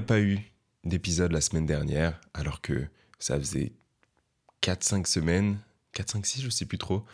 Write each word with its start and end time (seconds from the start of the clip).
pas 0.00 0.20
eu 0.20 0.40
d'épisode 0.84 1.32
la 1.32 1.40
semaine 1.40 1.66
dernière, 1.66 2.20
alors 2.34 2.60
que 2.60 2.86
ça 3.18 3.38
faisait 3.38 3.72
4-5 4.62 5.06
semaines, 5.06 5.58
4-5-6, 5.94 6.42
je 6.42 6.50
sais 6.50 6.64
plus 6.64 6.78
trop, 6.78 7.04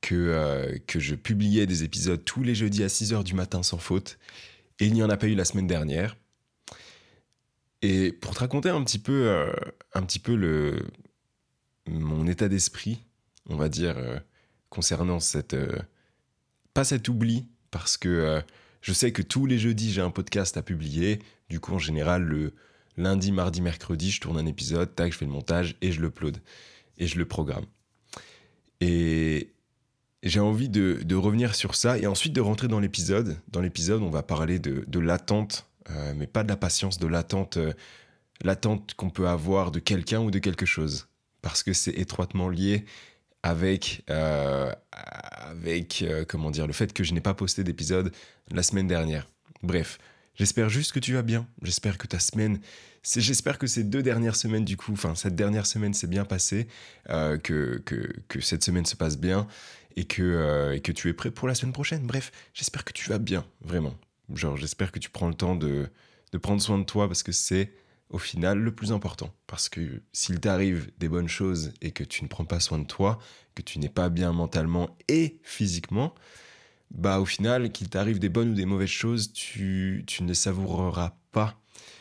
que, 0.00 0.14
euh, 0.14 0.78
que 0.86 1.00
je 1.00 1.14
publiais 1.14 1.66
des 1.66 1.84
épisodes 1.84 2.24
tous 2.24 2.42
les 2.42 2.54
jeudis 2.54 2.82
à 2.82 2.88
6h 2.88 3.22
du 3.24 3.34
matin 3.34 3.62
sans 3.62 3.78
faute. 3.78 4.18
Et 4.80 4.86
il 4.86 4.94
n'y 4.94 5.02
en 5.02 5.10
a 5.10 5.16
pas 5.16 5.28
eu 5.28 5.34
la 5.34 5.44
semaine 5.44 5.66
dernière. 5.66 6.16
Et 7.82 8.12
pour 8.12 8.34
te 8.34 8.40
raconter 8.40 8.70
un 8.70 8.82
petit 8.84 8.98
peu, 8.98 9.28
euh, 9.28 9.52
un 9.94 10.02
petit 10.02 10.18
peu 10.18 10.34
le, 10.34 10.86
mon 11.86 12.26
état 12.26 12.48
d'esprit, 12.48 13.04
on 13.48 13.56
va 13.56 13.68
dire, 13.68 13.98
euh, 13.98 14.18
concernant 14.68 15.20
cette... 15.20 15.56
pas 16.74 16.84
cet 16.84 17.08
oubli, 17.08 17.46
parce 17.70 17.96
que 17.96 18.42
je 18.80 18.92
sais 18.92 19.12
que 19.12 19.22
tous 19.22 19.46
les 19.46 19.58
jeudis, 19.58 19.92
j'ai 19.92 20.00
un 20.00 20.10
podcast 20.10 20.56
à 20.56 20.62
publier. 20.62 21.20
Du 21.52 21.60
coup, 21.60 21.74
en 21.74 21.78
général, 21.78 22.22
le 22.22 22.54
lundi, 22.96 23.30
mardi, 23.30 23.60
mercredi, 23.60 24.10
je 24.10 24.22
tourne 24.22 24.38
un 24.38 24.46
épisode, 24.46 24.94
tac, 24.94 25.12
je 25.12 25.18
fais 25.18 25.26
le 25.26 25.30
montage 25.30 25.76
et 25.82 25.92
je 25.92 26.00
l'upload. 26.00 26.38
Et 26.96 27.06
je 27.06 27.18
le 27.18 27.26
programme. 27.26 27.66
Et 28.80 29.52
j'ai 30.22 30.40
envie 30.40 30.70
de, 30.70 31.14
revenir 31.14 31.54
sur 31.54 31.74
ça 31.74 31.98
et 31.98 32.06
ensuite 32.06 32.32
de 32.32 32.40
rentrer 32.40 32.68
dans 32.68 32.80
l'épisode. 32.80 33.36
Dans 33.48 33.60
l'épisode, 33.60 34.00
on 34.00 34.08
va 34.08 34.22
parler 34.22 34.58
de, 34.58 34.98
l'attente, 34.98 35.66
euh, 35.90 36.14
mais 36.16 36.26
pas 36.26 36.42
de 36.42 36.48
la 36.48 36.56
patience, 36.56 36.96
de 36.96 37.06
l'attente, 37.06 37.58
euh, 37.58 37.74
l'attente 38.42 38.94
qu'on 38.94 39.10
peut 39.10 39.28
avoir 39.28 39.72
de 39.72 39.78
quelqu'un 39.78 40.20
ou 40.22 40.30
de 40.30 40.38
quelque 40.38 40.64
chose. 40.64 41.06
Parce 41.42 41.62
que 41.62 41.74
c'est 41.74 41.92
étroitement 41.98 42.48
lié 42.48 42.86
avec, 43.42 44.04
euh, 44.08 44.72
avec 44.90 46.02
comment 46.30 46.50
dire, 46.50 46.66
le 46.66 46.72
fait 46.72 46.94
que 46.94 47.04
je 47.04 47.12
n'ai 47.12 47.20
pas 47.20 47.34
posté 47.34 47.62
d'épisode 47.62 48.10
la 48.50 48.62
semaine 48.62 48.86
dernière. 48.86 49.28
Bref, 49.62 49.98
j'espère 50.34 50.68
juste 50.68 50.92
que 50.92 51.00
tu 51.00 51.14
vas 51.14 51.22
bien. 51.22 51.46
J'espère 51.62 51.98
que 51.98 52.06
ta 52.06 52.18
semaine, 52.18 52.60
j'espère 53.02 53.58
que 53.58 53.66
ces 53.66 53.84
deux 53.84 54.02
dernières 54.02 54.36
semaines 54.36 54.64
du 54.64 54.76
coup, 54.76 54.92
enfin 54.92 55.14
cette 55.14 55.34
dernière 55.34 55.66
semaine 55.66 55.94
s'est 55.94 56.06
bien 56.06 56.24
passée, 56.24 56.68
que, 57.08 57.82
que, 57.84 58.12
que 58.28 58.40
cette 58.40 58.64
semaine 58.64 58.86
se 58.86 58.96
passe 58.96 59.18
bien 59.18 59.46
et 59.96 60.04
que, 60.04 60.22
euh, 60.22 60.74
et 60.74 60.80
que 60.80 60.92
tu 60.92 61.08
es 61.08 61.12
prêt 61.12 61.30
pour 61.30 61.48
la 61.48 61.54
semaine 61.54 61.72
prochaine. 61.72 62.06
Bref, 62.06 62.32
j'espère 62.54 62.84
que 62.84 62.92
tu 62.92 63.08
vas 63.08 63.18
bien, 63.18 63.44
vraiment. 63.60 63.94
Genre, 64.34 64.56
j'espère 64.56 64.92
que 64.92 64.98
tu 64.98 65.10
prends 65.10 65.28
le 65.28 65.34
temps 65.34 65.56
de, 65.56 65.88
de 66.32 66.38
prendre 66.38 66.62
soin 66.62 66.78
de 66.78 66.84
toi 66.84 67.08
parce 67.08 67.22
que 67.22 67.32
c'est 67.32 67.72
au 68.10 68.18
final 68.18 68.58
le 68.58 68.74
plus 68.74 68.92
important. 68.92 69.34
Parce 69.46 69.68
que 69.68 70.02
s'il 70.12 70.40
t'arrive 70.40 70.90
des 70.98 71.08
bonnes 71.08 71.28
choses 71.28 71.72
et 71.80 71.90
que 71.92 72.04
tu 72.04 72.22
ne 72.24 72.28
prends 72.28 72.44
pas 72.44 72.60
soin 72.60 72.78
de 72.78 72.86
toi, 72.86 73.18
que 73.54 73.62
tu 73.62 73.78
n'es 73.78 73.88
pas 73.88 74.08
bien 74.08 74.32
mentalement 74.32 74.96
et 75.08 75.40
physiquement, 75.42 76.14
bah 76.94 77.20
au 77.20 77.24
final, 77.24 77.72
qu'il 77.72 77.88
t'arrive 77.88 78.18
des 78.18 78.28
bonnes 78.28 78.50
ou 78.50 78.54
des 78.54 78.66
mauvaises 78.66 78.88
choses, 78.88 79.32
tu, 79.32 80.04
tu 80.06 80.22
ne 80.22 80.34
savoureras 80.34 81.16
pas. 81.32 81.58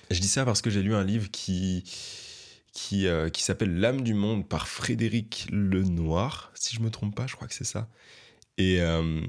Je 0.09 0.19
dis 0.19 0.27
ça 0.27 0.43
parce 0.43 0.61
que 0.61 0.69
j'ai 0.69 0.83
lu 0.83 0.93
un 0.93 1.03
livre 1.03 1.31
qui, 1.31 1.83
qui, 2.73 3.07
euh, 3.07 3.29
qui 3.29 3.43
s'appelle 3.43 3.79
L'âme 3.79 4.01
du 4.01 4.13
monde 4.13 4.47
par 4.47 4.67
Frédéric 4.67 5.47
Lenoir, 5.51 6.51
si 6.55 6.75
je 6.75 6.81
me 6.81 6.89
trompe 6.89 7.15
pas, 7.15 7.27
je 7.27 7.35
crois 7.35 7.47
que 7.47 7.53
c'est 7.53 7.63
ça. 7.63 7.87
Et, 8.57 8.81
euh, 8.81 9.21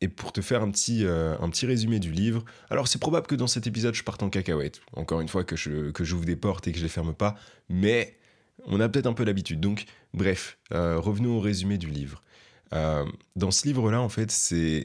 et 0.00 0.08
pour 0.08 0.32
te 0.32 0.40
faire 0.40 0.62
un 0.62 0.70
petit, 0.70 1.04
euh, 1.04 1.36
un 1.38 1.48
petit 1.48 1.66
résumé 1.66 2.00
du 2.00 2.10
livre, 2.10 2.44
alors 2.68 2.88
c'est 2.88 2.98
probable 2.98 3.28
que 3.28 3.36
dans 3.36 3.46
cet 3.46 3.68
épisode 3.68 3.94
je 3.94 4.02
parte 4.02 4.22
en 4.22 4.30
cacahuète, 4.30 4.80
encore 4.94 5.20
une 5.20 5.28
fois 5.28 5.44
que 5.44 5.56
je 5.56 5.90
que 5.90 6.04
j'ouvre 6.04 6.24
des 6.24 6.36
portes 6.36 6.66
et 6.66 6.72
que 6.72 6.78
je 6.78 6.82
les 6.82 6.88
ferme 6.88 7.14
pas, 7.14 7.36
mais 7.68 8.18
on 8.66 8.80
a 8.80 8.88
peut-être 8.88 9.06
un 9.06 9.14
peu 9.14 9.24
l'habitude. 9.24 9.60
Donc 9.60 9.86
bref, 10.12 10.58
revenons 10.70 11.36
au 11.36 11.40
résumé 11.40 11.78
du 11.78 11.88
livre. 11.88 12.22
Dans 12.72 13.50
ce 13.50 13.66
livre-là, 13.66 14.00
en 14.00 14.08
fait, 14.08 14.30
c'est 14.30 14.84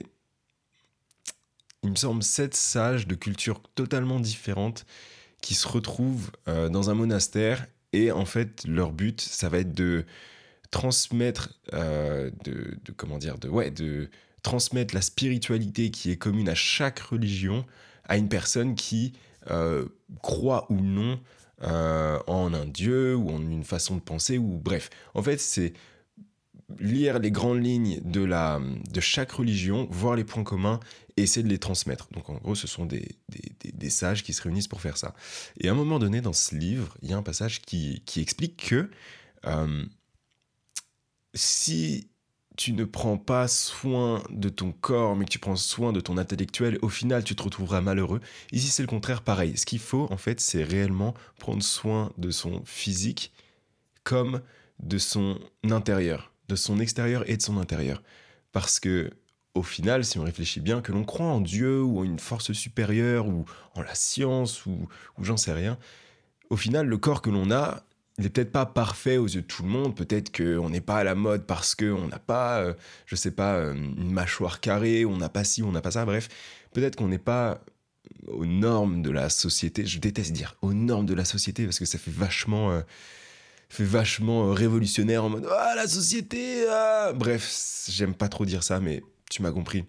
il 1.84 1.90
me 1.90 1.96
semble 1.96 2.24
sept 2.24 2.54
sages 2.54 3.08
de 3.08 3.16
cultures 3.16 3.62
totalement 3.76 4.20
différentes 4.20 4.86
qui 5.42 5.56
se 5.56 5.68
retrouvent 5.68 6.32
euh, 6.48 6.70
dans 6.70 6.90
un 6.90 6.94
monastère. 6.94 7.66
Et 7.94 8.12
en 8.12 8.26
fait 8.26 8.64
leur 8.66 8.94
but 8.94 9.20
ça 9.20 9.50
va 9.50 9.58
être 9.60 9.74
de 9.74 10.06
transmettre 10.70 11.60
euh, 11.74 12.32
de, 12.46 12.78
comment 12.96 13.18
dire 13.18 13.38
de 13.38 13.50
ouais 13.50 13.70
de 13.70 14.10
transmettre 14.44 14.96
la 14.96 15.02
spiritualité 15.02 15.92
qui 15.92 16.10
est 16.10 16.16
commune 16.16 16.48
à 16.48 16.56
chaque 16.56 17.00
religion 17.00 17.66
à 18.06 18.16
une 18.16 18.30
personne 18.30 18.76
qui 18.76 19.12
euh, 19.50 19.90
croit 20.22 20.68
ou 20.72 20.76
non 20.76 21.20
en 21.64 22.54
un 22.56 22.66
dieu 22.66 23.16
ou 23.16 23.30
en 23.30 23.42
une 23.42 23.64
façon 23.64 23.96
de 23.96 24.02
penser 24.02 24.38
ou 24.38 24.58
bref. 24.58 24.90
En 25.14 25.22
fait 25.22 25.40
c'est 25.40 25.74
lire 26.80 27.20
les 27.20 27.32
grandes 27.32 27.64
lignes 27.64 28.00
de, 28.04 28.24
la, 28.24 28.60
de 28.92 29.00
chaque 29.00 29.32
religion, 29.32 29.88
voir 29.92 30.16
les 30.16 30.24
points 30.24 30.44
communs 30.44 30.80
et 31.18 31.24
essayer 31.24 31.44
de 31.44 31.50
les 31.50 31.60
transmettre. 31.60 32.08
Donc 32.14 32.30
en 32.30 32.36
gros, 32.36 32.56
ce 32.56 32.68
sont 32.68 32.86
des, 32.86 33.18
des, 33.74 33.90
sages 33.90 34.24
qui 34.24 34.34
se 34.34 34.42
réunissent 34.42 34.68
pour 34.68 34.82
faire 34.82 34.98
ça. 34.98 35.14
Et 35.60 35.68
à 35.68 35.72
un 35.72 35.76
moment 35.76 36.00
donné, 36.00 36.22
dans 36.22 36.34
ce 36.34 36.56
livre, 36.56 36.98
il 37.02 37.10
y 37.10 37.14
a 37.14 37.18
un 37.18 37.24
passage 37.24 37.62
qui, 37.62 38.02
qui 38.06 38.22
explique 38.22 38.70
que 38.70 38.90
euh, 39.46 39.86
si 41.34 42.10
tu 42.58 42.74
ne 42.74 42.84
prends 42.84 43.18
pas 43.18 43.48
soin 43.48 44.24
de 44.30 44.50
ton 44.50 44.72
corps, 44.72 45.16
mais 45.16 45.26
que 45.26 45.32
tu 45.32 45.40
prends 45.40 45.56
soin 45.56 45.94
de 45.94 46.00
ton 46.00 46.18
intellectuel, 46.18 46.78
au 46.82 46.90
final, 46.90 47.24
tu 47.24 47.36
te 47.36 47.44
retrouveras 47.44 47.82
malheureux. 47.82 48.22
Ici, 48.52 48.68
c'est 48.68 48.84
le 48.84 48.88
contraire, 48.88 49.22
pareil. 49.22 49.58
Ce 49.58 49.66
qu'il 49.66 49.80
faut, 49.80 50.08
en 50.12 50.18
fait, 50.18 50.40
c'est 50.40 50.64
réellement 50.64 51.14
prendre 51.40 51.64
soin 51.64 52.12
de 52.18 52.30
son 52.30 52.62
physique 52.66 53.32
comme 54.04 54.42
de 54.80 54.98
son 54.98 55.40
intérieur 55.64 56.31
de 56.52 56.56
son 56.56 56.80
extérieur 56.80 57.28
et 57.30 57.38
de 57.38 57.42
son 57.42 57.58
intérieur. 57.58 58.04
Parce 58.52 58.80
que, 58.80 59.10
au 59.56 59.64
final, 59.64 60.06
si 60.06 60.20
on 60.20 60.24
réfléchit 60.24 60.60
bien, 60.60 60.82
que 60.82 60.92
l'on 60.92 61.04
croit 61.04 61.26
en 61.26 61.42
Dieu 61.42 61.82
ou 61.82 62.00
en 62.00 62.04
une 62.04 62.20
force 62.20 62.52
supérieure 62.52 63.28
ou 63.28 63.46
en 63.76 63.82
la 63.82 63.96
science 63.96 64.66
ou, 64.66 64.88
j'en 65.22 65.38
sais 65.38 65.54
rien, 65.54 65.78
au 66.50 66.58
final, 66.58 66.88
le 66.88 66.98
corps 66.98 67.22
que 67.22 67.30
l'on 67.30 67.52
a, 67.52 67.84
il 68.18 68.26
n'est 68.26 68.30
peut-être 68.30 68.52
pas 68.52 68.66
parfait 68.66 69.18
aux 69.18 69.28
yeux 69.28 69.42
de 69.42 69.48
tout 69.48 69.64
le 69.64 69.70
monde. 69.70 69.96
Peut-être 69.96 70.36
qu'on 70.36 70.70
n'est 70.70 70.82
pas 70.82 70.98
à 70.98 71.04
la 71.04 71.16
mode 71.16 71.46
parce 71.46 71.76
qu'on 71.76 72.08
n'a 72.08 72.20
pas, 72.20 72.60
euh, 72.60 72.74
je 73.06 73.16
sais 73.16 73.32
pas, 73.32 73.56
euh, 73.56 73.74
une 73.74 74.12
mâchoire 74.12 74.60
carrée, 74.60 75.06
on 75.06 75.18
n'a 75.18 75.30
pas 75.30 75.46
ci, 75.46 75.64
on 75.64 75.72
n'a 75.72 75.82
pas 75.82 75.92
ça. 75.92 76.06
Bref, 76.06 76.28
peut-être 76.74 76.98
qu'on 76.98 77.08
n'est 77.08 77.18
pas 77.18 77.62
aux 78.28 78.46
normes 78.46 79.02
de 79.02 79.10
la 79.10 79.30
société. 79.30 79.86
Je 79.86 80.00
déteste 80.00 80.34
dire 80.34 80.56
aux 80.62 80.74
normes 80.74 81.06
de 81.06 81.14
la 81.14 81.26
société 81.26 81.64
parce 81.64 81.80
que 81.80 81.86
ça 81.86 81.98
fait 81.98 82.12
vachement. 82.12 82.72
Euh, 82.72 82.82
fait 83.72 83.84
vachement 83.84 84.48
euh, 84.48 84.52
révolutionnaire 84.52 85.24
en 85.24 85.30
mode 85.30 85.48
ah 85.50 85.74
la 85.76 85.88
société 85.88 86.66
ah. 86.70 87.14
bref 87.16 87.88
j'aime 87.90 88.14
pas 88.14 88.28
trop 88.28 88.46
dire 88.46 88.64
ça 88.64 88.80
mais 88.80 89.02
tu 89.30 89.42
m'as 89.42 89.52
compris 89.52 89.86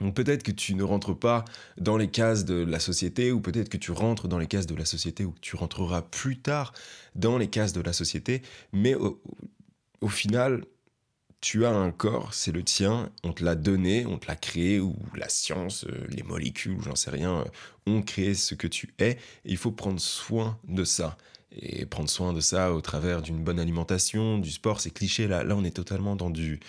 donc 0.00 0.14
peut-être 0.14 0.42
que 0.42 0.50
tu 0.50 0.74
ne 0.74 0.82
rentres 0.82 1.16
pas 1.18 1.44
dans 1.76 1.96
les 1.96 2.08
cases 2.08 2.44
de 2.44 2.64
la 2.64 2.80
société 2.80 3.32
ou 3.32 3.40
peut-être 3.40 3.68
que 3.68 3.76
tu 3.76 3.92
rentres 3.92 4.28
dans 4.28 4.38
les 4.38 4.46
cases 4.46 4.66
de 4.66 4.74
la 4.74 4.84
société 4.84 5.24
ou 5.24 5.32
que 5.32 5.40
tu 5.40 5.56
rentreras 5.56 6.02
plus 6.02 6.38
tard 6.38 6.72
dans 7.14 7.38
les 7.38 7.48
cases 7.48 7.72
de 7.72 7.80
la 7.80 7.92
société 7.92 8.42
mais 8.72 8.94
au, 8.94 9.22
au 10.00 10.08
final 10.08 10.64
tu 11.40 11.64
as 11.64 11.70
un 11.70 11.90
corps, 11.90 12.34
c'est 12.34 12.52
le 12.52 12.62
tien, 12.62 13.10
on 13.24 13.32
te 13.32 13.42
l'a 13.42 13.54
donné, 13.54 14.04
on 14.04 14.18
te 14.18 14.26
l'a 14.26 14.36
créé, 14.36 14.78
ou 14.78 14.94
la 15.14 15.28
science, 15.28 15.84
euh, 15.84 16.06
les 16.10 16.22
molécules, 16.22 16.76
j'en 16.82 16.96
sais 16.96 17.10
rien, 17.10 17.40
euh, 17.40 17.44
ont 17.86 18.02
créé 18.02 18.34
ce 18.34 18.54
que 18.54 18.66
tu 18.66 18.92
es, 18.98 19.12
et 19.12 19.18
il 19.46 19.56
faut 19.56 19.72
prendre 19.72 20.00
soin 20.00 20.58
de 20.68 20.84
ça 20.84 21.16
et 21.52 21.86
prendre 21.86 22.08
soin 22.08 22.32
de 22.32 22.40
ça 22.40 22.72
au 22.72 22.80
travers 22.80 23.22
d'une 23.22 23.42
bonne 23.42 23.58
alimentation, 23.58 24.38
du 24.38 24.50
sport, 24.50 24.80
c'est 24.80 24.90
cliché. 24.90 25.26
Là, 25.26 25.42
là, 25.42 25.56
on 25.56 25.64
est 25.64 25.74
totalement 25.74 26.16
dans 26.16 26.30
du, 26.30 26.60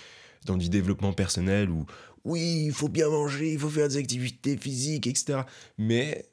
dans 0.45 0.57
du 0.57 0.69
développement 0.69 1.13
personnel 1.13 1.69
où, 1.69 1.85
oui, 2.23 2.65
il 2.65 2.73
faut 2.73 2.89
bien 2.89 3.09
manger, 3.09 3.53
il 3.53 3.59
faut 3.59 3.69
faire 3.69 3.87
des 3.87 3.97
activités 3.97 4.57
physiques, 4.57 5.07
etc. 5.07 5.41
Mais, 5.77 6.25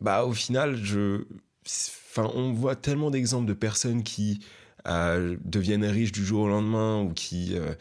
bah, 0.00 0.24
au 0.24 0.32
final, 0.32 0.76
je, 0.76 1.24
enfin, 1.64 2.30
on 2.34 2.52
voit 2.52 2.76
tellement 2.76 3.10
d'exemples 3.10 3.46
de 3.46 3.54
personnes 3.54 4.02
qui 4.02 4.40
euh, 4.86 5.36
deviennent 5.44 5.84
riches 5.84 6.12
du 6.12 6.24
jour 6.24 6.42
au 6.42 6.48
lendemain 6.48 7.02
ou 7.02 7.12
qui, 7.12 7.54
euh, 7.54 7.74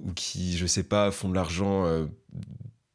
ou 0.00 0.12
qui, 0.12 0.56
je 0.56 0.66
sais 0.66 0.84
pas, 0.84 1.10
font 1.10 1.28
de 1.28 1.34
l'argent 1.34 1.86
euh, 1.86 2.06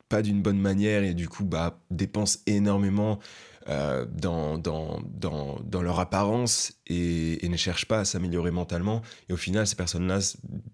pas 0.09 0.21
d'une 0.21 0.41
bonne 0.41 0.59
manière 0.59 1.03
et 1.03 1.13
du 1.13 1.27
coup, 1.27 1.43
bah, 1.43 1.79
dépensent 1.91 2.39
énormément 2.45 3.19
euh, 3.69 4.05
dans, 4.09 4.57
dans, 4.57 5.01
dans, 5.09 5.81
leur 5.81 5.99
apparence 5.99 6.71
et, 6.87 7.45
ne 7.49 7.57
cherchent 7.57 7.85
pas 7.85 7.99
à 7.99 8.05
s'améliorer 8.05 8.51
mentalement. 8.51 9.01
Et 9.27 9.33
au 9.33 9.37
final, 9.37 9.67
ces 9.67 9.75
personnes-là, 9.75 10.19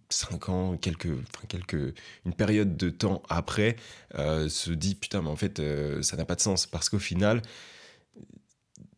5 0.10 0.50
ans, 0.50 0.78
quelques, 0.78 1.10
quelques, 1.48 1.96
une 2.26 2.34
période 2.34 2.78
de 2.78 2.92
temps 2.92 3.24
après, 3.30 3.78
euh, 4.16 4.48
se 4.48 4.70
dit 4.70 4.94
putain, 4.94 5.24
mais 5.24 5.30
en 5.30 5.36
fait, 5.36 5.60
euh, 5.60 6.04
ça 6.04 6.18
n'a 6.18 6.26
pas 6.26 6.36
de 6.36 6.42
sens. 6.42 6.68
Parce 6.68 6.90
qu'au 6.90 7.00
final, 7.00 7.42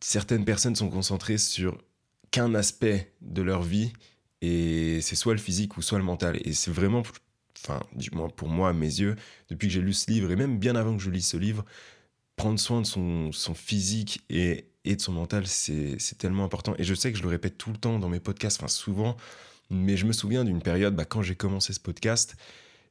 certaines 0.00 0.44
personnes 0.44 0.76
sont 0.76 0.90
concentrées 0.90 1.38
sur 1.38 1.78
qu'un 2.30 2.54
aspect 2.54 3.14
de 3.22 3.40
leur 3.40 3.62
vie 3.62 3.92
et 4.42 5.00
c'est 5.00 5.16
soit 5.16 5.32
le 5.32 5.40
physique 5.40 5.78
ou 5.78 5.82
soit 5.82 5.98
le 5.98 6.04
mental. 6.04 6.38
Et 6.44 6.52
c'est 6.52 6.70
vraiment, 6.70 7.02
enfin, 7.64 7.80
du 7.94 8.10
moins 8.10 8.28
pour 8.28 8.48
moi, 8.48 8.68
à 8.68 8.72
mes 8.74 8.86
yeux, 8.86 9.16
depuis 9.48 9.68
que 9.68 9.72
j'ai 9.72 9.80
lu 9.80 9.94
ce 9.94 10.10
livre 10.10 10.30
et 10.30 10.36
même 10.36 10.58
bien 10.58 10.76
avant 10.76 10.94
que 10.94 11.02
je 11.02 11.08
lise 11.08 11.26
ce 11.26 11.38
livre, 11.38 11.64
prendre 12.36 12.60
soin 12.60 12.82
de 12.82 12.86
son, 12.86 13.54
physique 13.54 14.22
et, 14.28 14.66
de 14.84 15.00
son 15.00 15.12
mental, 15.12 15.46
c'est 15.46 16.18
tellement 16.18 16.44
important. 16.44 16.74
Et 16.78 16.84
je 16.84 16.94
sais 16.94 17.10
que 17.10 17.18
je 17.18 17.22
le 17.22 17.28
répète 17.28 17.58
tout 17.58 17.70
le 17.70 17.76
temps 17.76 17.98
dans 17.98 18.08
mes 18.08 18.20
podcasts, 18.20 18.58
enfin 18.60 18.68
souvent, 18.68 19.16
mais 19.70 19.96
je 19.96 20.06
me 20.06 20.12
souviens 20.12 20.44
d'une 20.44 20.62
période, 20.62 20.94
bah, 20.94 21.04
quand 21.04 21.22
j'ai 21.22 21.34
commencé 21.34 21.72
ce 21.72 21.80
podcast, 21.80 22.36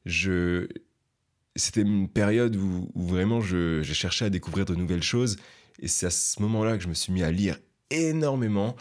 c'était 0.04 1.80
une 1.80 2.08
période 2.08 2.56
où, 2.56 2.90
où 2.94 3.06
vraiment 3.06 3.40
je, 3.40 3.82
je, 3.82 3.92
cherchais 3.94 4.26
à 4.26 4.30
découvrir 4.30 4.66
de 4.66 4.74
nouvelles 4.74 5.02
choses. 5.02 5.36
Et 5.78 5.88
c'est 5.88 6.06
à 6.06 6.10
ce 6.10 6.40
moment-là 6.42 6.76
que 6.76 6.82
je 6.82 6.88
me 6.88 6.94
suis 6.94 7.12
mis 7.12 7.22
à 7.22 7.30
lire 7.30 7.58
énormément. 7.90 8.76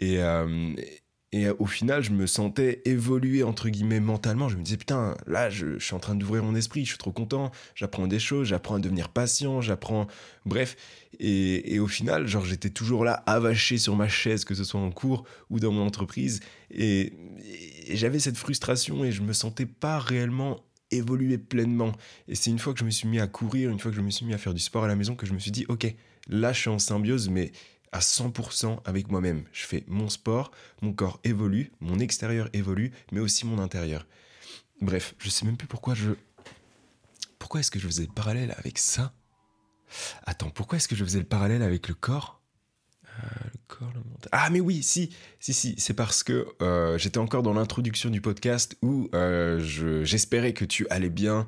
Et, 0.00 0.18
euh, 0.18 0.74
et 1.30 1.50
au 1.50 1.66
final, 1.66 2.02
je 2.02 2.10
me 2.10 2.26
sentais 2.26 2.80
évoluer, 2.86 3.42
entre 3.42 3.68
guillemets, 3.68 4.00
mentalement. 4.00 4.48
Je 4.48 4.56
me 4.56 4.62
disais, 4.62 4.78
putain, 4.78 5.14
là, 5.26 5.50
je, 5.50 5.78
suis 5.78 5.94
en 5.94 5.98
train 5.98 6.14
d'ouvrir 6.14 6.42
mon 6.42 6.54
esprit, 6.54 6.84
je 6.84 6.90
suis 6.90 6.98
trop 6.98 7.12
content, 7.12 7.50
j'apprends 7.74 8.06
des 8.06 8.18
choses, 8.18 8.48
j'apprends 8.48 8.76
à 8.76 8.78
devenir 8.78 9.10
patient, 9.10 9.60
j'apprends... 9.60 10.06
Bref. 10.46 10.76
Et, 11.20 11.74
et, 11.74 11.80
au 11.80 11.86
final, 11.86 12.26
genre, 12.26 12.46
j'étais 12.46 12.70
toujours 12.70 13.04
là, 13.04 13.22
avaché 13.26 13.76
sur 13.76 13.94
ma 13.94 14.08
chaise, 14.08 14.46
que 14.46 14.54
ce 14.54 14.64
soit 14.64 14.80
en 14.80 14.90
cours 14.90 15.24
ou 15.50 15.60
dans 15.60 15.70
mon 15.70 15.84
entreprise. 15.84 16.40
Et, 16.70 17.12
et 17.86 17.96
j'avais 17.96 18.20
cette 18.20 18.38
frustration 18.38 19.04
et 19.04 19.12
je 19.12 19.20
me 19.20 19.34
sentais 19.34 19.66
pas 19.66 19.98
réellement 19.98 20.64
évoluer 20.90 21.36
pleinement. 21.36 21.92
Et 22.28 22.34
c'est 22.34 22.50
une 22.50 22.58
fois 22.58 22.72
que 22.72 22.80
je 22.80 22.84
me 22.84 22.90
suis 22.90 23.06
mis 23.06 23.20
à 23.20 23.26
courir, 23.26 23.70
une 23.70 23.78
fois 23.78 23.90
que 23.90 23.96
je 23.96 24.02
me 24.02 24.10
suis 24.10 24.24
mis 24.24 24.32
à 24.32 24.38
faire 24.38 24.54
du 24.54 24.60
sport 24.60 24.84
à 24.84 24.88
la 24.88 24.96
maison, 24.96 25.14
que 25.14 25.26
je 25.26 25.34
me 25.34 25.38
suis 25.38 25.50
dit, 25.50 25.66
ok, 25.68 25.94
là, 26.28 26.54
je 26.54 26.60
suis 26.60 26.70
en 26.70 26.78
symbiose, 26.78 27.28
mais 27.28 27.52
à 27.92 28.00
100% 28.00 28.80
avec 28.84 29.10
moi-même. 29.10 29.44
Je 29.52 29.66
fais 29.66 29.84
mon 29.86 30.08
sport, 30.08 30.50
mon 30.82 30.92
corps 30.92 31.20
évolue, 31.24 31.72
mon 31.80 31.98
extérieur 31.98 32.48
évolue, 32.52 32.92
mais 33.12 33.20
aussi 33.20 33.46
mon 33.46 33.58
intérieur. 33.58 34.06
Bref, 34.80 35.14
je 35.18 35.28
sais 35.28 35.44
même 35.44 35.56
plus 35.56 35.68
pourquoi 35.68 35.94
je... 35.94 36.12
Pourquoi 37.38 37.60
est-ce 37.60 37.70
que 37.70 37.78
je 37.78 37.86
faisais 37.86 38.06
le 38.06 38.12
parallèle 38.12 38.54
avec 38.58 38.78
ça? 38.78 39.12
Attends, 40.24 40.50
pourquoi 40.50 40.76
est-ce 40.76 40.88
que 40.88 40.96
je 40.96 41.04
faisais 41.04 41.18
le 41.18 41.24
parallèle 41.24 41.62
avec 41.62 41.88
le 41.88 41.94
corps? 41.94 42.40
Euh, 43.04 43.26
le 43.52 43.60
corps, 43.66 43.90
le 43.94 44.00
mental. 44.00 44.28
Ah 44.32 44.50
mais 44.50 44.60
oui, 44.60 44.82
si, 44.82 45.10
si, 45.40 45.54
si, 45.54 45.74
c'est 45.78 45.94
parce 45.94 46.22
que 46.22 46.46
euh, 46.62 46.98
j'étais 46.98 47.18
encore 47.18 47.42
dans 47.42 47.54
l'introduction 47.54 48.10
du 48.10 48.20
podcast 48.20 48.76
où 48.82 49.08
euh, 49.14 49.60
j'espérais 50.04 50.52
que 50.52 50.64
tu 50.64 50.86
allais 50.88 51.10
bien 51.10 51.46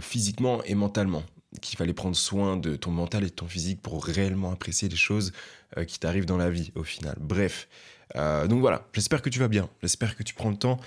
physiquement 0.00 0.62
et 0.64 0.74
mentalement 0.74 1.24
qu'il 1.60 1.78
fallait 1.78 1.94
prendre 1.94 2.16
soin 2.16 2.56
de 2.56 2.76
ton 2.76 2.90
mental 2.90 3.22
et 3.22 3.26
de 3.26 3.32
ton 3.32 3.46
physique 3.46 3.80
pour 3.80 4.04
réellement 4.04 4.52
apprécier 4.52 4.88
les 4.88 4.96
choses 4.96 5.32
euh, 5.76 5.84
qui 5.84 5.98
t'arrivent 5.98 6.26
dans 6.26 6.36
la 6.36 6.50
vie 6.50 6.72
au 6.74 6.84
final. 6.84 7.16
Bref, 7.20 7.68
euh, 8.16 8.46
donc 8.46 8.60
voilà, 8.60 8.86
j'espère 8.92 9.22
que 9.22 9.30
tu 9.30 9.38
vas 9.38 9.48
bien, 9.48 9.68
j'espère 9.82 10.16
que 10.16 10.22
tu 10.22 10.34
prends 10.34 10.50
le 10.50 10.56
temps 10.56 10.78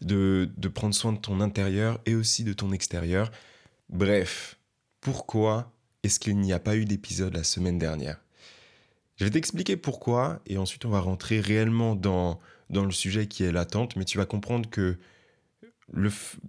de, 0.00 0.50
de 0.56 0.68
prendre 0.68 0.94
soin 0.94 1.12
de 1.12 1.18
ton 1.18 1.40
intérieur 1.40 2.00
et 2.06 2.14
aussi 2.14 2.44
de 2.44 2.52
ton 2.52 2.72
extérieur. 2.72 3.30
Bref, 3.88 4.58
pourquoi 5.00 5.72
est-ce 6.02 6.18
qu'il 6.18 6.38
n'y 6.38 6.52
a 6.52 6.58
pas 6.58 6.76
eu 6.76 6.84
d'épisode 6.84 7.34
la 7.34 7.44
semaine 7.44 7.78
dernière? 7.78 8.20
Je 9.16 9.24
vais 9.24 9.30
t'expliquer 9.30 9.76
pourquoi 9.76 10.40
et 10.46 10.58
ensuite 10.58 10.84
on 10.84 10.90
va 10.90 11.00
rentrer 11.00 11.40
réellement 11.40 11.94
dans, 11.94 12.40
dans 12.70 12.84
le 12.84 12.90
sujet 12.90 13.28
qui 13.28 13.44
est 13.44 13.52
l'attente, 13.52 13.96
mais 13.96 14.04
tu 14.04 14.18
vas 14.18 14.26
comprendre 14.26 14.68
que 14.68 14.98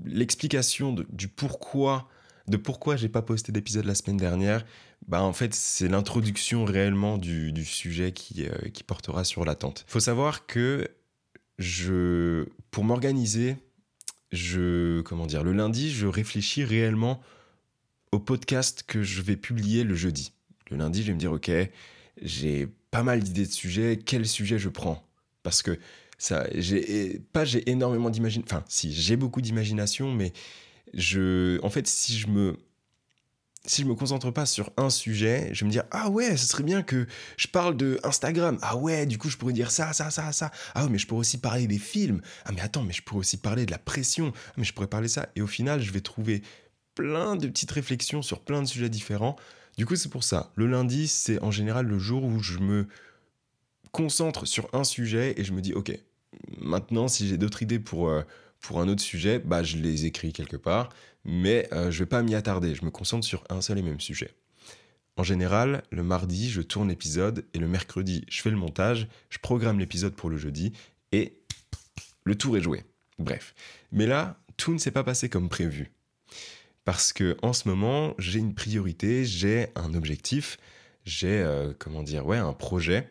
l'explication 0.06 0.96
du 1.10 1.28
pourquoi 1.28 2.10
de 2.48 2.58
pourquoi 2.58 2.96
j'ai 2.96 3.10
pas 3.10 3.22
posté 3.22 3.52
d'épisode 3.52 3.86
la 3.86 3.96
semaine 3.96 4.18
dernière, 4.18 4.66
bah 5.08 5.22
en 5.22 5.34
fait 5.34 5.54
c'est 5.54 5.88
l'introduction 5.88 6.66
réellement 6.66 7.18
du, 7.18 7.66
sujet 7.66 8.12
qui, 8.12 8.46
euh, 8.46 8.70
qui 8.74 8.84
portera 8.84 9.24
sur 9.24 9.46
l'attente. 9.46 9.86
Il 9.88 9.92
faut 9.92 10.00
savoir 10.00 10.46
que 10.46 10.88
je, 11.58 12.46
pour 12.72 12.84
m'organiser, 12.84 13.58
je, 14.32 15.02
comment 15.02 15.26
dire, 15.26 15.44
le 15.44 15.54
lundi, 15.54 15.92
je 15.92 16.08
réfléchis 16.08 16.64
réellement 16.64 17.22
au 18.12 18.20
podcast 18.20 18.84
que 18.86 19.04
je 19.04 19.22
vais 19.22 19.36
publier 19.36 19.84
le 19.84 19.96
jeudi. 19.96 20.32
Le 20.70 20.78
lundi, 20.78 21.02
je 21.02 21.08
vais 21.08 21.14
me 21.14 21.20
dire, 21.20 21.32
ok, 21.32 21.52
j'ai 22.22 22.68
pas 22.92 23.04
mal 23.04 23.22
d'idées 23.22 23.46
de 23.46 23.52
sujets, 23.52 24.00
quel 24.04 24.28
sujet 24.28 24.58
je 24.58 24.70
prends? 24.70 25.04
Parce 25.44 25.62
que 25.62 25.78
ça, 26.18 26.48
j'ai 26.54 27.20
pas 27.34 27.46
j'ai 27.46 27.70
énormément 27.70 28.10
d'imagination, 28.10 28.48
enfin 28.50 28.66
si, 28.68 28.94
j'ai 28.94 29.18
beaucoup 29.18 29.42
d'imagination, 29.42 30.12
mais 30.12 30.32
je, 30.94 31.60
en 31.64 31.70
fait, 31.70 31.88
si 31.88 32.18
je 32.18 32.28
me 32.28 32.58
si 33.68 33.82
je 33.82 33.88
me 33.88 33.96
concentre 33.96 34.32
pas 34.32 34.46
sur 34.46 34.72
un 34.78 34.90
sujet, 34.90 35.50
je 35.52 35.62
vais 35.62 35.66
me 35.66 35.72
dire 35.72 35.86
ah 35.92 36.10
ouais, 36.10 36.38
ce 36.38 36.46
serait 36.46 36.64
bien 36.64 36.84
que 36.84 37.08
je 37.38 37.48
parle 37.48 37.76
de 37.76 38.00
Instagram. 38.04 38.58
Ah 38.62 38.78
ouais, 38.78 39.06
du 39.06 39.18
coup 39.18 39.30
je 39.30 39.38
pourrais 39.38 39.54
dire 39.54 39.72
ça, 39.72 39.94
ça, 39.94 40.12
ça, 40.12 40.32
ça. 40.32 40.52
Ah 40.76 40.84
ouais, 40.84 40.90
mais 40.92 40.98
je 40.98 41.08
pourrais 41.08 41.22
aussi 41.22 41.40
parler 41.40 41.68
des 41.68 41.80
films. 41.80 42.22
Ah 42.46 42.52
mais 42.52 42.62
attends, 42.62 42.84
mais 42.84 42.94
je 42.94 43.02
pourrais 43.02 43.22
aussi 43.22 43.38
parler 43.38 43.66
de 43.66 43.72
la 43.72 43.80
pression. 43.80 44.34
Ah 44.36 44.54
mais 44.58 44.64
je 44.64 44.74
pourrais 44.74 44.88
parler 44.88 45.08
ça. 45.08 45.30
Et 45.36 45.42
au 45.42 45.48
final, 45.48 45.82
je 45.82 45.92
vais 45.92 46.02
trouver 46.02 46.44
plein 46.94 47.36
de 47.36 47.48
petites 47.48 47.72
réflexions 47.72 48.22
sur 48.22 48.42
plein 48.42 48.62
de 48.62 48.68
sujets 48.68 48.90
différents. 48.90 49.36
Du 49.78 49.86
coup, 49.86 49.96
c'est 49.96 50.10
pour 50.10 50.24
ça. 50.24 50.52
Le 50.56 50.68
lundi, 50.68 51.08
c'est 51.08 51.42
en 51.42 51.52
général 51.52 51.86
le 51.88 52.00
jour 52.00 52.24
où 52.24 52.40
je 52.40 52.60
me 52.60 52.88
concentre 53.92 54.46
sur 54.46 54.70
un 54.74 54.84
sujet 54.84 55.34
et 55.38 55.44
je 55.44 55.54
me 55.54 55.62
dis 55.62 55.74
ok, 55.74 55.98
maintenant 56.60 57.08
si 57.08 57.28
j'ai 57.28 57.38
d'autres 57.38 57.62
idées 57.62 57.80
pour 57.80 58.10
euh, 58.10 58.24
pour 58.66 58.82
un 58.82 58.88
autre 58.88 59.02
sujet, 59.02 59.40
bah, 59.40 59.62
je 59.62 59.78
les 59.78 60.06
écris 60.06 60.34
quelque 60.34 60.58
part, 60.58 60.90
mais 61.24 61.68
euh, 61.72 61.92
je 61.92 62.00
vais 62.00 62.08
pas 62.08 62.24
m'y 62.24 62.34
attarder, 62.34 62.74
je 62.74 62.84
me 62.84 62.90
concentre 62.90 63.26
sur 63.26 63.44
un 63.50 63.62
seul 63.62 63.78
et 63.78 63.82
même 63.84 64.00
sujet. 64.00 64.32
En 65.18 65.24
général, 65.24 65.84
le 65.92 66.04
mardi, 66.04 66.50
je 66.50 66.62
tourne 66.62 66.90
l'épisode 66.90 67.46
et 67.54 67.60
le 67.60 67.68
mercredi, 67.68 68.26
je 68.28 68.42
fais 68.42 68.50
le 68.50 68.58
montage, 68.58 69.08
je 69.30 69.38
programme 69.38 69.80
l'épisode 69.80 70.14
pour 70.16 70.30
le 70.30 70.38
jeudi 70.38 70.74
et 71.12 71.38
le 72.24 72.36
tour 72.36 72.58
est 72.58 72.62
joué. 72.62 72.84
Bref. 73.20 73.54
Mais 73.92 74.08
là, 74.08 74.40
tout 74.58 74.74
ne 74.74 74.80
s'est 74.80 74.92
pas 74.92 75.04
passé 75.04 75.30
comme 75.30 75.48
prévu. 75.48 75.92
Parce 76.84 77.14
que 77.14 77.38
en 77.44 77.54
ce 77.54 77.68
moment, 77.68 78.16
j'ai 78.18 78.40
une 78.40 78.56
priorité, 78.56 79.26
j'ai 79.26 79.68
un 79.76 79.94
objectif, 79.94 80.58
j'ai 81.06 81.40
euh, 81.40 81.72
comment 81.78 82.04
dire, 82.04 82.26
ouais, 82.26 82.38
un 82.38 82.54
projet 82.54 83.10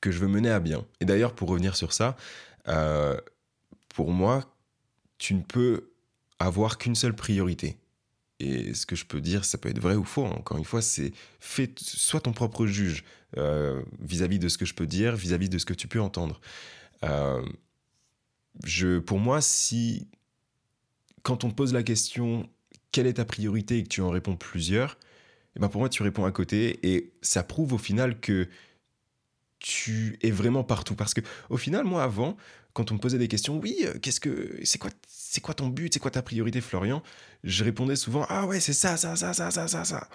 que 0.00 0.10
je 0.10 0.18
veux 0.18 0.28
mener 0.28 0.50
à 0.50 0.60
bien. 0.60 0.86
Et 1.00 1.04
d'ailleurs, 1.04 1.34
pour 1.34 1.48
revenir 1.48 1.76
sur 1.76 1.92
ça, 1.92 2.16
euh, 2.68 3.18
pour 3.98 4.12
moi, 4.12 4.44
tu 5.18 5.34
ne 5.34 5.42
peux 5.42 5.90
avoir 6.38 6.78
qu'une 6.78 6.94
seule 6.94 7.16
priorité. 7.16 7.78
Et 8.38 8.72
ce 8.72 8.86
que 8.86 8.94
je 8.94 9.04
peux 9.04 9.20
dire, 9.20 9.44
ça 9.44 9.58
peut 9.58 9.68
être 9.68 9.80
vrai 9.80 9.96
ou 9.96 10.04
faux. 10.04 10.24
Hein. 10.24 10.36
Encore 10.38 10.56
une 10.56 10.64
fois, 10.64 10.82
c'est 10.82 11.10
fais, 11.40 11.68
sois 11.76 12.20
ton 12.20 12.32
propre 12.32 12.64
juge 12.64 13.02
euh, 13.38 13.82
vis-à-vis 13.98 14.38
de 14.38 14.48
ce 14.48 14.56
que 14.56 14.64
je 14.64 14.74
peux 14.74 14.86
dire, 14.86 15.16
vis-à-vis 15.16 15.48
de 15.48 15.58
ce 15.58 15.66
que 15.66 15.74
tu 15.74 15.88
peux 15.88 16.00
entendre. 16.00 16.40
Euh, 17.02 17.44
je, 18.64 19.00
pour 19.00 19.18
moi, 19.18 19.40
si 19.40 20.06
quand 21.24 21.42
on 21.42 21.50
te 21.50 21.56
pose 21.56 21.72
la 21.72 21.82
question 21.82 22.48
quelle 22.92 23.08
est 23.08 23.14
ta 23.14 23.24
priorité 23.24 23.78
et 23.78 23.82
que 23.82 23.88
tu 23.88 24.00
en 24.00 24.10
réponds 24.10 24.36
plusieurs, 24.36 24.92
et 24.92 25.56
eh 25.56 25.58
ben 25.58 25.68
pour 25.68 25.80
moi, 25.80 25.88
tu 25.88 26.04
réponds 26.04 26.24
à 26.24 26.30
côté 26.30 26.78
et 26.88 27.12
ça 27.20 27.42
prouve 27.42 27.72
au 27.72 27.78
final 27.78 28.20
que 28.20 28.48
tu 29.58 30.20
es 30.22 30.30
vraiment 30.30 30.62
partout. 30.62 30.94
Parce 30.94 31.14
que 31.14 31.20
au 31.50 31.56
final, 31.56 31.84
moi, 31.84 32.04
avant, 32.04 32.36
quand 32.78 32.92
on 32.92 32.94
me 32.94 33.00
posait 33.00 33.18
des 33.18 33.26
questions, 33.26 33.58
oui, 33.58 33.76
euh, 33.82 33.98
qu'est-ce 34.00 34.20
que 34.20 34.56
c'est 34.62 34.78
quoi, 34.78 34.90
c'est 35.08 35.40
quoi 35.40 35.52
ton 35.52 35.66
but, 35.66 35.92
c'est 35.92 35.98
quoi 35.98 36.12
ta 36.12 36.22
priorité, 36.22 36.60
Florian? 36.60 37.02
Je 37.42 37.64
répondais 37.64 37.96
souvent, 37.96 38.24
ah 38.28 38.46
ouais, 38.46 38.60
c'est 38.60 38.72
ça, 38.72 38.96
ça, 38.96 39.16
ça, 39.16 39.32
ça, 39.32 39.50
ça, 39.50 39.66
ça, 39.66 39.84
ça. 39.84 40.08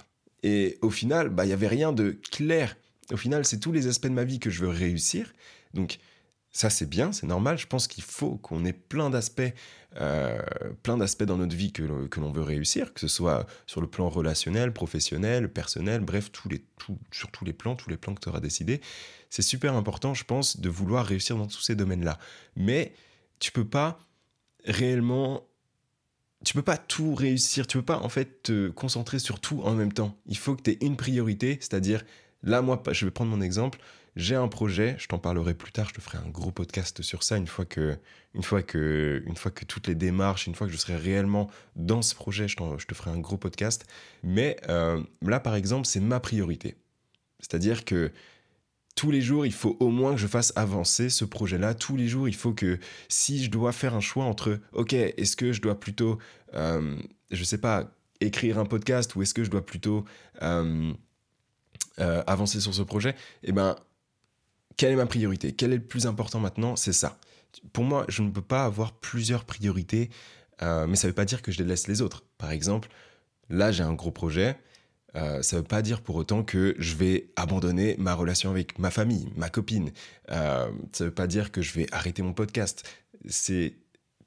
Et 0.44 0.78
au 0.82 0.90
final, 0.90 1.28
bah, 1.28 1.46
il 1.46 1.50
y 1.50 1.52
avait 1.52 1.68
rien 1.68 1.92
de 1.92 2.18
clair. 2.32 2.78
Au 3.12 3.18
final, 3.18 3.44
c'est 3.44 3.60
tous 3.60 3.74
les 3.74 3.88
aspects 3.88 4.08
de 4.08 4.14
ma 4.14 4.24
vie 4.24 4.40
que 4.40 4.50
je 4.50 4.62
veux 4.62 4.70
réussir. 4.70 5.34
Donc, 5.74 6.00
ça, 6.54 6.70
c'est 6.70 6.88
bien, 6.88 7.12
c'est 7.12 7.28
normal. 7.28 7.58
Je 7.58 7.68
pense 7.68 7.88
qu'il 7.88 8.04
faut 8.04 8.38
qu'on 8.38 8.64
ait 8.64 8.74
plein 8.74 9.10
d'aspects, 9.10 9.42
euh, 10.00 10.40
plein 10.84 10.98
d'aspects 10.98 11.24
dans 11.24 11.38
notre 11.38 11.56
vie 11.56 11.74
que, 11.74 11.84
l'on 11.84 12.32
veut 12.32 12.44
réussir, 12.44 12.94
que 12.94 13.02
ce 13.02 13.08
soit 13.08 13.46
sur 13.68 13.82
le 13.82 13.88
plan 13.88 14.08
relationnel, 14.08 14.72
professionnel, 14.72 15.52
personnel, 15.52 16.02
bref, 16.02 16.32
sur 17.12 17.32
tous 17.32 17.44
les 17.44 17.54
plans, 17.54 17.76
tous 17.76 17.90
les 17.90 17.98
plans 17.98 18.14
que 18.14 18.22
tu 18.22 18.30
auras 18.30 18.40
décidé 18.40 18.80
c'est 19.34 19.42
super 19.42 19.74
important, 19.74 20.14
je 20.14 20.26
pense, 20.26 20.60
de 20.60 20.70
vouloir 20.70 21.08
réussir 21.08 21.36
dans 21.36 21.48
tous 21.48 21.60
ces 21.60 21.74
domaines-là. 21.74 22.20
Mais 22.56 22.94
tu 23.40 23.52
peux 23.52 23.66
pas 23.66 23.98
réellement 24.64 25.48
tu 26.46 26.54
peux 26.54 26.62
pas 26.62 26.78
tout 26.78 27.16
réussir, 27.16 27.66
tu 27.66 27.78
peux 27.78 27.86
pas 27.86 27.98
en 27.98 28.10
fait 28.10 28.44
te 28.44 28.70
concentrer 28.70 29.18
sur 29.18 29.40
tout 29.40 29.62
en 29.64 29.74
même 29.74 29.92
temps. 29.92 30.16
Il 30.28 30.38
faut 30.38 30.56
que 30.56 30.62
tu 30.62 30.72
aies 30.72 30.78
une 30.82 30.98
priorité, 30.98 31.58
c'est-à-dire 31.62 32.04
là 32.44 32.62
moi 32.62 32.84
je 32.92 33.06
vais 33.06 33.12
prendre 33.12 33.32
mon 33.32 33.42
exemple, 33.42 33.80
j'ai 34.16 34.36
un 34.36 34.48
projet, 34.48 34.96
je 35.00 35.08
t'en 35.08 35.18
parlerai 35.18 35.54
plus 35.54 35.72
tard, 35.72 35.90
je 35.90 35.96
te 35.96 36.02
ferai 36.02 36.18
un 36.18 36.30
gros 36.30 36.52
podcast 36.52 37.02
sur 37.02 37.24
ça 37.24 37.38
une 37.38 37.48
fois 37.48 37.66
que 37.66 37.98
une 38.34 38.44
fois 38.44 38.62
que 38.62 39.24
une 39.26 39.36
fois 39.36 39.52
que 39.52 39.66
toutes 39.66 39.88
les 39.88 39.96
démarches, 39.96 40.48
une 40.48 40.56
fois 40.56 40.68
que 40.68 40.74
je 40.74 40.78
serai 40.78 40.96
réellement 40.96 41.50
dans 41.76 42.02
ce 42.02 42.16
projet, 42.16 42.48
je, 42.48 42.56
te 42.56 42.94
ferai 42.94 43.12
un 43.12 43.20
gros 43.20 43.38
podcast. 43.38 43.86
Mais 44.24 44.58
euh, 44.70 45.02
là 45.22 45.40
par 45.40 45.56
exemple, 45.56 45.88
c'est 45.88 46.00
ma 46.00 46.20
priorité. 46.20 46.76
C'est-à-dire 47.40 47.86
que 47.86 48.12
tous 48.96 49.12
les 49.12 49.22
jours, 49.22 49.46
il 49.46 49.54
faut 49.54 49.76
au 49.80 49.90
moins 49.90 50.14
que 50.14 50.20
je 50.20 50.28
fasse 50.28 50.54
avancer 50.56 51.10
ce 51.10 51.26
projet-là. 51.26 51.74
Tous 51.74 51.98
les 51.98 52.08
jours, 52.08 52.28
il 52.28 52.36
faut 52.36 52.54
que 52.54 52.80
si 53.10 53.44
je 53.44 53.50
dois 53.50 53.72
faire 53.72 53.96
un 53.96 54.00
choix 54.00 54.26
entre, 54.26 54.60
ok, 54.74 54.94
est-ce 54.94 55.36
que 55.36 55.52
je 55.52 55.62
dois 55.62 55.80
plutôt, 55.80 56.20
euh, 56.54 56.96
je 57.32 57.44
sais 57.44 57.58
pas, 57.58 57.90
écrire 58.22 58.60
un 58.60 58.66
podcast 58.66 59.16
ou 59.16 59.22
est-ce 59.22 59.34
que 59.34 59.44
je 59.44 59.50
dois 59.50 59.66
plutôt 59.66 60.06
euh, 60.42 60.94
euh, 62.00 62.24
avancer 62.28 62.60
sur 62.60 62.74
ce 62.74 62.82
projet, 62.82 63.16
eh 63.44 63.52
ben, 63.52 63.76
quelle 64.78 64.94
est 64.94 64.98
ma 64.98 65.06
priorité? 65.06 65.54
Quel 65.54 65.74
est 65.74 65.78
le 65.78 65.84
plus 65.84 66.08
important 66.08 66.40
maintenant? 66.40 66.76
C'est 66.76 66.94
ça. 66.94 67.18
Pour 67.72 67.84
moi, 67.84 68.06
je 68.10 68.22
ne 68.22 68.32
peux 68.32 68.42
pas 68.42 68.66
avoir 68.66 68.94
plusieurs 68.94 69.46
priorités, 69.46 70.10
mais 70.62 70.96
ça 70.96 71.08
ne 71.08 71.12
veut 71.12 71.16
pas 71.16 71.26
dire 71.26 71.42
que 71.42 71.52
je 71.52 71.58
délaisse 71.58 71.88
les 71.88 72.02
autres. 72.02 72.24
Par 72.38 72.52
exemple, 72.52 72.90
là, 73.50 73.72
j'ai 73.72 73.84
un 73.84 73.94
gros 73.94 74.12
projet. 74.12 74.58
Euh, 75.16 75.42
ça 75.44 75.58
ne 75.58 75.62
veut 75.62 75.68
pas 75.68 75.82
dire 75.82 76.02
pour 76.02 76.16
autant 76.16 76.44
que 76.44 76.76
je 76.80 76.96
vais 76.96 77.30
abandonner 77.36 77.96
ma 78.00 78.16
relation 78.16 78.50
avec 78.50 78.80
ma 78.80 78.90
famille, 78.90 79.30
ma 79.36 79.50
copine. 79.50 79.92
Euh, 80.32 80.72
ça 80.92 81.04
ne 81.04 81.10
veut 81.10 81.14
pas 81.14 81.28
dire 81.28 81.52
que 81.52 81.62
je 81.62 81.74
vais 81.74 81.88
arrêter 81.92 82.22
mon 82.24 82.34
podcast. 82.34 82.84
C'est 83.28 83.76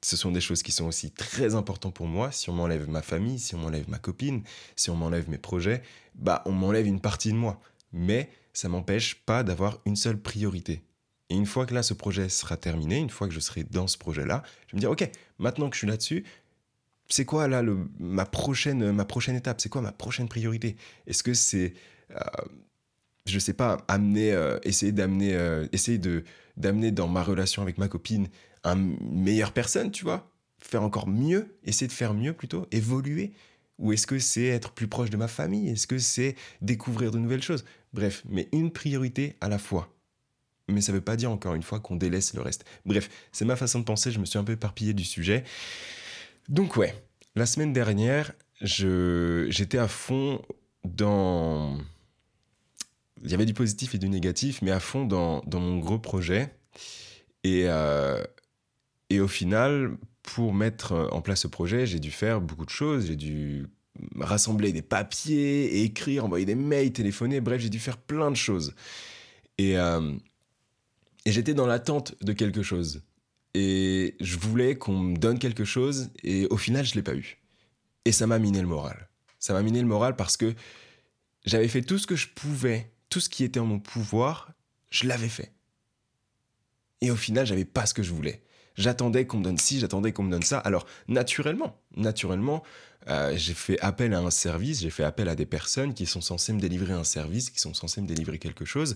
ce 0.03 0.15
sont 0.15 0.31
des 0.31 0.41
choses 0.41 0.61
qui 0.61 0.71
sont 0.71 0.85
aussi 0.85 1.11
très 1.11 1.55
importantes 1.55 1.95
pour 1.95 2.05
moi. 2.05 2.31
Si 2.31 2.49
on 2.49 2.53
m'enlève 2.53 2.87
ma 2.87 3.01
famille, 3.01 3.39
si 3.39 3.55
on 3.55 3.57
m'enlève 3.57 3.89
ma 3.89 3.97
copine, 3.97 4.43
si 4.75 4.91
on 4.91 4.95
m'enlève 4.95 5.27
mes 5.29 5.39
projets, 5.39 5.81
bah 6.15 6.43
on 6.45 6.51
m'enlève 6.51 6.85
une 6.85 7.01
partie 7.01 7.31
de 7.31 7.37
moi. 7.37 7.59
Mais 7.91 8.29
ça 8.57 8.69
m'empêche 8.69 9.13
pas 9.23 9.43
d'avoir 9.43 9.81
une 9.85 9.95
seule 9.95 10.19
priorité. 10.19 10.81
Et 11.29 11.35
une 11.35 11.45
fois 11.45 11.67
que 11.67 11.75
là, 11.75 11.83
ce 11.83 11.93
projet 11.93 12.27
sera 12.27 12.57
terminé, 12.57 12.97
une 12.97 13.11
fois 13.11 13.27
que 13.27 13.33
je 13.35 13.39
serai 13.39 13.63
dans 13.63 13.85
ce 13.85 13.99
projet-là, 13.99 14.41
je 14.65 14.71
vais 14.71 14.77
me 14.77 14.79
dire, 14.79 14.89
OK, 14.89 15.07
maintenant 15.37 15.69
que 15.69 15.75
je 15.75 15.81
suis 15.81 15.87
là-dessus, 15.87 16.25
c'est 17.07 17.23
quoi 17.23 17.47
là 17.47 17.61
ma, 17.99 18.25
prochaine, 18.25 18.91
ma 18.91 19.05
prochaine 19.05 19.35
étape? 19.35 19.61
C'est 19.61 19.69
quoi 19.69 19.81
ma 19.81 19.91
prochaine 19.91 20.27
priorité? 20.27 20.75
Est-ce 21.05 21.21
que 21.21 21.35
c'est, 21.35 21.75
euh, 22.09 22.19
je 23.27 23.37
sais 23.37 23.53
pas, 23.53 23.77
amener, 23.87 24.31
euh, 24.31 24.57
essayer 24.63 24.91
d'amener, 24.91 25.35
euh, 25.35 25.67
essayer 25.71 25.99
de 25.99 26.23
d'amener 26.57 26.89
dans 26.89 27.07
ma 27.07 27.21
relation 27.21 27.61
avec 27.61 27.77
ma 27.77 27.87
copine 27.87 28.27
une 28.63 28.97
meilleure 28.99 29.51
personne, 29.51 29.91
tu 29.91 30.03
vois? 30.03 30.31
Faire 30.57 30.81
encore 30.81 31.07
mieux, 31.07 31.55
essayer 31.63 31.85
de 31.85 31.93
faire 31.93 32.15
mieux 32.15 32.33
plutôt, 32.33 32.65
évoluer? 32.71 33.33
Ou 33.77 33.93
est-ce 33.93 34.07
que 34.07 34.17
c'est 34.17 34.45
être 34.45 34.71
plus 34.71 34.87
proche 34.87 35.11
de 35.11 35.17
ma 35.17 35.27
famille? 35.27 35.69
Est-ce 35.69 35.85
que 35.85 35.99
c'est 35.99 36.35
découvrir 36.61 37.11
de 37.11 37.19
nouvelles 37.19 37.43
choses? 37.43 37.63
Bref, 37.97 38.21
mais 38.29 38.47
une 38.51 38.71
priorité 38.71 39.37
à 39.41 39.49
la 39.49 39.57
fois. 39.57 39.91
Mais 40.67 40.81
ça 40.81 40.91
ne 40.91 40.97
veut 40.97 41.03
pas 41.03 41.15
dire 41.15 41.31
encore 41.31 41.55
une 41.55 41.63
fois 41.63 41.79
qu'on 41.79 41.95
délaisse 41.95 42.35
le 42.35 42.41
reste. 42.41 42.63
Bref, 42.85 43.09
c'est 43.31 43.43
ma 43.43 43.55
façon 43.55 43.79
de 43.79 43.85
penser, 43.85 44.11
je 44.11 44.19
me 44.19 44.25
suis 44.25 44.37
un 44.37 44.43
peu 44.43 44.51
éparpillé 44.51 44.93
du 44.93 45.03
sujet. 45.03 45.43
Donc 46.47 46.77
ouais, 46.77 46.93
la 47.33 47.47
semaine 47.47 47.73
dernière, 47.73 48.33
j'étais 48.61 49.79
à 49.79 49.87
fond 49.87 50.43
dans... 50.83 51.79
Il 53.23 53.31
y 53.31 53.33
avait 53.33 53.47
du 53.47 53.55
positif 53.55 53.95
et 53.95 53.97
du 53.97 54.09
négatif, 54.09 54.61
mais 54.61 54.69
à 54.69 54.79
fond 54.79 55.05
dans, 55.05 55.41
dans 55.47 55.59
mon 55.59 55.79
gros 55.79 55.97
projet. 55.97 56.53
Et, 57.43 57.63
euh, 57.65 58.23
et 59.09 59.19
au 59.19 59.27
final, 59.27 59.97
pour 60.21 60.53
mettre 60.53 61.09
en 61.11 61.21
place 61.21 61.41
ce 61.41 61.47
projet, 61.47 61.87
j'ai 61.87 61.99
dû 61.99 62.11
faire 62.11 62.41
beaucoup 62.41 62.65
de 62.65 62.69
choses. 62.69 63.07
J'ai 63.07 63.15
dû 63.15 63.65
rassembler 64.19 64.71
des 64.71 64.81
papiers, 64.81 65.83
écrire, 65.83 66.25
envoyer 66.25 66.45
des 66.45 66.55
mails, 66.55 66.91
téléphoner. 66.91 67.41
Bref, 67.41 67.61
j'ai 67.61 67.69
dû 67.69 67.79
faire 67.79 67.97
plein 67.97 68.31
de 68.31 68.35
choses. 68.35 68.73
Et, 69.57 69.77
euh, 69.77 70.13
et 71.25 71.31
j'étais 71.31 71.53
dans 71.53 71.67
l'attente 71.67 72.15
de 72.21 72.33
quelque 72.33 72.63
chose. 72.63 73.03
Et 73.53 74.15
je 74.19 74.37
voulais 74.37 74.77
qu'on 74.77 74.97
me 74.97 75.17
donne 75.17 75.39
quelque 75.39 75.65
chose. 75.65 76.09
Et 76.23 76.47
au 76.47 76.57
final, 76.57 76.85
je 76.85 76.91
ne 76.91 76.95
l'ai 76.95 77.03
pas 77.03 77.15
eu. 77.15 77.37
Et 78.05 78.11
ça 78.11 78.27
m'a 78.27 78.39
miné 78.39 78.61
le 78.61 78.67
moral. 78.67 79.09
Ça 79.39 79.53
m'a 79.53 79.61
miné 79.61 79.81
le 79.81 79.87
moral 79.87 80.15
parce 80.15 80.37
que 80.37 80.53
j'avais 81.45 81.67
fait 81.67 81.81
tout 81.81 81.97
ce 81.97 82.07
que 82.07 82.15
je 82.15 82.27
pouvais, 82.27 82.91
tout 83.09 83.19
ce 83.19 83.29
qui 83.29 83.43
était 83.43 83.59
en 83.59 83.65
mon 83.65 83.79
pouvoir, 83.79 84.51
je 84.89 85.07
l'avais 85.07 85.29
fait. 85.29 85.53
Et 87.01 87.11
au 87.11 87.15
final, 87.15 87.45
j'avais 87.45 87.65
pas 87.65 87.85
ce 87.85 87.93
que 87.93 88.03
je 88.03 88.11
voulais. 88.11 88.41
J'attendais 88.77 89.25
qu'on 89.25 89.39
me 89.39 89.43
donne 89.43 89.57
ci, 89.57 89.79
j'attendais 89.79 90.13
qu'on 90.13 90.23
me 90.23 90.31
donne 90.31 90.43
ça. 90.43 90.59
Alors, 90.59 90.85
naturellement, 91.07 91.79
naturellement, 91.95 92.63
euh, 93.07 93.33
j'ai 93.35 93.55
fait 93.55 93.79
appel 93.79 94.13
à 94.13 94.19
un 94.19 94.29
service, 94.29 94.81
j'ai 94.81 94.91
fait 94.91 95.03
appel 95.03 95.29
à 95.29 95.35
des 95.35 95.47
personnes 95.47 95.93
qui 95.93 96.05
sont 96.05 96.21
censées 96.21 96.53
me 96.53 96.59
délivrer 96.59 96.93
un 96.93 97.03
service, 97.03 97.49
qui 97.49 97.59
sont 97.59 97.73
censées 97.73 98.01
me 98.01 98.07
délivrer 98.07 98.37
quelque 98.37 98.65
chose. 98.65 98.95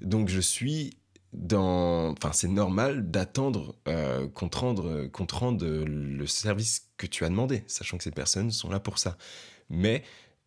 Donc, 0.00 0.28
je 0.28 0.40
suis 0.40 0.96
dans... 1.34 2.12
Enfin, 2.12 2.32
c'est 2.32 2.48
normal 2.48 3.10
d'attendre 3.10 3.76
euh, 3.88 4.26
qu'on 4.28 4.48
te, 4.48 4.56
rende, 4.56 5.62
le 5.62 6.26
service 6.26 6.88
que 6.96 7.06
tu 7.06 7.24
as 7.24 7.28
demandé, 7.28 7.62
sachant 7.66 7.98
que 7.98 8.04
ces 8.04 8.10
personnes 8.10 8.50
sont 8.50 8.70
là 8.70 8.80
pour 8.80 8.98
ça. 8.98 9.18
Mais 9.68 10.02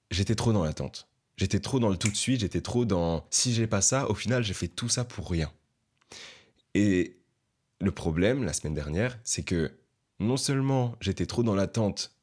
j'étais 0.10 0.36
trop 0.36 0.52
dans 0.52 0.64
l'attente. 0.64 1.08
J'étais 1.38 1.60
trop 1.60 1.80
dans 1.80 1.90
le 1.90 1.98
tout 1.98 2.10
de 2.10 2.16
suite, 2.16 2.42
j'étais 2.42 2.62
trop 2.62 2.86
dans... 2.86 3.26
Si 3.30 3.54
j'ai 3.54 3.68
pas 3.68 3.82
ça, 3.82 4.10
au 4.10 4.16
final, 4.16 4.44
j'ai 4.44 4.54
fait 4.54 4.68
tout 4.68 4.90
ça 4.90 5.04
pour 5.04 5.30
rien. 5.30 5.52
Et 6.74 7.18
le 7.84 7.92
problème, 7.92 8.44
la 8.44 8.54
semaine 8.54 8.74
dernière, 8.74 9.20
c'est 9.24 9.44
que 9.44 9.72
non 10.20 10.38
seulement 10.38 10.96
j'étais 11.02 11.26
trop 11.26 11.44
dans 11.44 11.54
l'attente 11.54 12.16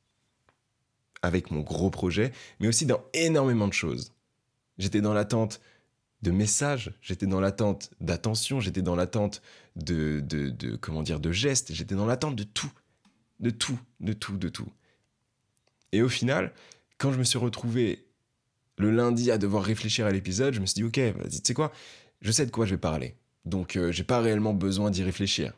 avec 1.22 1.50
mon 1.50 1.60
gros 1.60 1.90
projet, 1.90 2.32
mais 2.60 2.68
aussi 2.68 2.86
dans 2.86 3.02
énormément 3.12 3.68
de 3.68 3.74
choses. 3.74 4.14
J'étais 4.78 5.02
dans 5.02 5.12
l'attente 5.12 5.60
de 6.22 6.30
messages, 6.30 6.92
j'étais 7.02 7.26
dans 7.26 7.40
l'attente 7.40 7.90
d'attention, 8.00 8.58
j'étais 8.60 8.80
dans 8.80 8.96
l'attente 8.96 9.42
de, 9.76 10.20
de, 10.20 10.76
comment 10.76 11.02
dire, 11.02 11.20
de 11.20 11.30
gestes, 11.30 11.74
j'étais 11.74 11.94
dans 11.94 12.06
l'attente 12.06 12.36
de 12.36 12.42
tout, 12.44 12.72
de 13.40 13.50
tout, 13.50 13.78
de 14.00 14.14
tout, 14.14 14.38
de 14.38 14.48
tout. 14.48 14.72
Et 15.92 16.00
au 16.00 16.08
final, 16.08 16.54
quand 16.96 17.12
je 17.12 17.18
me 17.18 17.24
suis 17.24 17.38
retrouvé 17.38 18.06
le 18.78 18.90
lundi 18.90 19.30
à 19.30 19.36
devoir 19.36 19.62
réfléchir 19.62 20.06
à 20.06 20.10
l'épisode, 20.10 20.54
je 20.54 20.60
me 20.60 20.66
suis 20.66 20.74
dit, 20.76 20.84
ok, 20.84 20.98
vas-y, 21.18 21.42
tu 21.42 21.48
sais 21.48 21.54
quoi, 21.54 21.70
je 22.22 22.32
sais 22.32 22.46
de 22.46 22.50
quoi 22.50 22.64
je 22.64 22.70
vais 22.70 22.80
parler. 22.80 23.14
Donc, 23.44 23.76
euh, 23.76 23.90
j'ai 23.92 24.04
pas 24.04 24.20
réellement 24.20 24.54
besoin 24.54 24.90
d'y 24.90 25.02
réfléchir. 25.02 25.52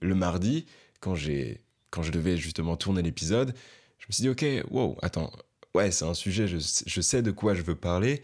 Le 0.00 0.14
mardi, 0.14 0.66
quand, 1.00 1.14
j'ai, 1.14 1.60
quand 1.90 2.02
je 2.02 2.12
devais 2.12 2.36
justement 2.36 2.76
tourner 2.76 3.02
l'épisode, 3.02 3.54
je 3.98 4.06
me 4.08 4.12
suis 4.12 4.22
dit, 4.22 4.28
ok, 4.28 4.70
wow, 4.70 4.96
attends, 5.02 5.30
ouais, 5.74 5.90
c'est 5.90 6.04
un 6.04 6.14
sujet, 6.14 6.48
je, 6.48 7.00
sais 7.00 7.22
de 7.22 7.30
quoi 7.30 7.54
je 7.54 7.62
veux 7.62 7.74
parler, 7.74 8.22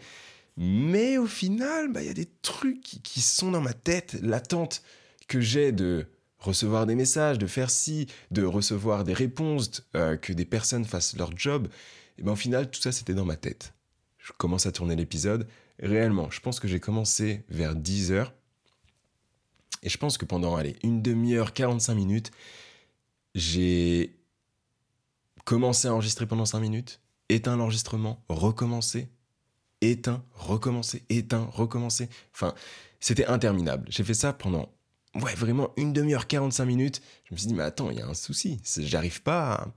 mais 0.57 1.17
au 1.17 1.27
final, 1.27 1.91
bah, 1.91 2.01
il 2.01 2.07
y 2.07 2.11
a 2.11 2.15
des 2.15 2.29
trucs 2.41 2.81
qui, 2.81 3.21
sont 3.21 3.51
dans 3.51 3.61
ma 3.61 3.73
tête, 3.73 4.17
l'attente 4.21 4.81
que 5.27 5.39
j'ai 5.39 5.71
de 5.71 6.07
recevoir 6.39 6.85
des 6.85 6.95
messages, 6.95 7.37
de 7.37 7.47
faire 7.47 7.69
ci, 7.69 8.07
de 8.31 8.43
recevoir 8.43 9.03
des 9.03 9.13
réponses, 9.13 9.83
euh, 9.95 10.17
que 10.17 10.33
des 10.33 10.45
personnes 10.45 10.85
fassent 10.85 11.15
leur 11.15 11.35
job. 11.37 11.67
Et 12.17 12.23
ben 12.23 12.31
au 12.31 12.35
final, 12.35 12.69
tout 12.69 12.81
ça, 12.81 12.91
c'était 12.91 13.13
dans 13.13 13.25
ma 13.25 13.35
tête. 13.35 13.73
Je 14.17 14.31
commence 14.33 14.65
à 14.65 14.71
tourner 14.71 14.95
l'épisode. 14.95 15.47
Réellement, 15.79 16.29
je 16.31 16.39
pense 16.39 16.59
que 16.59 16.67
j'ai 16.67 16.79
commencé 16.79 17.43
vers 17.49 17.75
10 17.75 18.11
heures. 18.11 18.33
Et 19.83 19.89
je 19.89 19.97
pense 19.97 20.17
que 20.17 20.25
pendant, 20.25 20.55
allez, 20.55 20.75
une 20.83 21.01
demi-heure, 21.01 21.53
45 21.53 21.93
minutes, 21.93 22.31
j'ai 23.35 24.17
commencé 25.45 25.87
à 25.87 25.93
enregistrer 25.93 26.25
pendant 26.25 26.45
5 26.45 26.59
minutes, 26.59 26.99
éteint 27.29 27.55
l'enregistrement, 27.55 28.23
recommencé, 28.27 29.09
éteint, 29.81 30.23
recommencer, 30.33 31.03
éteint, 31.09 31.47
recommencer. 31.51 32.09
Enfin, 32.33 32.53
c'était 32.99 33.25
interminable. 33.27 33.85
J'ai 33.89 34.03
fait 34.03 34.13
ça 34.13 34.33
pendant, 34.33 34.69
ouais, 35.15 35.35
vraiment 35.35 35.71
une 35.77 35.93
demi-heure, 35.93 36.27
45 36.27 36.65
minutes. 36.65 37.01
Je 37.25 37.33
me 37.33 37.37
suis 37.37 37.47
dit, 37.47 37.53
mais 37.53 37.63
attends, 37.63 37.91
il 37.91 37.97
y 37.97 38.01
a 38.01 38.07
un 38.07 38.13
souci. 38.13 38.59
J'arrive 38.77 39.21
pas 39.21 39.53
à, 39.53 39.67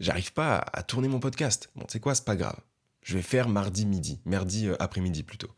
j'arrive 0.00 0.32
pas 0.32 0.56
à 0.72 0.82
tourner 0.82 1.08
mon 1.08 1.20
podcast. 1.20 1.70
Bon, 1.76 1.84
tu 1.84 1.92
sais 1.92 2.00
quoi, 2.00 2.14
c'est 2.14 2.24
pas 2.24 2.36
grave. 2.36 2.58
Je 3.02 3.14
vais 3.14 3.22
faire 3.22 3.48
mardi 3.48 3.86
midi, 3.86 4.20
mardi 4.24 4.66
euh, 4.66 4.76
après-midi 4.80 5.22
plutôt. 5.22 5.50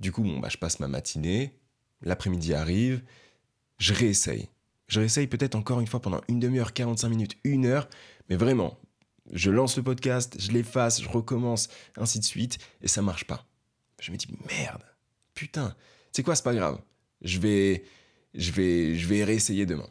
Du 0.00 0.10
coup, 0.10 0.22
bon, 0.22 0.40
bah, 0.40 0.48
je 0.50 0.58
passe 0.58 0.80
ma 0.80 0.88
matinée, 0.88 1.56
l'après-midi 2.02 2.54
arrive, 2.54 3.02
je 3.78 3.92
réessaye. 3.92 4.48
Je 4.88 5.00
réessaye 5.00 5.26
peut-être 5.26 5.54
encore 5.54 5.80
une 5.80 5.86
fois 5.86 6.00
pendant 6.00 6.20
une 6.28 6.38
demi-heure, 6.38 6.72
45 6.72 7.08
minutes, 7.08 7.36
une 7.44 7.66
heure, 7.66 7.88
mais 8.28 8.36
vraiment, 8.36 8.78
je 9.32 9.50
lance 9.50 9.76
le 9.76 9.82
podcast, 9.82 10.36
je 10.38 10.52
l'efface, 10.52 11.02
je 11.02 11.08
recommence, 11.08 11.68
ainsi 11.96 12.18
de 12.18 12.24
suite, 12.24 12.58
et 12.82 12.88
ça 12.88 13.02
marche 13.02 13.24
pas. 13.26 13.46
Je 14.00 14.10
me 14.10 14.16
dis, 14.16 14.26
merde, 14.48 14.82
putain, 15.34 15.74
c'est 16.12 16.22
quoi, 16.22 16.34
c'est 16.34 16.44
pas 16.44 16.54
grave. 16.54 16.80
Je 17.22 17.38
vais, 17.38 17.84
je 18.34 18.50
vais, 18.52 18.96
je 18.96 19.06
vais 19.06 19.24
réessayer 19.24 19.64
demain. 19.64 19.88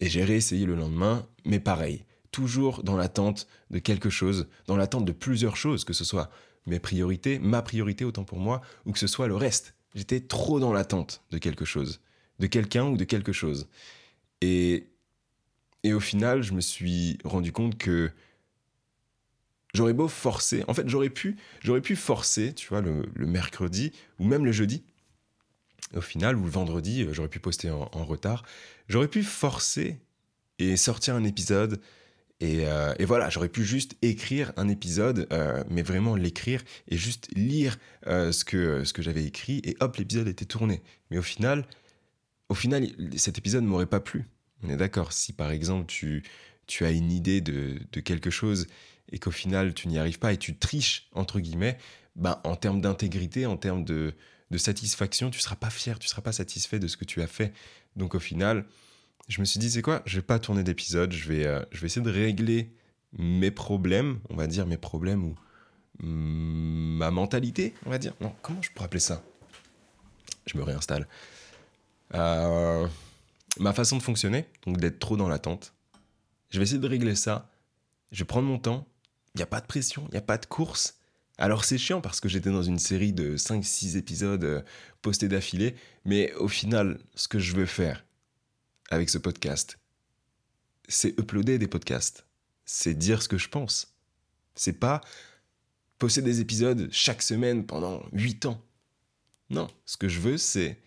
Et 0.00 0.08
j'ai 0.08 0.24
réessayé 0.24 0.66
le 0.66 0.74
lendemain, 0.74 1.26
mais 1.44 1.60
pareil, 1.60 2.04
toujours 2.30 2.82
dans 2.82 2.96
l'attente 2.96 3.46
de 3.70 3.78
quelque 3.78 4.10
chose, 4.10 4.48
dans 4.66 4.76
l'attente 4.76 5.04
de 5.04 5.12
plusieurs 5.12 5.56
choses, 5.56 5.84
que 5.84 5.92
ce 5.92 6.04
soit 6.04 6.30
mes 6.66 6.80
priorités, 6.80 7.38
ma 7.38 7.62
priorité 7.62 8.04
autant 8.04 8.24
pour 8.24 8.38
moi, 8.38 8.62
ou 8.86 8.92
que 8.92 8.98
ce 8.98 9.06
soit 9.06 9.28
le 9.28 9.36
reste. 9.36 9.73
J'étais 9.94 10.20
trop 10.20 10.60
dans 10.60 10.72
l'attente 10.72 11.22
de 11.30 11.38
quelque 11.38 11.64
chose, 11.64 12.00
de 12.38 12.46
quelqu'un 12.46 12.86
ou 12.86 12.96
de 12.96 13.04
quelque 13.04 13.32
chose. 13.32 13.68
Et, 14.40 14.88
et 15.82 15.92
au 15.92 16.00
final, 16.00 16.42
je 16.42 16.52
me 16.52 16.60
suis 16.60 17.18
rendu 17.24 17.52
compte 17.52 17.78
que 17.78 18.10
j'aurais 19.74 19.92
beau 19.92 20.08
forcer, 20.08 20.64
en 20.68 20.74
fait, 20.74 20.88
j'aurais 20.88 21.10
pu, 21.10 21.36
j'aurais 21.60 21.82
pu 21.82 21.96
forcer, 21.96 22.54
tu 22.54 22.68
vois, 22.68 22.80
le, 22.80 23.04
mercredi 23.16 23.92
ou 24.18 24.24
même 24.24 24.44
le 24.44 24.52
jeudi. 24.52 24.84
Au 25.94 26.00
final, 26.00 26.36
ou 26.36 26.44
le 26.44 26.50
vendredi, 26.50 27.02
euh, 27.02 27.12
j'aurais 27.12 27.28
pu 27.28 27.40
poster 27.40 27.70
en, 27.70 28.04
retard. 28.04 28.44
J'aurais 28.88 29.08
pu 29.08 29.22
forcer 29.22 30.00
et 30.58 30.76
sortir 30.76 31.14
un 31.14 31.24
épisode 31.24 31.80
euh, 32.42 32.94
et, 32.98 33.04
voilà, 33.04 33.30
j'aurais 33.30 33.48
pu 33.48 33.64
juste 33.64 33.96
écrire 34.02 34.52
un 34.56 34.68
épisode, 34.68 35.26
euh, 35.32 35.62
mais 35.70 35.82
vraiment 35.82 36.16
l'écrire 36.16 36.62
et 36.88 36.96
juste 36.96 37.28
lire 37.34 37.78
euh, 38.06 38.32
ce 38.32 38.44
que, 38.44 38.84
ce 38.84 38.92
que 38.92 39.02
j'avais 39.02 39.24
écrit, 39.24 39.60
et 39.64 39.76
hop, 39.80 39.96
l'épisode 39.96 40.28
était 40.28 40.44
tourné. 40.44 40.82
Mais 41.10 41.18
au 41.18 41.22
final, 41.22 41.64
au 42.48 42.54
final, 42.54 42.86
cet 43.16 43.38
épisode 43.38 43.62
ne 43.62 43.68
m'aurait 43.68 43.86
pas 43.86 44.00
plu. 44.00 44.26
On 44.62 44.68
est 44.68 44.76
d'accord. 44.76 45.12
Si 45.12 45.32
par 45.32 45.50
exemple, 45.50 45.86
tu, 45.86 46.22
tu 46.66 46.84
as 46.84 46.90
une 46.90 47.12
idée 47.12 47.40
de, 47.40 47.78
de 47.92 48.00
quelque 48.00 48.30
chose 48.30 48.66
et 49.12 49.18
qu'au 49.18 49.30
final, 49.30 49.74
tu 49.74 49.88
n'y 49.88 49.98
arrives 49.98 50.18
pas 50.18 50.32
et 50.32 50.36
tu 50.36 50.56
triches, 50.56 51.08
entre 51.12 51.40
guillemets, 51.40 51.78
ben, 52.16 52.40
en 52.44 52.56
termes 52.56 52.80
d'intégrité, 52.80 53.46
en 53.46 53.56
termes 53.56 53.84
de, 53.84 54.14
de 54.50 54.58
satisfaction, 54.58 55.30
tu 55.30 55.38
ne 55.38 55.42
seras 55.42 55.56
pas 55.56 55.70
fier, 55.70 55.98
tu 55.98 56.06
ne 56.06 56.10
seras 56.10 56.22
pas 56.22 56.32
satisfait 56.32 56.78
de 56.78 56.88
ce 56.88 56.96
que 56.96 57.04
tu 57.04 57.22
as 57.22 57.26
fait. 57.26 57.52
Donc 57.96 58.14
au 58.14 58.20
final, 58.20 58.66
je 59.28 59.40
me 59.40 59.44
suis 59.44 59.58
dit, 59.58 59.70
c'est 59.70 59.82
quoi 59.82 60.02
Je 60.06 60.16
vais 60.16 60.22
pas 60.22 60.38
tourner 60.38 60.62
d'épisode, 60.62 61.12
je 61.12 61.28
vais, 61.28 61.46
euh, 61.46 61.62
je 61.72 61.80
vais 61.80 61.86
essayer 61.86 62.04
de 62.04 62.10
régler 62.10 62.70
mes 63.18 63.50
problèmes, 63.50 64.20
on 64.28 64.36
va 64.36 64.46
dire 64.46 64.66
mes 64.66 64.76
problèmes 64.76 65.24
ou 65.24 65.34
ma 66.00 67.10
mentalité, 67.10 67.74
on 67.86 67.90
va 67.90 67.98
dire. 67.98 68.14
Non, 68.20 68.34
comment 68.42 68.60
je 68.60 68.70
pourrais 68.70 68.86
appeler 68.86 69.00
ça? 69.00 69.22
Je 70.46 70.58
me 70.58 70.62
réinstalle. 70.62 71.06
Euh, 72.14 72.86
ma 73.58 73.72
façon 73.72 73.96
de 73.96 74.02
fonctionner, 74.02 74.46
donc 74.66 74.78
d'être 74.78 74.98
trop 74.98 75.16
dans 75.16 75.28
l'attente. 75.28 75.72
Je 76.50 76.58
vais 76.58 76.64
essayer 76.64 76.80
de 76.80 76.88
régler 76.88 77.14
ça. 77.14 77.50
Je 78.12 78.20
vais 78.20 78.26
prendre 78.26 78.48
mon 78.48 78.58
temps. 78.58 78.86
Il 79.34 79.38
n'y 79.38 79.42
a 79.42 79.46
pas 79.46 79.60
de 79.60 79.66
pression, 79.66 80.04
il 80.08 80.12
n'y 80.12 80.18
a 80.18 80.22
pas 80.22 80.38
de 80.38 80.46
course. 80.46 80.98
Alors 81.38 81.64
c'est 81.64 81.78
chiant 81.78 82.00
parce 82.00 82.20
que 82.20 82.28
j'étais 82.28 82.50
dans 82.50 82.62
une 82.62 82.78
série 82.78 83.12
de 83.12 83.36
5-6 83.36 83.96
épisodes 83.96 84.44
euh, 84.44 84.62
postés 85.02 85.26
d'affilée, 85.26 85.74
mais 86.04 86.32
au 86.34 86.46
final, 86.46 86.98
ce 87.16 87.26
que 87.26 87.40
je 87.40 87.56
veux 87.56 87.66
faire 87.66 88.04
avec 88.94 89.10
ce 89.10 89.18
podcast, 89.18 89.78
c'est 90.88 91.18
uploader 91.18 91.58
des 91.58 91.68
podcasts. 91.68 92.26
C'est 92.64 92.94
dire 92.94 93.22
ce 93.22 93.28
que 93.28 93.38
je 93.38 93.48
pense. 93.48 93.94
C'est 94.54 94.78
pas 94.78 95.00
poster 95.98 96.22
des 96.22 96.40
épisodes 96.40 96.88
chaque 96.90 97.22
semaine 97.22 97.66
pendant 97.66 98.02
8 98.12 98.46
ans. 98.46 98.62
Non, 99.50 99.68
ce 99.84 99.96
que 99.96 100.08
je 100.08 100.20
veux, 100.20 100.38
c'est. 100.38 100.78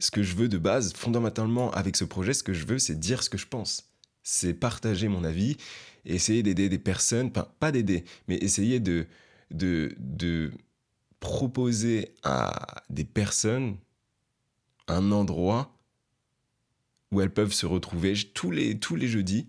Ce 0.00 0.10
que 0.10 0.22
je 0.22 0.34
veux 0.34 0.48
de 0.48 0.58
base, 0.58 0.92
fondamentalement, 0.92 1.70
avec 1.70 1.96
ce 1.96 2.04
projet, 2.04 2.34
ce 2.34 2.42
que 2.42 2.52
je 2.52 2.66
veux, 2.66 2.78
c'est 2.78 2.98
dire 2.98 3.22
ce 3.22 3.30
que 3.30 3.38
je 3.38 3.46
pense. 3.46 3.90
C'est 4.22 4.52
partager 4.52 5.08
mon 5.08 5.22
avis, 5.22 5.56
essayer 6.04 6.42
d'aider 6.42 6.68
des 6.68 6.78
personnes, 6.78 7.28
enfin, 7.28 7.48
pas 7.60 7.70
d'aider, 7.70 8.04
mais 8.26 8.36
essayer 8.38 8.80
de, 8.80 9.06
de, 9.50 9.94
de 9.98 10.50
proposer 11.20 12.12
à 12.24 12.82
des 12.90 13.04
personnes 13.04 13.76
un 14.88 15.12
endroit 15.12 15.74
où 17.14 17.20
elles 17.20 17.32
peuvent 17.32 17.52
se 17.52 17.64
retrouver 17.64 18.14
tous 18.34 18.50
les, 18.50 18.78
tous 18.78 18.96
les 18.96 19.06
jeudis 19.06 19.46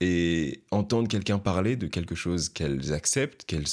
et 0.00 0.64
entendre 0.70 1.08
quelqu'un 1.08 1.38
parler 1.38 1.76
de 1.76 1.86
quelque 1.86 2.14
chose 2.14 2.48
qu'elles 2.48 2.94
acceptent, 2.94 3.44
qu'elles, 3.44 3.66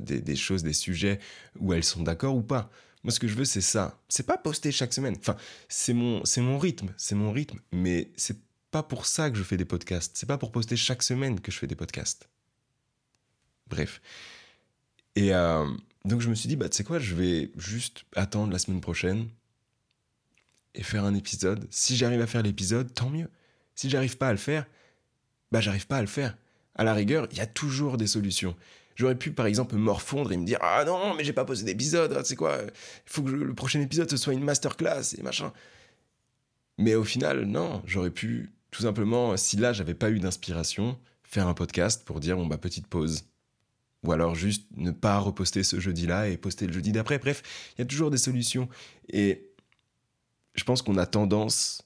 des, 0.00 0.20
des, 0.20 0.34
choses, 0.34 0.64
des 0.64 0.72
sujets 0.72 1.20
où 1.60 1.72
elles 1.72 1.84
sont 1.84 2.02
d'accord 2.02 2.34
ou 2.34 2.42
pas. 2.42 2.68
Moi, 3.04 3.12
ce 3.12 3.20
que 3.20 3.28
je 3.28 3.36
veux, 3.36 3.44
c'est 3.44 3.60
ça. 3.60 3.96
C'est 4.08 4.26
pas 4.26 4.36
poster 4.36 4.72
chaque 4.72 4.92
semaine. 4.92 5.14
Enfin, 5.20 5.36
c'est 5.68 5.92
mon, 5.92 6.24
c'est 6.24 6.40
mon 6.40 6.58
rythme, 6.58 6.92
c'est 6.96 7.14
mon 7.14 7.30
rythme. 7.30 7.60
Mais 7.70 8.10
c'est 8.16 8.38
pas 8.72 8.82
pour 8.82 9.06
ça 9.06 9.30
que 9.30 9.38
je 9.38 9.44
fais 9.44 9.56
des 9.56 9.64
podcasts. 9.64 10.16
C'est 10.16 10.26
pas 10.26 10.36
pour 10.36 10.50
poster 10.50 10.76
chaque 10.76 11.04
semaine 11.04 11.40
que 11.40 11.52
je 11.52 11.58
fais 11.58 11.68
des 11.68 11.76
podcasts. 11.76 12.28
Bref. 13.68 14.02
Et 15.14 15.32
euh, 15.32 15.64
donc, 16.04 16.22
je 16.22 16.28
me 16.28 16.34
suis 16.34 16.48
dit, 16.48 16.56
bah, 16.56 16.68
tu 16.68 16.76
sais 16.76 16.84
quoi, 16.84 16.98
je 16.98 17.14
vais 17.14 17.52
juste 17.56 18.04
attendre 18.16 18.52
la 18.52 18.58
semaine 18.58 18.80
prochaine 18.80 19.28
et 20.74 20.82
faire 20.82 21.04
un 21.04 21.14
épisode. 21.14 21.66
Si 21.70 21.96
j'arrive 21.96 22.20
à 22.20 22.26
faire 22.26 22.42
l'épisode, 22.42 22.92
tant 22.94 23.10
mieux. 23.10 23.28
Si 23.74 23.88
j'arrive 23.90 24.16
pas 24.16 24.28
à 24.28 24.32
le 24.32 24.38
faire, 24.38 24.66
bah 25.52 25.60
j'arrive 25.60 25.86
pas 25.86 25.98
à 25.98 26.00
le 26.00 26.06
faire. 26.06 26.36
À 26.74 26.84
la 26.84 26.94
rigueur, 26.94 27.26
il 27.32 27.38
y 27.38 27.40
a 27.40 27.46
toujours 27.46 27.96
des 27.96 28.06
solutions. 28.06 28.56
J'aurais 28.94 29.16
pu 29.16 29.30
par 29.30 29.46
exemple 29.46 29.76
morfondre 29.76 30.32
et 30.32 30.36
me 30.36 30.44
dire 30.44 30.58
ah 30.60 30.84
non 30.84 31.14
mais 31.14 31.22
j'ai 31.22 31.32
pas 31.32 31.44
posé 31.44 31.64
d'épisode, 31.64 32.20
c'est 32.24 32.36
quoi 32.36 32.58
Il 32.64 32.70
faut 33.12 33.22
que 33.22 33.30
le 33.30 33.54
prochain 33.54 33.80
épisode 33.80 34.10
ce 34.10 34.16
soit 34.16 34.32
une 34.32 34.42
masterclass 34.42 35.14
et 35.16 35.22
machin. 35.22 35.52
Mais 36.78 36.94
au 36.96 37.04
final 37.04 37.44
non, 37.44 37.82
j'aurais 37.86 38.10
pu 38.10 38.50
tout 38.70 38.82
simplement 38.82 39.36
si 39.36 39.56
là 39.56 39.72
j'avais 39.72 39.94
pas 39.94 40.10
eu 40.10 40.18
d'inspiration 40.18 40.98
faire 41.22 41.46
un 41.46 41.54
podcast 41.54 42.04
pour 42.04 42.20
dire 42.20 42.36
bon 42.36 42.46
bah 42.46 42.58
petite 42.58 42.86
pause. 42.88 43.24
Ou 44.04 44.12
alors 44.12 44.34
juste 44.34 44.66
ne 44.76 44.90
pas 44.90 45.18
reposter 45.18 45.62
ce 45.62 45.78
jeudi-là 45.78 46.28
et 46.28 46.36
poster 46.36 46.66
le 46.66 46.72
jeudi 46.72 46.92
d'après. 46.92 47.18
Bref, 47.18 47.42
il 47.76 47.80
y 47.80 47.82
a 47.82 47.86
toujours 47.86 48.10
des 48.10 48.18
solutions. 48.18 48.68
Et 49.08 49.47
je 50.58 50.64
pense 50.64 50.82
qu'on 50.82 50.96
a 50.96 51.06
tendance, 51.06 51.82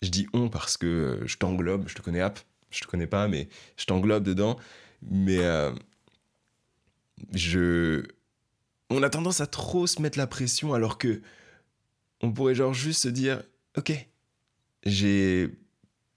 je 0.00 0.08
dis 0.08 0.26
on 0.32 0.48
parce 0.48 0.76
que 0.76 1.20
je 1.26 1.36
t'englobe, 1.36 1.88
je 1.88 1.94
te 1.94 2.02
connais 2.02 2.20
app, 2.20 2.38
je 2.70 2.80
te 2.80 2.86
connais 2.86 3.08
pas, 3.08 3.28
mais 3.28 3.48
je 3.76 3.84
t'englobe 3.84 4.22
dedans. 4.22 4.58
Mais 5.02 5.38
euh, 5.38 5.72
je, 7.32 8.06
on 8.90 9.02
a 9.02 9.10
tendance 9.10 9.40
à 9.40 9.46
trop 9.46 9.86
se 9.86 10.00
mettre 10.00 10.18
la 10.18 10.26
pression 10.26 10.72
alors 10.72 10.98
que 10.98 11.20
on 12.22 12.32
pourrait 12.32 12.54
genre 12.54 12.74
juste 12.74 13.02
se 13.02 13.08
dire, 13.08 13.42
ok, 13.76 13.92
j'ai 14.84 15.50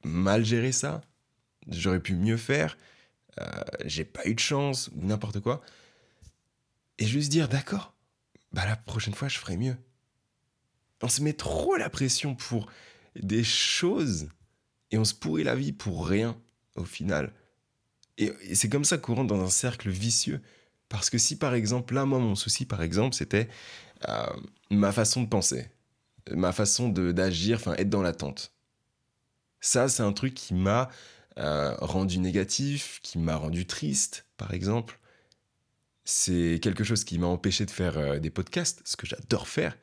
mal 0.04 0.46
géré 0.46 0.72
ça, 0.72 1.02
j'aurais 1.70 2.02
pu 2.02 2.14
mieux 2.14 2.38
faire, 2.38 2.78
euh, 3.40 3.46
j'ai 3.86 4.04
pas 4.04 4.28
eu 4.28 4.36
de 4.36 4.40
chance 4.40 4.92
n'importe 4.96 5.40
quoi, 5.40 5.62
et 7.00 7.06
juste 7.06 7.32
dire, 7.32 7.48
d'accord, 7.48 7.96
bah 8.52 8.66
la 8.66 8.76
prochaine 8.76 9.14
fois 9.14 9.30
je 9.30 9.40
ferai 9.40 9.58
mieux. 9.58 9.78
On 11.04 11.10
se 11.10 11.22
met 11.22 11.34
trop 11.34 11.76
la 11.76 11.90
pression 11.90 12.34
pour 12.34 12.68
des 13.16 13.44
choses 13.44 14.30
et 14.90 14.98
on 14.98 15.04
se 15.04 15.14
pourrit 15.14 15.44
la 15.44 15.54
vie 15.54 15.74
pour 15.74 16.08
rien 16.08 16.40
au 16.76 16.86
final. 16.86 17.34
Et, 18.18 18.32
c'est 18.56 18.70
comme 18.70 18.86
ça 18.86 18.98
qu'on 18.98 19.16
rentre 19.16 19.28
dans 19.28 19.44
un 19.44 19.50
cercle 19.50 19.90
vicieux. 19.90 20.42
Parce 20.88 21.10
que 21.10 21.18
si 21.18 21.38
par 21.38 21.56
exemple, 21.56 21.94
là, 21.94 22.06
moi, 22.06 22.20
mon 22.20 22.36
souci, 22.36 22.66
par 22.66 22.82
exemple, 22.82 23.16
c'était 23.16 23.50
euh, 24.08 24.28
ma 24.72 24.94
façon 24.94 25.24
de 25.24 25.28
penser, 25.28 25.70
ma 26.32 26.54
façon 26.54 26.88
d'agir, 26.88 27.58
enfin, 27.58 27.74
être 27.76 27.90
dans 27.90 28.02
l'attente. 28.02 28.54
Ça, 29.60 29.90
c'est 29.90 30.04
un 30.04 30.14
truc 30.14 30.34
qui 30.34 30.54
m'a 30.54 30.90
euh, 31.38 31.76
rendu 31.82 32.20
négatif, 32.20 33.02
qui 33.04 33.18
m'a 33.18 33.36
rendu 33.36 33.66
triste, 33.66 34.26
par 34.38 34.54
exemple. 34.54 35.00
C'est 36.06 36.60
quelque 36.62 36.86
chose 36.86 37.04
qui 37.04 37.20
m'a 37.20 37.28
empêché 37.28 37.66
de 37.66 37.72
faire 37.72 37.98
euh, 37.98 38.20
des 38.20 38.30
podcasts, 38.30 38.82
ce 38.86 38.96
que 38.96 39.06
j'adore 39.06 39.50
faire. 39.50 39.76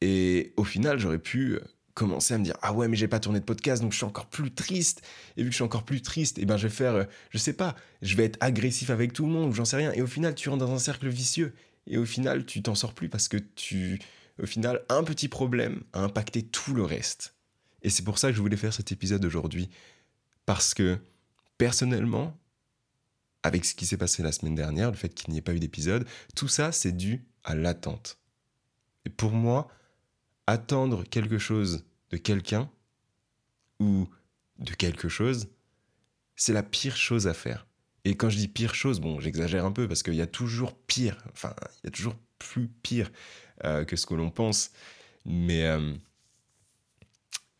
Et 0.00 0.52
au 0.56 0.64
final, 0.64 0.98
j'aurais 0.98 1.18
pu 1.18 1.58
commencer 1.96 2.34
à 2.34 2.38
me 2.38 2.44
dire 2.44 2.56
ah 2.60 2.74
ouais 2.74 2.88
mais 2.88 2.96
j'ai 2.96 3.08
pas 3.08 3.20
tourné 3.20 3.40
de 3.40 3.44
podcast 3.44 3.80
donc 3.80 3.90
je 3.90 3.96
suis 3.96 4.04
encore 4.04 4.26
plus 4.26 4.52
triste. 4.52 5.02
Et 5.36 5.42
vu 5.42 5.48
que 5.48 5.52
je 5.52 5.56
suis 5.56 5.64
encore 5.64 5.84
plus 5.84 6.02
triste 6.02 6.38
et 6.38 6.42
eh 6.42 6.44
ben 6.44 6.58
je 6.58 6.68
vais 6.68 6.74
faire 6.74 6.94
euh, 6.94 7.04
je 7.30 7.38
sais 7.38 7.54
pas 7.54 7.74
je 8.02 8.14
vais 8.16 8.24
être 8.24 8.36
agressif 8.40 8.90
avec 8.90 9.14
tout 9.14 9.24
le 9.24 9.32
monde 9.32 9.52
j'en 9.54 9.64
sais 9.64 9.76
rien. 9.76 9.92
Et 9.92 10.02
au 10.02 10.06
final 10.06 10.34
tu 10.34 10.50
rentres 10.50 10.64
dans 10.64 10.72
un 10.72 10.78
cercle 10.78 11.08
vicieux. 11.08 11.54
Et 11.86 11.96
au 11.96 12.04
final 12.04 12.44
tu 12.44 12.62
t'en 12.62 12.74
sors 12.74 12.92
plus 12.92 13.08
parce 13.08 13.28
que 13.28 13.38
tu 13.38 13.98
au 14.40 14.46
final 14.46 14.84
un 14.90 15.02
petit 15.04 15.28
problème 15.28 15.82
a 15.94 16.00
impacté 16.00 16.42
tout 16.42 16.74
le 16.74 16.84
reste. 16.84 17.34
Et 17.82 17.88
c'est 17.88 18.04
pour 18.04 18.18
ça 18.18 18.28
que 18.28 18.36
je 18.36 18.42
voulais 18.42 18.58
faire 18.58 18.74
cet 18.74 18.92
épisode 18.92 19.24
aujourd'hui. 19.24 19.70
Parce 20.44 20.74
que 20.74 20.98
personnellement 21.56 22.38
avec 23.42 23.64
ce 23.64 23.74
qui 23.74 23.86
s'est 23.86 23.96
passé 23.96 24.22
la 24.22 24.32
semaine 24.32 24.54
dernière 24.54 24.90
le 24.90 24.96
fait 24.98 25.08
qu'il 25.08 25.32
n'y 25.32 25.38
ait 25.38 25.42
pas 25.42 25.54
eu 25.54 25.60
d'épisode 25.60 26.06
tout 26.34 26.48
ça 26.48 26.72
c'est 26.72 26.92
dû 26.92 27.24
à 27.42 27.54
l'attente. 27.54 28.18
Et 29.06 29.08
pour 29.08 29.32
moi 29.32 29.68
attendre 30.46 31.04
quelque 31.04 31.38
chose 31.38 31.84
de 32.10 32.16
quelqu'un 32.16 32.70
ou 33.80 34.08
de 34.58 34.72
quelque 34.72 35.08
chose, 35.08 35.48
c'est 36.36 36.52
la 36.52 36.62
pire 36.62 36.96
chose 36.96 37.26
à 37.26 37.34
faire. 37.34 37.66
Et 38.04 38.16
quand 38.16 38.30
je 38.30 38.36
dis 38.36 38.48
pire 38.48 38.74
chose, 38.74 39.00
bon, 39.00 39.20
j'exagère 39.20 39.64
un 39.64 39.72
peu 39.72 39.88
parce 39.88 40.02
qu'il 40.02 40.14
y 40.14 40.22
a 40.22 40.26
toujours 40.26 40.76
pire, 40.76 41.18
enfin, 41.32 41.54
il 41.82 41.86
y 41.86 41.88
a 41.88 41.90
toujours 41.90 42.14
plus 42.38 42.68
pire 42.68 43.10
euh, 43.64 43.84
que 43.84 43.96
ce 43.96 44.06
que 44.06 44.14
l'on 44.14 44.30
pense. 44.30 44.70
Mais, 45.24 45.66
euh, 45.66 45.92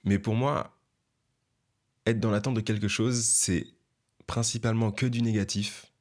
mais 0.05 0.18
pour 0.18 0.35
moi, 0.35 0.79
être 2.07 2.20
dans 2.20 2.31
l'attente 2.31 2.55
de 2.55 2.61
quelque 2.61 2.88
chose, 2.88 3.20
c'est 3.25 3.66
principalement 4.27 4.92
que 4.92 5.07
du 5.07 5.22
négatif 5.22 5.92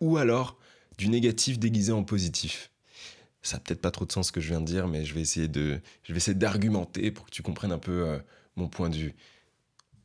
ou 0.00 0.18
alors 0.18 0.58
du 0.98 1.08
négatif 1.08 1.58
déguisé 1.58 1.92
en 1.92 2.04
positif 2.04 2.70
ça 3.46 3.56
n'a 3.56 3.60
peut-être 3.60 3.80
pas 3.80 3.90
trop 3.90 4.04
de 4.04 4.12
sens 4.12 4.28
ce 4.28 4.32
que 4.32 4.40
je 4.40 4.48
viens 4.48 4.60
de 4.60 4.66
dire, 4.66 4.88
mais 4.88 5.04
je 5.04 5.14
vais 5.14 5.20
essayer 5.20 5.48
de, 5.48 5.80
je 6.02 6.12
vais 6.12 6.18
essayer 6.18 6.34
d'argumenter 6.34 7.10
pour 7.10 7.26
que 7.26 7.30
tu 7.30 7.42
comprennes 7.42 7.72
un 7.72 7.78
peu 7.78 8.06
euh, 8.06 8.18
mon 8.56 8.68
point 8.68 8.90
de 8.90 8.96
vue. 8.96 9.14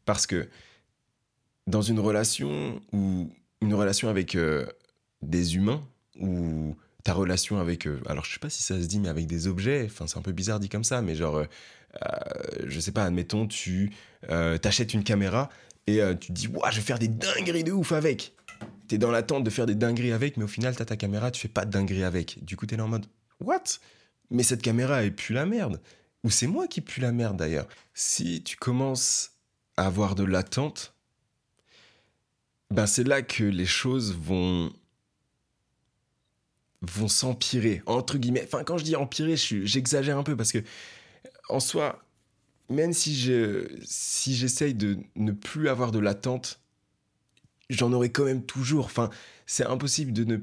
Parce 0.06 0.27
que 0.27 0.47
dans 1.67 1.82
une 1.82 1.99
relation 1.99 2.82
ou 2.91 3.32
une 3.62 3.73
relation 3.73 4.10
avec 4.10 4.36
euh, 4.36 4.65
des 5.21 5.56
humains 5.56 5.82
ou 6.19 6.75
ta 7.04 7.13
relation 7.13 7.60
avec, 7.60 7.88
euh, 7.88 7.99
alors 8.06 8.25
je 8.25 8.34
sais 8.34 8.39
pas 8.39 8.49
si 8.49 8.62
ça 8.62 8.80
se 8.80 8.86
dit, 8.86 8.99
mais 8.99 9.10
avec 9.10 9.25
des 9.25 9.47
objets, 9.47 9.86
enfin 9.86 10.06
c'est 10.08 10.17
un 10.17 10.21
peu 10.21 10.32
bizarre 10.32 10.60
dit 10.60 10.69
comme 10.69 10.84
ça, 10.84 11.01
mais 11.01 11.15
genre, 11.15 11.43
je 12.63 12.80
sais 12.80 12.91
pas, 12.91 13.04
admettons, 13.06 13.47
tu 13.47 13.91
t'achètes 14.62 14.93
une 14.93 15.04
caméra 15.04 15.49
et 15.88 15.99
tu 16.19 16.27
te 16.27 16.34
dis, 16.34 16.47
je 16.47 16.75
vais 16.75 16.82
faire 16.82 16.99
des 16.99 17.08
dingueries 17.08 17.63
de 17.63 17.71
ouf 17.71 17.91
avec. 17.91 18.34
T'es 18.88 18.97
dans 18.97 19.10
l'attente 19.12 19.43
de 19.43 19.49
faire 19.49 19.65
des 19.65 19.75
dingueries 19.75 20.12
avec, 20.12 20.38
mais 20.38 20.43
au 20.43 20.47
final, 20.47 20.75
t'as 20.75 20.86
ta 20.86 20.97
caméra, 20.97 21.32
tu 21.32 21.41
fais 21.41 21.47
pas 21.47 21.65
de 21.65 21.71
dingueries 21.71 22.04
avec. 22.04 22.43
Du 22.43 22.56
coup, 22.56 22.65
t'es 22.65 22.75
là 22.75 22.86
en 22.86 22.88
mode, 22.88 23.06
What? 23.41 23.63
Mais 24.30 24.43
cette 24.43 24.62
caméra, 24.62 25.04
elle 25.04 25.15
pue 25.15 25.34
la 25.34 25.45
merde. 25.45 25.82
Ou 26.23 26.30
c'est 26.30 26.47
moi 26.47 26.67
qui 26.67 26.82
pue 26.82 27.01
la 27.01 27.12
merde 27.12 27.38
d'ailleurs. 27.38 27.67
Si 27.93 28.43
tu 28.43 28.56
commences 28.56 29.32
à 29.77 29.88
avoir 29.88 30.15
de 30.15 30.23
l'attente, 30.23 30.93
ben 32.69 32.86
c'est 32.86 33.04
là 33.04 33.21
que 33.21 33.43
les 33.43 33.65
choses 33.65 34.15
vont 34.15 34.71
vont 36.82 37.08
s'empirer 37.08 37.82
entre 37.86 38.17
guillemets. 38.17 38.43
Enfin 38.45 38.63
quand 38.63 38.77
je 38.77 38.84
dis 38.84 38.95
empirer, 38.95 39.36
j'exagère 39.36 40.17
un 40.17 40.23
peu 40.23 40.36
parce 40.36 40.51
que 40.51 40.63
en 41.49 41.60
soi, 41.60 42.04
même 42.69 42.93
si 42.93 43.15
je 43.19 43.67
si 43.84 44.36
j'essaye 44.36 44.73
de 44.73 44.99
ne 45.15 45.32
plus 45.32 45.69
avoir 45.69 45.91
de 45.91 45.99
l'attente, 45.99 46.62
j'en 47.69 47.91
aurai 47.93 48.12
quand 48.12 48.25
même 48.25 48.45
toujours. 48.45 48.86
Enfin, 48.86 49.10
c'est 49.45 49.65
impossible 49.65 50.13
de 50.13 50.23
ne 50.23 50.38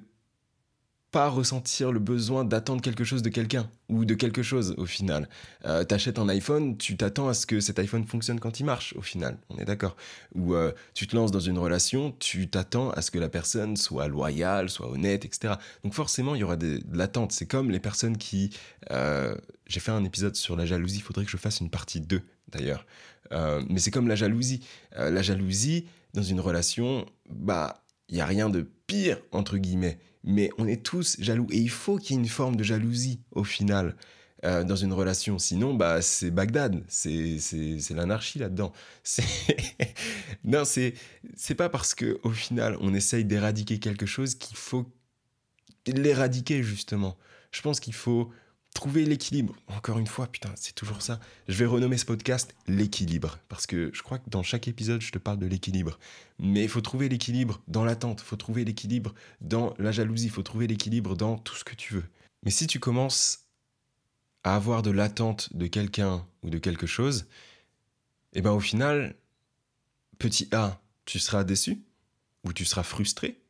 pas 1.11 1.29
ressentir 1.29 1.91
le 1.91 2.01
besoin 2.01 2.45
d'attendre 2.45 2.83
quelque 2.83 3.05
chose 3.05 3.23
de 3.23 3.31
quelqu'un 3.31 3.71
ou 3.89 4.05
de 4.05 4.15
quelque 4.15 4.43
chose 4.43 4.75
au 4.77 4.85
final. 4.85 5.29
Euh, 5.65 5.83
T'achètes 5.83 6.19
un 6.19 6.29
iPhone, 6.29 6.77
tu 6.77 6.97
t'attends 6.99 7.29
à 7.29 7.35
ce 7.35 7.47
que 7.47 7.61
cet 7.61 7.79
iPhone 7.79 8.05
fonctionne 8.05 8.39
quand 8.41 8.61
il 8.61 8.65
marche 8.65 8.95
au 8.95 9.01
final, 9.01 9.39
on 9.49 9.57
est 9.57 9.65
d'accord. 9.65 9.97
Ou 10.35 10.55
euh, 10.55 10.73
tu 10.93 11.07
te 11.07 11.17
lances 11.17 11.31
dans 11.31 11.41
une 11.41 11.59
relation, 11.59 12.15
tu 12.19 12.49
t'attends 12.49 12.91
à 12.91 13.01
ce 13.01 13.11
que 13.11 13.19
la 13.19 13.31
personne 13.31 13.77
soit 13.77 14.09
loyale, 14.09 14.69
soit 14.69 14.91
honnête, 14.91 15.25
etc. 15.25 15.55
Donc 15.83 15.95
forcément, 15.95 16.35
il 16.35 16.41
y 16.41 16.45
aura 16.45 16.57
de, 16.57 16.81
l'attente. 16.93 17.33
C'est 17.33 17.47
comme 17.47 17.71
les 17.71 17.81
personnes 17.81 18.19
qui... 18.19 18.51
Euh, 18.91 19.35
j'ai 19.67 19.81
fait 19.81 19.93
un 19.93 20.05
épisode 20.05 20.37
sur 20.37 20.57
la 20.57 20.67
jalousie, 20.67 20.97
il 20.97 21.03
faudrait 21.03 21.25
que 21.25 21.31
je 21.31 21.37
fasse 21.37 21.61
une 21.61 21.71
partie 21.71 22.01
2 22.01 22.21
d'ailleurs. 22.49 22.87
Euh, 23.33 23.63
mais 23.69 23.79
c'est 23.79 23.91
comme 23.91 24.09
la 24.09 24.17
jalousie. 24.17 24.61
La 24.93 25.23
jalousie, 25.23 25.87
dans 26.15 26.23
une 26.23 26.41
relation, 26.41 27.07
bah, 27.31 27.83
il 28.09 28.17
n'y 28.17 28.21
a 28.21 28.27
rien 28.27 28.49
de 28.49 28.67
pire, 28.87 29.19
entre 29.33 29.59
guillemets. 29.59 29.99
Mais 30.25 30.51
on 30.59 30.67
est 30.67 30.83
tous 30.83 31.17
jaloux. 31.21 31.47
Et 31.51 31.59
il 31.59 31.71
faut 31.71 31.99
qu'il 31.99 32.17
y 32.17 32.19
ait 32.19 32.23
une 32.23 32.29
forme 32.29 32.57
de 32.57 32.65
jalousie, 32.65 33.21
au 33.33 33.45
final, 33.45 33.97
euh, 34.45 34.65
dans 34.65 34.77
une 34.77 34.93
relation. 34.93 35.39
Sinon, 35.39 35.75
bah, 35.75 36.03
c'est 36.03 36.31
Bagdad. 36.31 36.83
C'est, 36.89 37.39
l'anarchie 37.91 38.39
là-dedans. 38.39 38.73
Non, 40.45 40.65
c'est, 40.65 40.95
pas 41.57 41.69
parce 41.69 41.95
qu'au 41.95 42.31
final, 42.31 42.77
on 42.81 42.95
essaye 42.95 43.25
d'éradiquer 43.25 43.79
quelque 43.79 44.07
chose 44.07 44.35
qu'il 44.35 44.57
faut 44.57 44.87
l'éradiquer, 45.87 46.63
justement. 46.63 47.17
Je 47.51 47.61
pense 47.61 47.81
qu'il 47.81 47.95
faut 47.95 48.31
trouver 48.75 49.05
l'équilibre. 49.05 49.55
Encore 49.67 49.99
une 49.99 50.07
fois, 50.07 50.27
putain, 50.27 50.53
c'est 50.57 50.75
toujours 50.75 51.03
ça. 51.03 51.19
Je 51.49 51.57
vais 51.59 51.67
renommer 51.67 51.99
ce 51.99 52.05
podcast 52.05 52.55
l'équilibre. 52.67 53.39
Parce 53.49 53.67
que 53.67 53.91
je 53.93 54.03
crois 54.03 54.19
que 54.19 54.31
dans 54.31 54.43
chaque 54.43 54.69
épisode, 54.69 55.01
je 55.01 55.11
te 55.11 55.19
parle 55.19 55.39
de 55.39 55.47
l'équilibre. 55.47 55.99
Mais 56.39 56.63
il 56.63 56.69
faut 56.69 56.81
trouver 56.81 57.09
l'équilibre 57.09 57.61
dans 57.67 57.85
l'attente. 57.85 58.21
Faut 58.21 58.37
trouver 58.37 58.65
l'équilibre 58.65 59.15
dans 59.41 59.75
la 59.79 59.93
jalousie. 59.93 60.29
Faut 60.29 60.43
trouver 60.43 60.67
l'équilibre 60.67 61.17
dans 61.17 61.39
tout 61.39 61.57
ce 61.57 61.65
que 61.65 61.75
tu 61.75 61.95
veux. 61.95 62.05
Mais 62.45 62.51
si 62.51 62.67
tu 62.67 62.79
commences 62.79 63.47
à 64.45 64.55
avoir 64.55 64.83
de 64.83 64.91
l'attente 64.91 65.55
de 65.57 65.67
quelqu'un 65.67 66.25
ou 66.43 66.51
de 66.51 66.59
quelque 66.59 66.87
chose, 66.87 67.27
eh 68.35 68.43
ben 68.43 68.53
au 68.53 68.61
final, 68.61 69.17
petit 70.19 70.49
A, 70.53 70.81
tu 71.05 71.19
seras 71.19 71.45
déçu, 71.45 71.83
ou 72.45 72.53
tu 72.53 72.65
seras 72.65 72.83
frustré, 72.83 73.41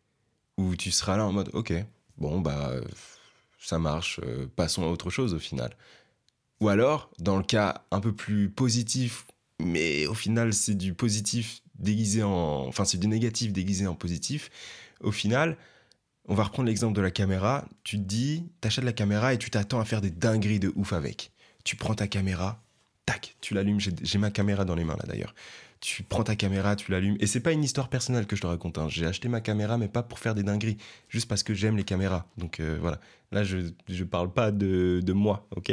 ou 0.57 0.77
tu 0.77 0.91
seras 0.91 1.17
là 1.17 1.27
en 1.27 1.33
mode, 1.33 1.51
ok, 1.53 1.73
bon, 2.17 2.41
bah 2.41 2.73
ça 3.59 3.79
marche, 3.79 4.21
euh, 4.25 4.47
passons 4.57 4.85
à 4.85 4.87
autre 4.87 5.11
chose 5.11 5.35
au 5.35 5.39
final. 5.39 5.77
Ou 6.61 6.69
alors, 6.69 7.11
dans 7.19 7.37
le 7.37 7.45
cas 7.45 7.83
un 7.91 8.01
peu 8.01 8.13
plus 8.13 8.51
positif, 8.51 9.27
mais 9.61 10.07
au 10.07 10.15
final 10.15 10.53
c'est 10.53 10.75
du 10.75 10.95
positif 10.95 11.63
déguisé 11.79 12.23
en... 12.23 12.67
Enfin 12.67 12.85
c'est 12.85 12.99
du 12.99 13.07
négatif 13.07 13.53
déguisé 13.53 13.87
en 13.87 13.95
positif, 13.95 14.51
au 15.01 15.13
final, 15.13 15.57
on 16.27 16.35
va 16.35 16.45
reprendre 16.45 16.69
l'exemple 16.69 16.95
de 16.95 17.01
la 17.01 17.11
caméra, 17.11 17.65
tu 17.85 17.97
te 17.97 18.03
dis, 18.03 18.45
t'achètes 18.61 18.85
la 18.85 18.93
caméra 18.93 19.33
et 19.35 19.39
tu 19.39 19.51
t'attends 19.51 19.81
à 19.81 19.85
faire 19.85 20.01
des 20.01 20.11
dingueries 20.11 20.61
de 20.61 20.73
ouf 20.77 20.93
avec. 20.93 21.33
Tu 21.65 21.77
prends 21.77 21.95
ta 21.95 22.07
caméra, 22.07 22.63
tac, 23.07 23.37
tu 23.41 23.55
l'allumes, 23.55 23.81
j'ai 23.81 24.19
ma 24.19 24.31
caméra 24.31 24.65
dans 24.65 24.75
les 24.75 24.85
mains 24.85 24.97
là 24.97 25.07
d'ailleurs 25.07 25.35
tu 25.81 26.03
prends 26.03 26.25
ta 26.25 26.37
caméra, 26.37 26.77
tu 26.77 26.91
l'allumes. 26.91 27.17
Et 27.21 27.27
c'est 27.27 27.41
pas 27.41 27.53
une 27.53 27.63
histoire 27.63 27.89
personnelle 27.89 28.27
que 28.27 28.37
je 28.37 28.43
te 28.43 28.47
raconte. 28.47 28.79
Hein. 28.79 28.89
J'ai 28.89 29.07
acheté 29.07 29.29
ma 29.29 29.41
caméra, 29.41 29.79
mais 29.79 29.89
pas 29.89 30.03
pour 30.03 30.19
faire 30.19 30.35
des 30.35 30.43
dingueries, 30.43 30.77
juste 31.09 31.29
parce 31.29 31.43
que 31.43 31.55
j'aime 31.55 31.77
les 31.77 31.85
caméras. 31.85 32.27
Donc 32.37 32.61
euh, 32.61 32.79
voilà. 32.81 33.01
Là, 33.31 33.45
je 33.45 33.59
ne 33.59 34.05
parle 34.05 34.33
pas 34.33 34.51
de, 34.51 35.01
de 35.05 35.13
moi, 35.13 35.47
ok? 35.55 35.73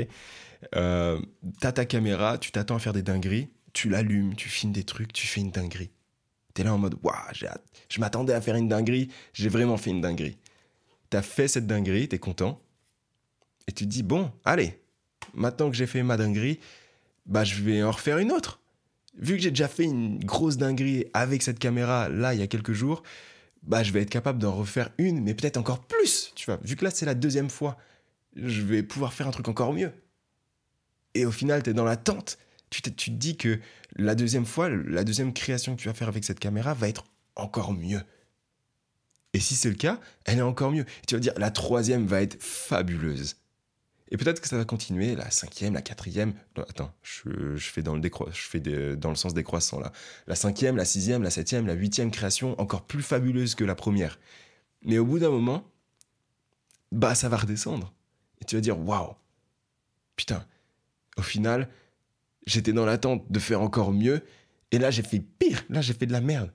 Euh, 0.75 1.19
T'as 1.61 1.71
ta 1.71 1.85
caméra, 1.85 2.37
tu 2.37 2.51
t'attends 2.51 2.75
à 2.75 2.79
faire 2.79 2.93
des 2.93 3.03
dingueries, 3.03 3.49
tu 3.73 3.89
l'allumes, 3.89 4.35
tu 4.35 4.49
filmes 4.49 4.73
des 4.73 4.83
trucs, 4.83 5.13
tu 5.13 5.27
fais 5.27 5.41
une 5.41 5.51
dinguerie. 5.51 5.91
T'es 6.53 6.63
là 6.63 6.73
en 6.73 6.77
mode, 6.77 6.95
waouh, 7.03 7.15
je 7.33 7.99
m'attendais 7.99 8.33
à 8.33 8.41
faire 8.41 8.55
une 8.55 8.67
dinguerie, 8.67 9.09
j'ai 9.33 9.49
vraiment 9.49 9.77
fait 9.77 9.89
une 9.89 10.01
dinguerie. 10.01 10.37
T'as 11.09 11.21
fait 11.21 11.47
cette 11.47 11.67
dinguerie, 11.67 12.07
t'es 12.07 12.19
content, 12.19 12.61
et 13.67 13.71
tu 13.71 13.85
te 13.85 13.89
dis, 13.89 14.03
bon, 14.03 14.31
allez, 14.43 14.79
maintenant 15.33 15.69
que 15.69 15.75
j'ai 15.75 15.87
fait 15.87 16.03
ma 16.03 16.17
dinguerie, 16.17 16.59
bah 17.25 17.43
je 17.43 17.61
vais 17.61 17.83
en 17.83 17.91
refaire 17.91 18.19
une 18.19 18.31
autre 18.31 18.59
vu 19.17 19.35
que 19.35 19.41
j'ai 19.41 19.49
déjà 19.49 19.67
fait 19.67 19.83
une 19.83 20.19
grosse 20.19 20.57
dinguerie 20.57 21.05
avec 21.13 21.41
cette 21.41 21.59
caméra 21.59 22.09
là 22.09 22.33
il 22.33 22.39
y 22.39 22.43
a 22.43 22.47
quelques 22.47 22.73
jours, 22.73 23.03
bah 23.63 23.83
je 23.83 23.91
vais 23.91 24.01
être 24.01 24.09
capable 24.09 24.39
d'en 24.39 24.53
refaire 24.53 24.89
une, 24.97 25.21
mais 25.21 25.33
peut-être 25.33 25.57
encore 25.57 25.79
plus, 25.79 26.31
tu 26.35 26.45
vois. 26.45 26.59
Vu 26.63 26.75
que 26.75 26.83
là 26.83 26.91
c'est 26.91 27.05
la 27.05 27.15
deuxième 27.15 27.49
fois, 27.49 27.77
je 28.35 28.61
vais 28.61 28.83
pouvoir 28.83 29.13
faire 29.13 29.27
un 29.27 29.31
truc 29.31 29.47
encore 29.47 29.73
mieux. 29.73 29.91
Et 31.13 31.25
au 31.25 31.31
final, 31.31 31.63
tu 31.63 31.69
es 31.69 31.73
dans 31.73 31.85
l'attente. 31.85 32.37
Tu, 32.69 32.81
tu 32.81 32.91
te 32.91 33.15
dis 33.15 33.37
que 33.37 33.59
la 33.95 34.15
deuxième 34.15 34.45
fois, 34.45 34.69
la 34.69 35.03
deuxième 35.03 35.33
création 35.33 35.75
que 35.75 35.81
tu 35.81 35.87
vas 35.87 35.93
faire 35.93 36.09
avec 36.09 36.25
cette 36.25 36.39
caméra 36.39 36.73
va 36.73 36.89
être 36.89 37.05
encore 37.35 37.73
mieux. 37.73 38.01
Et 39.33 39.39
si 39.39 39.55
c'est 39.55 39.69
le 39.69 39.75
cas, 39.75 39.99
elle 40.25 40.39
est 40.39 40.43
encore 40.43 40.71
mieux. 40.71 40.85
tu 41.07 41.15
vas 41.15 41.19
dire, 41.19 41.33
la 41.37 41.51
troisième 41.51 42.05
va 42.05 42.21
être 42.21 42.41
fabuleuse. 42.41 43.37
Et 44.11 44.17
peut-être 44.17 44.39
que 44.39 44.47
ça 44.47 44.57
va 44.57 44.65
continuer, 44.65 45.15
la 45.15 45.31
cinquième, 45.31 45.73
la 45.73 45.81
quatrième. 45.81 46.33
attends, 46.55 46.93
je, 47.01 47.57
fais, 47.57 47.81
dans 47.81 47.95
le, 47.95 48.01
décro 48.01 48.29
je 48.31 48.41
fais 48.41 48.59
dans 48.59 49.09
le 49.09 49.15
sens 49.15 49.33
décroissant 49.33 49.79
là. 49.79 49.91
La 50.27 50.35
cinquième, 50.35 50.77
la 50.77 50.85
sixième, 50.85 51.23
la 51.23 51.31
septième, 51.31 51.65
la 51.65 51.73
huitième 51.73 52.11
création, 52.11 52.59
encore 52.61 52.85
plus 52.85 53.01
fabuleuse 53.01 53.55
que 53.55 53.63
la 53.63 53.75
première. 53.75 54.19
Mais 54.83 54.99
au 54.99 55.05
bout 55.05 55.17
d'un 55.17 55.31
moment, 55.31 55.67
bah 56.91 57.15
ça 57.15 57.29
va 57.29 57.37
redescendre. 57.37 57.93
Et 58.41 58.45
tu 58.45 58.55
vas 58.55 58.61
dire, 58.61 58.79
waouh, 58.79 59.15
putain, 60.15 60.45
au 61.17 61.23
final, 61.23 61.67
j'étais 62.45 62.73
dans 62.73 62.85
l'attente 62.85 63.31
de 63.31 63.39
faire 63.39 63.61
encore 63.61 63.91
mieux. 63.91 64.23
Et 64.71 64.77
là, 64.77 64.91
j'ai 64.91 65.03
fait 65.03 65.19
pire. 65.19 65.63
Là, 65.69 65.81
j'ai 65.81 65.93
fait 65.93 66.05
de 66.05 66.11
la 66.11 66.21
merde. 66.21 66.51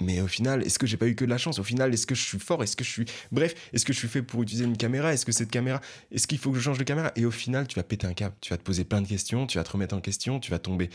Mais 0.00 0.20
au 0.20 0.26
final, 0.26 0.62
est-ce 0.62 0.78
que 0.78 0.86
j'ai 0.86 0.98
pas 0.98 1.06
eu 1.06 1.14
que 1.14 1.24
de 1.24 1.30
la 1.30 1.38
chance? 1.38 1.58
Au 1.58 1.64
final, 1.64 1.92
est-ce 1.92 2.06
que 2.06 2.14
je 2.14 2.22
suis 2.22 2.38
fort? 2.38 2.62
Est-ce 2.62 2.76
que 2.76 2.84
je 2.84 2.90
suis. 2.90 3.06
Bref, 3.32 3.54
est-ce 3.72 3.84
que 3.84 3.94
je 3.94 3.98
suis 3.98 4.08
fait 4.08 4.22
pour 4.22 4.42
utiliser 4.42 4.64
une 4.64 4.76
caméra? 4.76 5.12
Est-ce 5.12 5.24
que 5.24 5.32
cette 5.32 5.50
caméra. 5.50 5.80
Est-ce 6.10 6.26
qu'il 6.26 6.38
faut 6.38 6.50
que 6.50 6.58
je 6.58 6.62
change 6.62 6.78
de 6.78 6.84
caméra? 6.84 7.12
Et 7.16 7.24
au 7.24 7.30
final, 7.30 7.66
tu 7.66 7.76
vas 7.76 7.82
péter 7.82 8.06
un 8.06 8.12
câble. 8.12 8.34
Tu 8.42 8.50
vas 8.50 8.58
te 8.58 8.62
poser 8.62 8.84
plein 8.84 9.00
de 9.00 9.08
questions, 9.08 9.46
tu 9.46 9.56
vas 9.56 9.64
te 9.64 9.70
remettre 9.70 9.94
en 9.94 10.00
question, 10.00 10.38
tu 10.38 10.50
vas 10.50 10.58
tomber. 10.58 10.90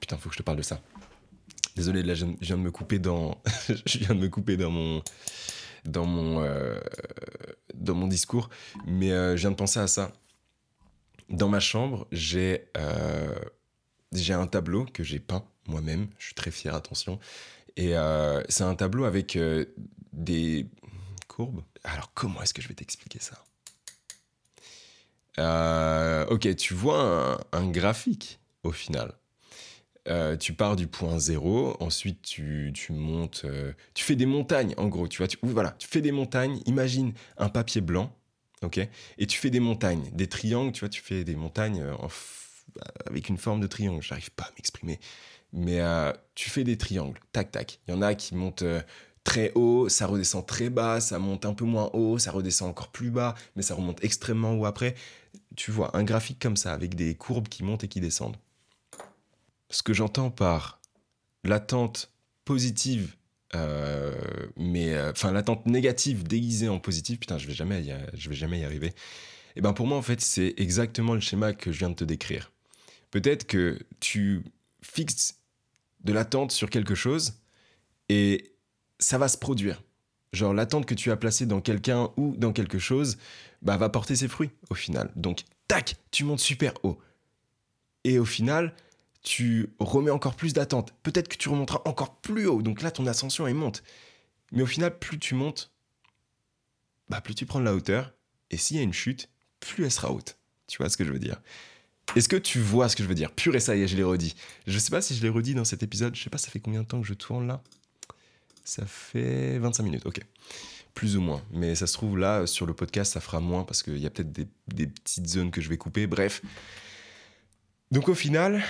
Putain, 0.00 0.16
faut 0.16 0.30
que 0.30 0.34
je 0.34 0.38
te 0.38 0.42
parle 0.42 0.56
de 0.56 0.62
ça. 0.62 0.80
Désolé, 1.76 2.02
là, 2.02 2.14
je 2.14 2.26
viens 2.40 2.56
de 2.56 2.62
me 2.62 2.70
couper 2.70 2.98
dans. 2.98 3.36
je 3.86 3.98
viens 3.98 4.14
de 4.14 4.20
me 4.20 4.28
couper 4.28 4.56
dans 4.56 4.70
mon. 4.70 5.02
Dans 5.84 6.06
mon. 6.06 6.42
Euh, 6.42 6.80
dans 7.74 7.94
mon 7.94 8.06
discours. 8.06 8.48
Mais 8.86 9.12
euh, 9.12 9.36
je 9.36 9.42
viens 9.42 9.50
de 9.50 9.56
penser 9.56 9.78
à 9.78 9.88
ça. 9.88 10.12
Dans 11.28 11.50
ma 11.50 11.60
chambre, 11.60 12.06
j'ai. 12.12 12.64
Euh, 12.78 13.34
j'ai 14.12 14.34
un 14.34 14.46
tableau 14.46 14.84
que 14.86 15.02
j'ai 15.02 15.18
peint 15.18 15.44
moi-même. 15.66 16.08
Je 16.18 16.26
suis 16.26 16.34
très 16.34 16.50
fier, 16.50 16.74
attention. 16.74 17.18
Et 17.76 17.96
euh, 17.96 18.42
c'est 18.48 18.64
un 18.64 18.74
tableau 18.74 19.04
avec 19.04 19.36
euh, 19.36 19.64
des 20.12 20.66
courbes. 21.28 21.62
Alors, 21.84 22.12
comment 22.14 22.42
est-ce 22.42 22.54
que 22.54 22.62
je 22.62 22.68
vais 22.68 22.74
t'expliquer 22.74 23.18
ça? 23.20 23.42
Euh, 25.38 26.26
Ok, 26.26 26.54
tu 26.56 26.74
vois 26.74 27.40
un, 27.52 27.70
graphique 27.70 28.40
au 28.62 28.72
final. 28.72 29.14
tu 30.38 30.52
pars 30.52 30.76
du 30.76 30.86
point 30.86 31.18
zéro, 31.18 31.76
ensuite 31.80 32.22
tu, 32.22 32.70
tu 32.74 32.92
montes, 32.92 33.46
tu 33.94 34.04
fais 34.04 34.16
des 34.16 34.26
montagnes 34.26 34.74
en 34.76 34.88
gros, 34.88 35.08
tu 35.08 35.18
vois, 35.18 35.28
tu, 35.28 35.38
voilà, 35.42 35.72
tu 35.78 35.88
fais 35.88 36.00
des 36.02 36.12
montagnes, 36.12 36.60
imagine 36.66 37.14
un 37.38 37.48
papier 37.48 37.80
blanc, 37.80 38.14
ok, 38.62 38.78
et 39.18 39.26
tu 39.26 39.38
fais 39.38 39.50
des 39.50 39.60
montagnes, 39.60 40.10
des 40.12 40.28
triangles, 40.28 40.72
tu 40.72 40.80
vois, 40.80 40.88
tu 40.90 41.00
fais 41.00 41.24
des 41.24 41.36
montagnes 41.36 41.82
avec 43.06 43.28
une 43.28 43.38
forme 43.38 43.60
de 43.60 43.66
triangle, 43.66 44.02
j'arrive 44.02 44.30
pas 44.32 44.44
à 44.44 44.50
m'exprimer, 44.56 44.98
mais 45.52 45.80
euh, 45.80 46.12
tu 46.34 46.50
fais 46.50 46.64
des 46.64 46.78
triangles, 46.78 47.20
tac 47.32 47.50
tac. 47.50 47.80
Il 47.86 47.94
y 47.94 47.96
en 47.96 48.02
a 48.02 48.14
qui 48.14 48.34
montent 48.34 48.62
euh, 48.62 48.80
très 49.24 49.52
haut, 49.54 49.88
ça 49.88 50.06
redescend 50.06 50.46
très 50.46 50.70
bas, 50.70 51.00
ça 51.00 51.18
monte 51.18 51.44
un 51.44 51.54
peu 51.54 51.64
moins 51.64 51.90
haut, 51.92 52.18
ça 52.18 52.30
redescend 52.30 52.70
encore 52.70 52.88
plus 52.88 53.10
bas, 53.10 53.34
mais 53.56 53.62
ça 53.62 53.74
remonte 53.74 54.02
extrêmement 54.04 54.54
haut 54.54 54.66
après. 54.66 54.94
Tu 55.56 55.70
vois, 55.70 55.96
un 55.96 56.04
graphique 56.04 56.38
comme 56.40 56.56
ça, 56.56 56.72
avec 56.72 56.94
des 56.94 57.14
courbes 57.14 57.48
qui 57.48 57.62
montent 57.64 57.84
et 57.84 57.88
qui 57.88 58.00
descendent. 58.00 58.36
Ce 59.70 59.82
que 59.82 59.92
j'entends 59.92 60.30
par 60.30 60.80
l'attente 61.44 62.10
positive, 62.44 63.14
euh, 63.54 64.14
mais 64.56 64.98
enfin 65.10 65.32
l'attente 65.32 65.66
négative 65.66 66.24
déguisée 66.24 66.68
en 66.68 66.78
positive, 66.78 67.18
putain, 67.18 67.38
je 67.38 67.46
vais 67.46 67.54
jamais, 67.54 67.82
y, 67.82 67.94
je 68.14 68.28
vais 68.28 68.34
jamais 68.34 68.60
y 68.60 68.64
arriver. 68.64 68.88
Et 69.54 69.58
eh 69.58 69.60
ben 69.60 69.74
pour 69.74 69.86
moi 69.86 69.98
en 69.98 70.02
fait, 70.02 70.20
c'est 70.22 70.54
exactement 70.56 71.12
le 71.12 71.20
schéma 71.20 71.52
que 71.52 71.72
je 71.72 71.78
viens 71.80 71.90
de 71.90 71.94
te 71.94 72.04
décrire. 72.04 72.51
Peut-être 73.12 73.46
que 73.46 73.78
tu 74.00 74.42
fixes 74.80 75.38
de 76.00 76.12
l'attente 76.12 76.50
sur 76.50 76.70
quelque 76.70 76.96
chose 76.96 77.34
et 78.08 78.54
ça 78.98 79.18
va 79.18 79.28
se 79.28 79.36
produire. 79.38 79.82
Genre 80.32 80.54
l'attente 80.54 80.86
que 80.86 80.94
tu 80.94 81.10
as 81.10 81.16
placée 81.16 81.44
dans 81.44 81.60
quelqu'un 81.60 82.10
ou 82.16 82.34
dans 82.36 82.52
quelque 82.52 82.78
chose 82.78 83.18
bah, 83.60 83.76
va 83.76 83.90
porter 83.90 84.16
ses 84.16 84.28
fruits 84.28 84.50
au 84.70 84.74
final. 84.74 85.12
Donc 85.14 85.42
tac, 85.68 85.96
tu 86.10 86.24
montes 86.24 86.40
super 86.40 86.72
haut. 86.84 86.98
Et 88.04 88.18
au 88.18 88.24
final, 88.24 88.74
tu 89.22 89.68
remets 89.78 90.10
encore 90.10 90.34
plus 90.34 90.54
d'attente. 90.54 90.94
Peut-être 91.02 91.28
que 91.28 91.36
tu 91.36 91.50
remonteras 91.50 91.82
encore 91.84 92.16
plus 92.16 92.46
haut. 92.46 92.62
Donc 92.62 92.80
là, 92.80 92.90
ton 92.90 93.06
ascension, 93.06 93.46
elle 93.46 93.54
monte. 93.54 93.82
Mais 94.52 94.62
au 94.62 94.66
final, 94.66 94.98
plus 94.98 95.18
tu 95.18 95.34
montes, 95.34 95.70
bah, 97.10 97.20
plus 97.20 97.34
tu 97.34 97.44
prends 97.44 97.60
de 97.60 97.64
la 97.66 97.74
hauteur. 97.74 98.14
Et 98.50 98.56
s'il 98.56 98.78
y 98.78 98.80
a 98.80 98.82
une 98.82 98.92
chute, 98.94 99.28
plus 99.60 99.84
elle 99.84 99.92
sera 99.92 100.10
haute. 100.10 100.38
Tu 100.66 100.78
vois 100.78 100.88
ce 100.88 100.96
que 100.96 101.04
je 101.04 101.12
veux 101.12 101.18
dire? 101.18 101.40
Est-ce 102.16 102.28
que 102.28 102.36
tu 102.36 102.58
vois 102.58 102.88
ce 102.88 102.96
que 102.96 103.02
je 103.02 103.08
veux 103.08 103.14
dire? 103.14 103.32
Pur 103.32 103.54
et 103.54 103.60
ça 103.60 103.74
y 103.74 103.82
est, 103.82 103.88
je 103.88 103.96
l'ai 103.96 104.02
redit. 104.02 104.34
Je 104.66 104.78
sais 104.78 104.90
pas 104.90 105.00
si 105.00 105.14
je 105.16 105.22
l'ai 105.22 105.28
redit 105.28 105.54
dans 105.54 105.64
cet 105.64 105.82
épisode. 105.82 106.14
Je 106.14 106.22
sais 106.22 106.30
pas, 106.30 106.38
ça 106.38 106.50
fait 106.50 106.60
combien 106.60 106.82
de 106.82 106.86
temps 106.86 107.00
que 107.00 107.06
je 107.06 107.14
tourne 107.14 107.46
là? 107.46 107.62
Ça 108.64 108.84
fait 108.86 109.58
25 109.58 109.82
minutes, 109.82 110.06
ok. 110.06 110.20
Plus 110.94 111.16
ou 111.16 111.22
moins. 111.22 111.42
Mais 111.52 111.74
ça 111.74 111.86
se 111.86 111.94
trouve 111.94 112.18
là, 112.18 112.46
sur 112.46 112.66
le 112.66 112.74
podcast, 112.74 113.14
ça 113.14 113.20
fera 113.20 113.40
moins 113.40 113.64
parce 113.64 113.82
qu'il 113.82 113.98
y 113.98 114.06
a 114.06 114.10
peut-être 114.10 114.30
des, 114.30 114.86
petites 114.86 115.26
zones 115.26 115.50
que 115.50 115.60
je 115.60 115.68
vais 115.68 115.78
couper. 115.78 116.06
Bref. 116.06 116.42
Donc 117.90 118.08
au 118.08 118.14
final, 118.14 118.62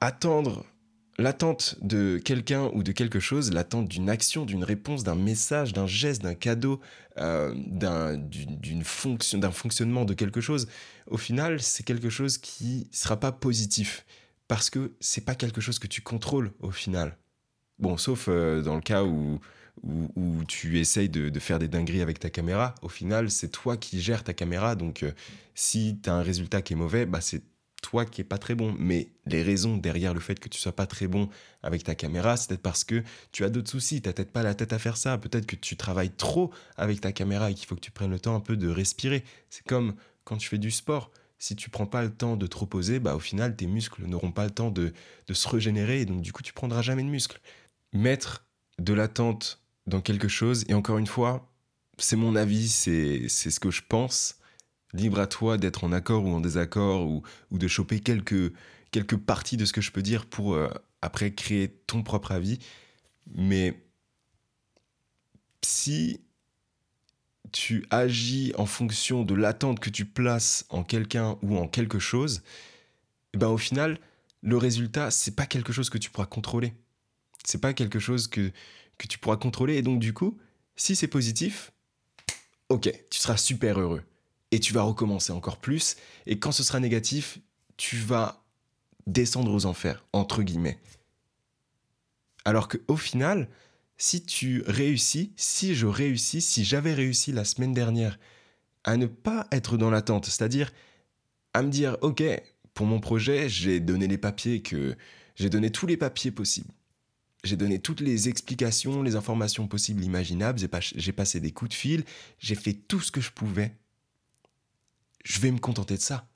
attendre 0.00 0.64
l'attente 1.18 1.76
de 1.82 2.18
quelqu'un 2.18 2.70
ou 2.72 2.82
de 2.82 2.92
quelque 2.92 3.20
chose, 3.20 3.52
l'attente 3.52 3.88
d'une 3.88 4.08
action, 4.08 4.44
d'une 4.44 4.64
réponse, 4.64 5.02
d'un 5.02 5.16
message, 5.16 5.72
d'un 5.72 5.86
geste, 5.86 6.22
d'un 6.22 6.34
cadeau, 6.34 6.80
euh, 7.18 7.52
d'une 8.16 8.84
fonction, 8.84 9.38
d'un 9.38 9.50
fonctionnement 9.50 10.04
de 10.04 10.14
quelque 10.14 10.40
chose, 10.40 10.68
au 11.08 11.16
final, 11.16 11.60
c'est 11.60 11.84
quelque 11.84 12.08
chose 12.08 12.38
qui 12.38 12.88
sera 12.92 13.18
pas 13.18 13.32
positif 13.32 14.06
parce 14.46 14.70
que 14.70 14.92
c'est 15.00 15.24
pas 15.24 15.34
quelque 15.34 15.60
chose 15.60 15.78
que 15.78 15.88
tu 15.88 16.00
contrôles 16.00 16.52
au 16.60 16.70
final. 16.70 17.18
Bon, 17.78 17.96
sauf 17.96 18.26
euh, 18.28 18.62
dans 18.62 18.74
le 18.76 18.80
cas 18.80 19.04
où, 19.04 19.40
où, 19.82 20.44
tu 20.46 20.78
essayes 20.80 21.08
de, 21.08 21.38
faire 21.38 21.58
des 21.58 21.68
dingueries 21.68 22.02
avec 22.02 22.18
ta 22.18 22.30
caméra. 22.30 22.74
Au 22.82 22.88
final, 22.88 23.30
c'est 23.30 23.48
toi 23.48 23.76
qui 23.76 24.00
gères 24.00 24.24
ta 24.24 24.34
caméra. 24.34 24.74
Donc, 24.74 25.02
euh, 25.02 25.12
si 25.54 25.98
tu 26.02 26.10
as 26.10 26.14
un 26.14 26.22
résultat 26.22 26.62
qui 26.62 26.72
est 26.72 26.76
mauvais, 26.76 27.06
bah, 27.06 27.20
c'est 27.20 27.42
toi 27.82 28.04
qui 28.04 28.20
est 28.20 28.24
pas 28.24 28.38
très 28.38 28.54
bon. 28.54 28.74
Mais 28.78 29.08
les 29.26 29.42
raisons 29.42 29.76
derrière 29.76 30.14
le 30.14 30.20
fait 30.20 30.38
que 30.38 30.48
tu 30.48 30.58
sois 30.58 30.74
pas 30.74 30.86
très 30.86 31.06
bon 31.06 31.28
avec 31.62 31.84
ta 31.84 31.94
caméra, 31.94 32.36
c'est 32.36 32.48
peut-être 32.48 32.62
parce 32.62 32.84
que 32.84 33.02
tu 33.32 33.44
as 33.44 33.50
d'autres 33.50 33.70
soucis. 33.70 34.02
Tu 34.02 34.12
peut-être 34.12 34.32
pas 34.32 34.42
la 34.42 34.54
tête 34.54 34.72
à 34.72 34.78
faire 34.78 34.96
ça. 34.96 35.18
Peut-être 35.18 35.46
que 35.46 35.56
tu 35.56 35.76
travailles 35.76 36.10
trop 36.10 36.52
avec 36.76 37.00
ta 37.00 37.12
caméra 37.12 37.50
et 37.50 37.54
qu'il 37.54 37.66
faut 37.66 37.74
que 37.74 37.80
tu 37.80 37.90
prennes 37.90 38.10
le 38.10 38.20
temps 38.20 38.34
un 38.34 38.40
peu 38.40 38.56
de 38.56 38.68
respirer. 38.68 39.24
C'est 39.50 39.66
comme 39.66 39.94
quand 40.24 40.36
tu 40.36 40.48
fais 40.48 40.58
du 40.58 40.70
sport. 40.70 41.10
Si 41.40 41.54
tu 41.54 41.70
prends 41.70 41.86
pas 41.86 42.02
le 42.02 42.10
temps 42.10 42.36
de 42.36 42.48
te 42.48 42.56
reposer, 42.56 42.98
bah 42.98 43.14
au 43.14 43.20
final 43.20 43.54
tes 43.54 43.68
muscles 43.68 44.04
n'auront 44.06 44.32
pas 44.32 44.44
le 44.44 44.50
temps 44.50 44.70
de, 44.70 44.92
de 45.28 45.34
se 45.34 45.48
régénérer 45.48 46.00
et 46.00 46.04
donc 46.04 46.20
du 46.20 46.32
coup 46.32 46.42
tu 46.42 46.52
prendras 46.52 46.82
jamais 46.82 47.04
de 47.04 47.08
muscles. 47.08 47.40
Mettre 47.92 48.44
de 48.78 48.92
l'attente 48.92 49.60
dans 49.88 50.00
quelque 50.00 50.28
chose, 50.28 50.64
et 50.68 50.74
encore 50.74 50.98
une 50.98 51.06
fois, 51.06 51.50
c'est 51.98 52.16
mon 52.16 52.36
avis, 52.36 52.68
c'est 52.68 53.28
ce 53.28 53.60
que 53.60 53.70
je 53.70 53.82
pense, 53.88 54.37
libre 54.92 55.18
à 55.20 55.26
toi 55.26 55.58
d'être 55.58 55.84
en 55.84 55.92
accord 55.92 56.24
ou 56.24 56.32
en 56.32 56.40
désaccord 56.40 57.06
ou, 57.06 57.22
de 57.50 57.68
choper 57.68 58.00
quelques, 58.00 58.52
quelques 58.90 59.16
parties 59.16 59.56
de 59.56 59.64
ce 59.64 59.72
que 59.72 59.80
je 59.80 59.90
peux 59.90 60.02
dire 60.02 60.26
pour 60.26 60.54
euh, 60.54 60.68
après 61.02 61.32
créer 61.32 61.68
ton 61.86 62.02
propre 62.02 62.32
avis. 62.32 62.58
Mais 63.34 63.80
si 65.62 66.20
tu 67.52 67.84
agis 67.90 68.52
en 68.56 68.66
fonction 68.66 69.22
de 69.24 69.34
l'attente 69.34 69.80
que 69.80 69.90
tu 69.90 70.04
places 70.04 70.66
en 70.68 70.82
quelqu'un 70.82 71.38
ou 71.42 71.56
en 71.56 71.68
quelque 71.68 71.98
chose, 71.98 72.38
et 72.38 72.40
eh 73.34 73.38
ben 73.38 73.48
au 73.48 73.58
final, 73.58 73.98
le 74.42 74.56
résultat, 74.56 75.10
c'est 75.10 75.34
pas 75.34 75.46
quelque 75.46 75.72
chose 75.72 75.90
que 75.90 75.98
tu 75.98 76.10
pourras 76.10 76.26
contrôler. 76.26 76.72
C'est 77.44 77.60
pas 77.60 77.74
quelque 77.74 77.98
chose 77.98 78.28
que, 78.28 78.52
que 78.96 79.06
tu 79.06 79.18
pourras 79.18 79.36
contrôler. 79.36 79.76
Et 79.76 79.82
donc, 79.82 80.00
du 80.00 80.14
coup, 80.14 80.38
si 80.76 80.96
c'est 80.96 81.08
positif, 81.08 81.72
ok, 82.68 82.90
tu 83.10 83.18
seras 83.18 83.36
super 83.36 83.78
heureux 83.78 84.02
et 84.50 84.60
tu 84.60 84.72
vas 84.72 84.82
recommencer 84.82 85.32
encore 85.32 85.58
plus. 85.58 85.96
Et 86.26 86.38
quand 86.38 86.52
ce 86.52 86.62
sera 86.62 86.80
négatif, 86.80 87.38
tu 87.76 87.96
vas 87.96 88.44
descendre 89.06 89.52
aux 89.52 89.66
enfers, 89.66 90.04
entre 90.12 90.42
guillemets. 90.42 90.78
Alors 92.44 92.68
qu'au 92.68 92.96
final, 92.96 93.48
si 93.96 94.22
tu 94.22 94.62
réussis, 94.66 95.32
si 95.36 95.74
je 95.74 95.86
réussis, 95.86 96.40
si 96.40 96.64
j'avais 96.64 96.94
réussi 96.94 97.32
la 97.32 97.44
semaine 97.44 97.74
dernière 97.74 98.18
à 98.84 98.96
ne 98.96 99.06
pas 99.06 99.46
être 99.50 99.76
dans 99.76 99.90
l'attente, 99.90 100.26
c'est-à-dire 100.26 100.72
à 101.52 101.62
me 101.62 101.70
dire, 101.70 101.96
ok, 102.00 102.22
pour 102.74 102.86
mon 102.86 103.00
projet, 103.00 103.48
j'ai 103.48 103.80
donné 103.80 104.06
les 104.06 104.18
papiers 104.18 104.62
que 104.62 104.96
j'ai 105.34 105.50
donné 105.50 105.70
tous 105.70 105.86
les 105.86 105.96
papiers 105.96 106.30
possibles. 106.30 106.72
J'ai 107.44 107.56
donné 107.56 107.78
toutes 107.78 108.00
les 108.00 108.28
explications, 108.28 109.02
les 109.02 109.14
informations 109.14 109.68
possibles, 109.68 110.02
imaginables. 110.04 110.58
J'ai 110.58 111.12
passé 111.12 111.40
des 111.40 111.52
coups 111.52 111.70
de 111.70 111.74
fil. 111.74 112.04
J'ai 112.38 112.54
fait 112.54 112.72
tout 112.72 113.00
ce 113.00 113.12
que 113.12 113.20
je 113.20 113.30
pouvais 113.30 113.76
je 115.24 115.40
vais 115.40 115.50
me 115.50 115.58
contenter 115.58 115.96
de 115.96 116.02
ça. 116.02 116.28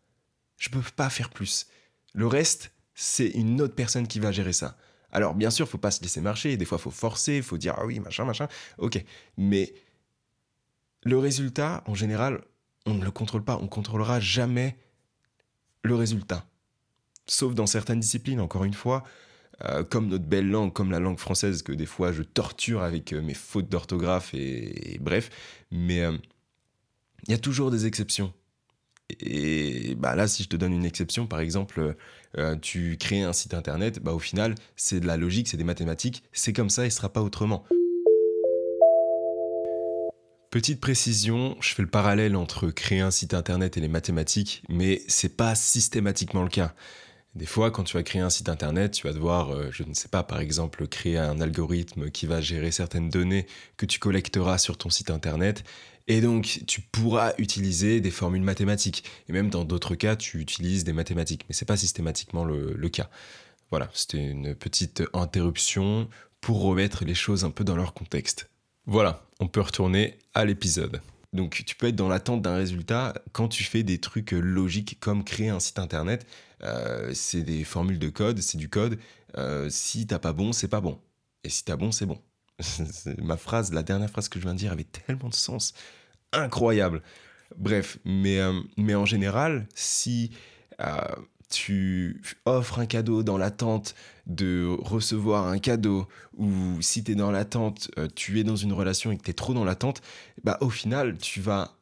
Je 0.58 0.68
ne 0.68 0.74
peux 0.74 0.90
pas 0.94 1.10
faire 1.10 1.30
plus. 1.30 1.66
Le 2.14 2.26
reste, 2.26 2.72
c'est 2.94 3.28
une 3.28 3.60
autre 3.60 3.74
personne 3.74 4.06
qui 4.06 4.20
va 4.20 4.32
gérer 4.32 4.52
ça. 4.52 4.76
Alors, 5.10 5.34
bien 5.34 5.50
sûr, 5.50 5.68
faut 5.68 5.78
pas 5.78 5.90
se 5.90 6.02
laisser 6.02 6.20
marcher. 6.20 6.56
Des 6.56 6.64
fois, 6.64 6.78
faut 6.78 6.90
forcer, 6.90 7.42
faut 7.42 7.58
dire 7.58 7.74
ah 7.78 7.86
oui, 7.86 8.00
machin, 8.00 8.24
machin. 8.24 8.48
Ok. 8.78 9.02
Mais 9.36 9.74
le 11.04 11.18
résultat, 11.18 11.82
en 11.86 11.94
général, 11.94 12.42
on 12.86 12.94
ne 12.94 13.04
le 13.04 13.10
contrôle 13.10 13.44
pas. 13.44 13.58
On 13.60 13.68
contrôlera 13.68 14.20
jamais 14.20 14.76
le 15.82 15.94
résultat. 15.94 16.46
Sauf 17.26 17.54
dans 17.54 17.66
certaines 17.66 18.00
disciplines, 18.00 18.40
encore 18.40 18.64
une 18.64 18.74
fois, 18.74 19.04
euh, 19.64 19.84
comme 19.84 20.08
notre 20.08 20.24
belle 20.24 20.48
langue, 20.48 20.72
comme 20.72 20.90
la 20.90 20.98
langue 20.98 21.18
française, 21.18 21.62
que 21.62 21.72
des 21.72 21.86
fois 21.86 22.12
je 22.12 22.22
torture 22.22 22.82
avec 22.82 23.12
euh, 23.12 23.22
mes 23.22 23.34
fautes 23.34 23.68
d'orthographe 23.68 24.34
et, 24.34 24.98
bref. 25.00 25.30
Mais 25.70 26.00
euh, 26.00 26.16
il 27.26 27.30
y 27.30 27.34
a 27.34 27.38
toujours 27.38 27.70
des 27.70 27.86
exceptions. 27.86 28.32
Et 29.20 29.94
bah 29.96 30.14
là, 30.14 30.28
si 30.28 30.42
je 30.42 30.48
te 30.48 30.56
donne 30.56 30.72
une 30.72 30.84
exception, 30.84 31.26
par 31.26 31.40
exemple, 31.40 31.96
euh, 32.38 32.56
tu 32.56 32.96
crées 32.98 33.22
un 33.22 33.32
site 33.32 33.54
internet, 33.54 34.00
bah 34.00 34.12
au 34.12 34.18
final, 34.18 34.54
c'est 34.76 35.00
de 35.00 35.06
la 35.06 35.16
logique, 35.16 35.48
c'est 35.48 35.56
des 35.56 35.64
mathématiques, 35.64 36.22
c'est 36.32 36.52
comme 36.52 36.70
ça, 36.70 36.82
il 36.82 36.88
ne 36.88 36.90
sera 36.90 37.12
pas 37.12 37.22
autrement. 37.22 37.64
Petite 40.50 40.80
précision, 40.80 41.56
je 41.60 41.74
fais 41.74 41.82
le 41.82 41.88
parallèle 41.88 42.36
entre 42.36 42.70
créer 42.70 43.00
un 43.00 43.10
site 43.10 43.32
internet 43.32 43.78
et 43.78 43.80
les 43.80 43.88
mathématiques, 43.88 44.62
mais 44.68 45.00
c'est 45.08 45.34
pas 45.34 45.54
systématiquement 45.54 46.42
le 46.42 46.50
cas. 46.50 46.74
Des 47.34 47.46
fois, 47.46 47.70
quand 47.70 47.84
tu 47.84 47.96
vas 47.96 48.02
créer 48.02 48.20
un 48.20 48.28
site 48.28 48.50
internet, 48.50 48.92
tu 48.92 49.06
vas 49.06 49.14
devoir, 49.14 49.54
euh, 49.54 49.70
je 49.70 49.84
ne 49.84 49.94
sais 49.94 50.08
pas, 50.08 50.22
par 50.22 50.40
exemple, 50.40 50.86
créer 50.86 51.16
un 51.16 51.40
algorithme 51.40 52.10
qui 52.10 52.26
va 52.26 52.42
gérer 52.42 52.70
certaines 52.70 53.08
données 53.08 53.46
que 53.78 53.86
tu 53.86 53.98
collecteras 53.98 54.58
sur 54.58 54.76
ton 54.76 54.90
site 54.90 55.08
internet. 55.08 55.64
Et 56.08 56.20
donc, 56.20 56.62
tu 56.66 56.80
pourras 56.80 57.32
utiliser 57.38 58.00
des 58.00 58.10
formules 58.10 58.42
mathématiques. 58.42 59.04
Et 59.28 59.32
même 59.32 59.50
dans 59.50 59.64
d'autres 59.64 59.94
cas, 59.94 60.16
tu 60.16 60.40
utilises 60.40 60.84
des 60.84 60.92
mathématiques. 60.92 61.44
Mais 61.48 61.54
ce 61.54 61.64
n'est 61.64 61.66
pas 61.66 61.76
systématiquement 61.76 62.44
le, 62.44 62.88
cas. 62.88 63.08
Voilà, 63.70 63.88
c'était 63.94 64.22
une 64.22 64.54
petite 64.54 65.02
interruption 65.14 66.08
pour 66.40 66.62
remettre 66.62 67.04
les 67.04 67.14
choses 67.14 67.44
un 67.44 67.50
peu 67.50 67.64
dans 67.64 67.76
leur 67.76 67.94
contexte. 67.94 68.50
Voilà, 68.86 69.24
on 69.38 69.46
peut 69.46 69.60
retourner 69.60 70.18
à 70.34 70.44
l'épisode. 70.44 71.00
Donc 71.32 71.62
tu 71.64 71.74
peux 71.76 71.86
être 71.86 71.96
dans 71.96 72.08
l'attente 72.08 72.42
d'un 72.42 72.56
résultat 72.56 73.14
quand 73.32 73.48
tu 73.48 73.64
fais 73.64 73.82
des 73.82 73.98
trucs 73.98 74.32
logiques 74.32 74.98
comme 75.00 75.24
créer 75.24 75.48
un 75.48 75.60
site 75.60 75.78
internet. 75.78 76.26
Euh, 76.62 77.12
c'est 77.14 77.42
des 77.42 77.64
formules 77.64 77.98
de 77.98 78.10
code, 78.10 78.40
c'est 78.40 78.58
du 78.58 78.68
code. 78.68 78.98
Euh, 79.38 79.68
si 79.70 80.06
t'as 80.06 80.18
pas 80.18 80.32
bon, 80.32 80.52
c'est 80.52 80.68
pas 80.68 80.80
bon. 80.80 81.00
Et 81.44 81.48
si 81.48 81.64
t'as 81.64 81.76
bon, 81.76 81.90
c'est 81.90 82.06
bon. 82.06 82.20
Ma 83.22 83.36
phrase, 83.36 83.72
la 83.72 83.82
dernière 83.82 84.10
phrase 84.10 84.28
que 84.28 84.38
je 84.38 84.44
viens 84.44 84.54
de 84.54 84.58
dire 84.58 84.72
avait 84.72 84.84
tellement 84.84 85.28
de 85.28 85.34
sens. 85.34 85.74
Incroyable. 86.32 87.02
Bref, 87.56 87.98
mais, 88.04 88.38
euh, 88.38 88.58
mais 88.76 88.94
en 88.94 89.04
général, 89.04 89.66
si 89.74 90.30
tu 91.52 92.20
offres 92.46 92.80
un 92.80 92.86
cadeau 92.86 93.22
dans 93.22 93.38
l'attente 93.38 93.94
de 94.26 94.74
recevoir 94.80 95.46
un 95.46 95.58
cadeau, 95.58 96.08
ou 96.36 96.80
si 96.80 97.04
tu 97.04 97.12
es 97.12 97.14
dans 97.14 97.30
l'attente, 97.30 97.90
euh, 97.98 98.08
tu 98.14 98.40
es 98.40 98.44
dans 98.44 98.56
une 98.56 98.72
relation 98.72 99.12
et 99.12 99.18
que 99.18 99.22
tu 99.22 99.30
es 99.30 99.34
trop 99.34 99.54
dans 99.54 99.64
l'attente, 99.64 100.00
bah 100.42 100.56
au 100.60 100.70
final, 100.70 101.18
tu 101.18 101.40
vas 101.40 101.76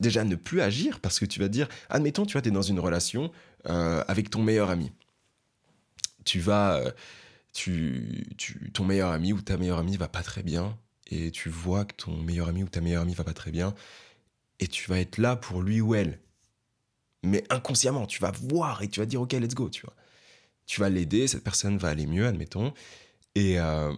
déjà 0.00 0.24
ne 0.24 0.34
plus 0.34 0.60
agir 0.60 1.00
parce 1.00 1.20
que 1.20 1.26
tu 1.26 1.38
vas 1.38 1.48
dire, 1.48 1.68
admettons, 1.90 2.26
tu 2.26 2.32
vois, 2.32 2.42
tu 2.42 2.48
es 2.48 2.52
dans 2.52 2.62
une 2.62 2.80
relation 2.80 3.30
euh, 3.68 4.02
avec 4.08 4.30
ton 4.30 4.42
meilleur 4.42 4.70
ami. 4.70 4.90
Tu 6.24 6.40
vas, 6.40 6.76
euh, 6.76 6.90
tu, 7.56 8.26
ton 8.74 8.84
meilleur 8.84 9.10
ami 9.10 9.32
ou 9.32 9.40
ta 9.40 9.56
meilleure 9.56 9.78
amie 9.78 9.96
va 9.96 10.08
pas 10.08 10.22
très 10.22 10.42
bien 10.42 10.78
et 11.08 11.30
tu 11.30 11.48
vois 11.48 11.84
que 11.84 11.94
ton 11.94 12.16
meilleur 12.16 12.48
ami 12.48 12.62
ou 12.62 12.68
ta 12.68 12.80
meilleure 12.80 13.02
amie 13.02 13.14
va 13.14 13.24
pas 13.24 13.32
très 13.32 13.50
bien 13.50 13.74
et 14.60 14.68
tu 14.68 14.90
vas 14.90 14.98
être 14.98 15.18
là 15.18 15.36
pour 15.36 15.62
lui 15.62 15.80
ou 15.80 15.94
elle 15.94 16.20
mais 17.26 17.44
inconsciemment, 17.50 18.06
tu 18.06 18.20
vas 18.20 18.30
voir 18.30 18.82
et 18.82 18.88
tu 18.88 19.00
vas 19.00 19.06
dire, 19.06 19.20
OK, 19.20 19.32
let's 19.32 19.54
go, 19.54 19.68
tu 19.68 19.82
vois. 19.82 19.94
Tu 20.66 20.80
vas 20.80 20.88
l'aider, 20.88 21.28
cette 21.28 21.44
personne 21.44 21.76
va 21.76 21.88
aller 21.88 22.06
mieux, 22.06 22.26
admettons. 22.26 22.72
Et, 23.34 23.58
euh, 23.58 23.92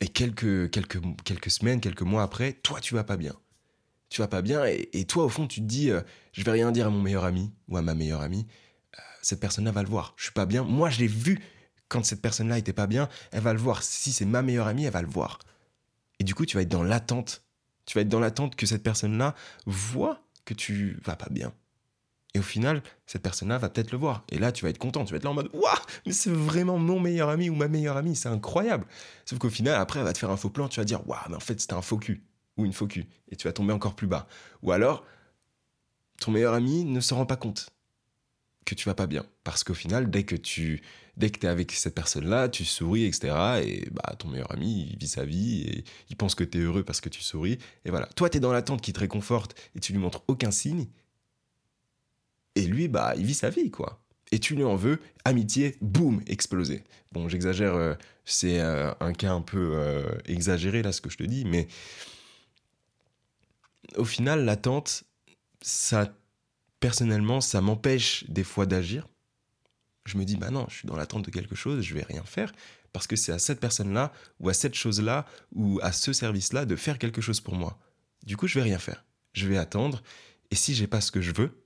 et 0.00 0.08
quelques, 0.08 0.70
quelques, 0.70 1.00
quelques 1.24 1.50
semaines, 1.50 1.80
quelques 1.80 2.02
mois 2.02 2.22
après, 2.22 2.52
toi, 2.52 2.80
tu 2.80 2.94
vas 2.94 3.04
pas 3.04 3.16
bien. 3.16 3.34
Tu 4.08 4.22
vas 4.22 4.28
pas 4.28 4.40
bien 4.40 4.64
et, 4.64 5.04
toi, 5.04 5.24
au 5.24 5.28
fond, 5.28 5.46
tu 5.46 5.60
te 5.60 5.66
dis, 5.66 5.90
euh, 5.90 6.00
je 6.32 6.42
vais 6.42 6.52
rien 6.52 6.72
dire 6.72 6.86
à 6.86 6.90
mon 6.90 7.02
meilleur 7.02 7.24
ami 7.24 7.52
ou 7.68 7.76
à 7.76 7.82
ma 7.82 7.94
meilleure 7.94 8.22
amie. 8.22 8.46
Euh, 8.98 9.02
cette 9.20 9.40
personne-là 9.40 9.72
va 9.72 9.82
le 9.82 9.88
voir. 9.88 10.14
Je 10.16 10.24
suis 10.24 10.32
pas 10.32 10.46
bien. 10.46 10.62
Moi, 10.62 10.88
je 10.90 11.00
l'ai 11.00 11.06
vu 11.06 11.40
quand 11.88 12.04
cette 12.04 12.22
personne-là 12.22 12.58
était 12.58 12.72
pas 12.72 12.86
bien. 12.86 13.08
Elle 13.32 13.42
va 13.42 13.52
le 13.52 13.58
voir. 13.58 13.82
Si 13.82 14.12
c'est 14.12 14.24
ma 14.24 14.42
meilleure 14.42 14.66
amie, 14.66 14.84
elle 14.84 14.92
va 14.92 15.02
le 15.02 15.08
voir. 15.08 15.38
Et 16.18 16.24
du 16.24 16.34
coup, 16.34 16.46
tu 16.46 16.56
vas 16.56 16.62
être 16.62 16.68
dans 16.68 16.82
l'attente. 16.82 17.42
Tu 17.86 17.96
vas 17.96 18.02
être 18.02 18.08
dans 18.08 18.20
l'attente 18.20 18.56
que 18.56 18.66
cette 18.66 18.82
personne-là 18.82 19.34
voit 19.66 20.20
que 20.44 20.54
tu 20.54 20.98
vas 21.04 21.16
pas 21.16 21.28
bien. 21.30 21.52
Et 22.34 22.38
au 22.38 22.42
final, 22.42 22.82
cette 23.06 23.22
personne-là 23.22 23.56
va 23.58 23.70
peut-être 23.70 23.90
le 23.90 23.98
voir. 23.98 24.24
Et 24.28 24.38
là, 24.38 24.52
tu 24.52 24.64
vas 24.64 24.70
être 24.70 24.78
content. 24.78 25.04
Tu 25.04 25.12
vas 25.12 25.16
être 25.16 25.24
là 25.24 25.30
en 25.30 25.34
mode 25.34 25.50
Waouh, 25.54 25.78
mais 26.06 26.12
c'est 26.12 26.30
vraiment 26.30 26.78
mon 26.78 27.00
meilleur 27.00 27.30
ami 27.30 27.48
ou 27.48 27.54
ma 27.54 27.68
meilleure 27.68 27.96
amie. 27.96 28.16
C'est 28.16 28.28
incroyable. 28.28 28.86
Sauf 29.24 29.38
qu'au 29.38 29.50
final, 29.50 29.74
après, 29.76 30.00
elle 30.00 30.04
va 30.04 30.12
te 30.12 30.18
faire 30.18 30.30
un 30.30 30.36
faux 30.36 30.50
plan. 30.50 30.68
Tu 30.68 30.80
vas 30.80 30.84
dire 30.84 31.06
Waouh, 31.08 31.20
mais 31.30 31.36
en 31.36 31.40
fait, 31.40 31.60
c'était 31.60 31.74
un 31.74 31.82
faux 31.82 31.98
cul 31.98 32.22
ou 32.56 32.66
une 32.66 32.72
faux 32.72 32.86
cul. 32.86 33.06
Et 33.28 33.36
tu 33.36 33.48
vas 33.48 33.52
tomber 33.52 33.72
encore 33.72 33.94
plus 33.94 34.06
bas. 34.06 34.28
Ou 34.62 34.72
alors, 34.72 35.04
ton 36.20 36.32
meilleur 36.32 36.52
ami 36.52 36.84
ne 36.84 37.00
se 37.00 37.14
rend 37.14 37.24
pas 37.24 37.36
compte 37.36 37.70
que 38.68 38.74
tu 38.74 38.88
vas 38.88 38.94
pas 38.94 39.06
bien. 39.06 39.24
Parce 39.44 39.64
qu'au 39.64 39.74
final, 39.74 40.10
dès 40.10 40.24
que 40.24 40.36
tu 40.36 40.82
dès 41.16 41.30
que 41.30 41.44
es 41.44 41.48
avec 41.48 41.72
cette 41.72 41.94
personne-là, 41.94 42.48
tu 42.48 42.64
souris, 42.64 43.04
etc. 43.04 43.34
Et 43.64 43.88
bah, 43.90 44.14
ton 44.18 44.28
meilleur 44.28 44.52
ami, 44.52 44.88
il 44.92 44.98
vit 44.98 45.08
sa 45.08 45.24
vie 45.24 45.62
et 45.62 45.84
il 46.10 46.16
pense 46.16 46.34
que 46.34 46.44
tu 46.44 46.58
es 46.58 46.60
heureux 46.60 46.84
parce 46.84 47.00
que 47.00 47.08
tu 47.08 47.22
souris. 47.22 47.58
Et 47.84 47.90
voilà. 47.90 48.06
Toi, 48.14 48.30
tu 48.30 48.36
es 48.36 48.40
dans 48.40 48.52
l'attente 48.52 48.80
qui 48.80 48.92
te 48.92 49.00
réconforte 49.00 49.58
et 49.74 49.80
tu 49.80 49.92
lui 49.92 49.98
montres 49.98 50.22
aucun 50.28 50.50
signe. 50.50 50.86
Et 52.54 52.62
lui, 52.62 52.88
bah, 52.88 53.14
il 53.16 53.24
vit 53.24 53.34
sa 53.34 53.50
vie, 53.50 53.70
quoi. 53.70 54.00
et 54.30 54.38
tu 54.38 54.54
lui 54.54 54.64
en 54.64 54.76
veux, 54.76 55.00
amitié, 55.24 55.76
boum, 55.80 56.22
explosé. 56.26 56.84
Bon, 57.12 57.28
j'exagère, 57.28 57.74
euh, 57.74 57.94
c'est 58.24 58.60
euh, 58.60 58.92
un 59.00 59.12
cas 59.12 59.32
un 59.32 59.40
peu 59.40 59.72
euh, 59.74 60.04
exagéré 60.26 60.82
là 60.82 60.92
ce 60.92 61.00
que 61.00 61.10
je 61.10 61.16
te 61.16 61.24
dis, 61.24 61.44
mais 61.44 61.66
au 63.96 64.04
final, 64.04 64.44
l'attente, 64.44 65.04
ça, 65.62 66.14
personnellement, 66.80 67.40
ça 67.40 67.60
m'empêche 67.60 68.24
des 68.28 68.44
fois 68.44 68.66
d'agir. 68.66 69.08
Je 70.06 70.16
me 70.16 70.24
dis, 70.24 70.36
bah 70.36 70.50
non, 70.50 70.66
je 70.68 70.76
suis 70.76 70.88
dans 70.88 70.96
l'attente 70.96 71.24
de 71.24 71.30
quelque 71.30 71.54
chose, 71.54 71.82
je 71.82 71.94
vais 71.94 72.02
rien 72.02 72.24
faire, 72.24 72.52
parce 72.92 73.06
que 73.06 73.16
c'est 73.16 73.32
à 73.32 73.38
cette 73.38 73.60
personne-là, 73.60 74.12
ou 74.40 74.48
à 74.48 74.54
cette 74.54 74.74
chose-là, 74.74 75.26
ou 75.52 75.80
à 75.82 75.92
ce 75.92 76.12
service-là 76.12 76.64
de 76.64 76.76
faire 76.76 76.98
quelque 76.98 77.20
chose 77.20 77.40
pour 77.40 77.54
moi. 77.54 77.78
Du 78.24 78.36
coup, 78.36 78.46
je 78.46 78.54
vais 78.54 78.62
rien 78.62 78.78
faire. 78.78 79.04
Je 79.34 79.46
vais 79.46 79.58
attendre, 79.58 80.02
et 80.50 80.54
si 80.54 80.74
j'ai 80.74 80.86
pas 80.86 81.00
ce 81.00 81.12
que 81.12 81.20
je 81.20 81.32
veux, 81.32 81.62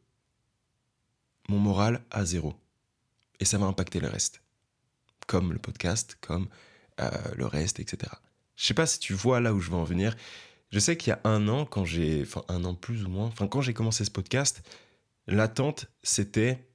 mon 1.49 1.59
moral 1.59 2.03
à 2.11 2.25
zéro. 2.25 2.55
Et 3.41 3.45
ça 3.45 3.59
va 3.59 3.67
impacter 3.67 4.01
le 4.01 4.09
reste. 4.09 4.43
Comme 5.27 5.53
le 5.53 5.59
podcast, 5.59 6.17
comme 6.21 6.49
euh, 7.01 7.11
le 7.37 7.47
reste, 7.47 7.81
etc. 7.81 8.13
Je 8.57 8.67
sais 8.67 8.75
pas 8.75 8.87
si 8.87 8.99
tu 8.99 9.15
vois 9.15 9.41
là 9.41 9.55
où 9.55 9.61
je 9.61 9.71
veux 9.71 9.77
en 9.77 9.85
venir. 9.85 10.17
Je 10.71 10.79
sais 10.79 10.97
qu'il 10.97 11.11
y 11.11 11.13
a 11.13 11.21
un 11.25 11.49
an, 11.49 11.65
quand 11.65 11.85
j'ai, 11.85 12.23
enfin 12.23 12.45
un 12.49 12.65
an 12.65 12.75
plus 12.75 13.05
ou 13.05 13.09
moins, 13.09 13.27
enfin 13.27 13.47
quand 13.47 13.61
j'ai 13.61 13.75
commencé 13.75 14.05
ce 14.05 14.11
podcast, 14.11 14.63
l'attente 15.27 15.87
c'était 16.03 16.67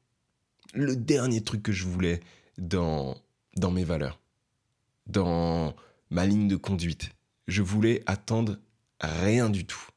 le 0.73 0.95
dernier 0.95 1.41
truc 1.41 1.63
que 1.63 1.71
je 1.71 1.85
voulais 1.85 2.19
dans 2.57 3.17
dans 3.55 3.71
mes 3.71 3.83
valeurs, 3.83 4.19
dans 5.07 5.75
ma 6.09 6.25
ligne 6.25 6.47
de 6.47 6.55
conduite. 6.55 7.09
Je 7.47 7.61
voulais 7.61 8.03
attendre 8.05 8.57
rien 8.99 9.49
du 9.49 9.65
tout. 9.65 9.87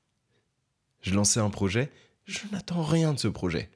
Je 1.03 1.15
lançais 1.15 1.41
un 1.41 1.51
projet, 1.51 1.91
je 2.25 2.41
n'attends 2.53 2.83
rien 2.83 3.13
de 3.13 3.19
ce 3.19 3.29
projet. 3.29 3.71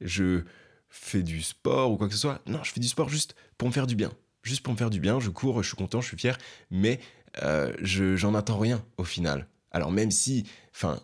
Je 0.00 0.44
fais 0.88 1.22
du 1.22 1.42
sport 1.42 1.92
ou 1.92 1.96
quoi 1.96 2.08
que 2.08 2.14
ce 2.14 2.20
soit. 2.20 2.40
Non, 2.46 2.62
je 2.64 2.72
fais 2.72 2.80
du 2.80 2.88
sport 2.88 3.08
juste 3.08 3.34
pour 3.58 3.68
me 3.68 3.72
faire 3.72 3.86
du 3.86 3.96
bien. 3.96 4.12
Juste 4.42 4.62
pour 4.62 4.72
me 4.72 4.78
faire 4.78 4.90
du 4.90 5.00
bien, 5.00 5.20
je 5.20 5.28
cours, 5.28 5.62
je 5.62 5.68
suis 5.68 5.76
content, 5.76 6.00
je 6.00 6.08
suis 6.08 6.16
fier, 6.16 6.38
mais 6.70 6.98
euh, 7.42 7.74
je, 7.80 8.16
j'en 8.16 8.34
attends 8.34 8.58
rien 8.58 8.84
au 8.96 9.04
final. 9.04 9.46
Alors 9.70 9.92
même 9.92 10.10
si, 10.10 10.46
enfin, 10.74 11.00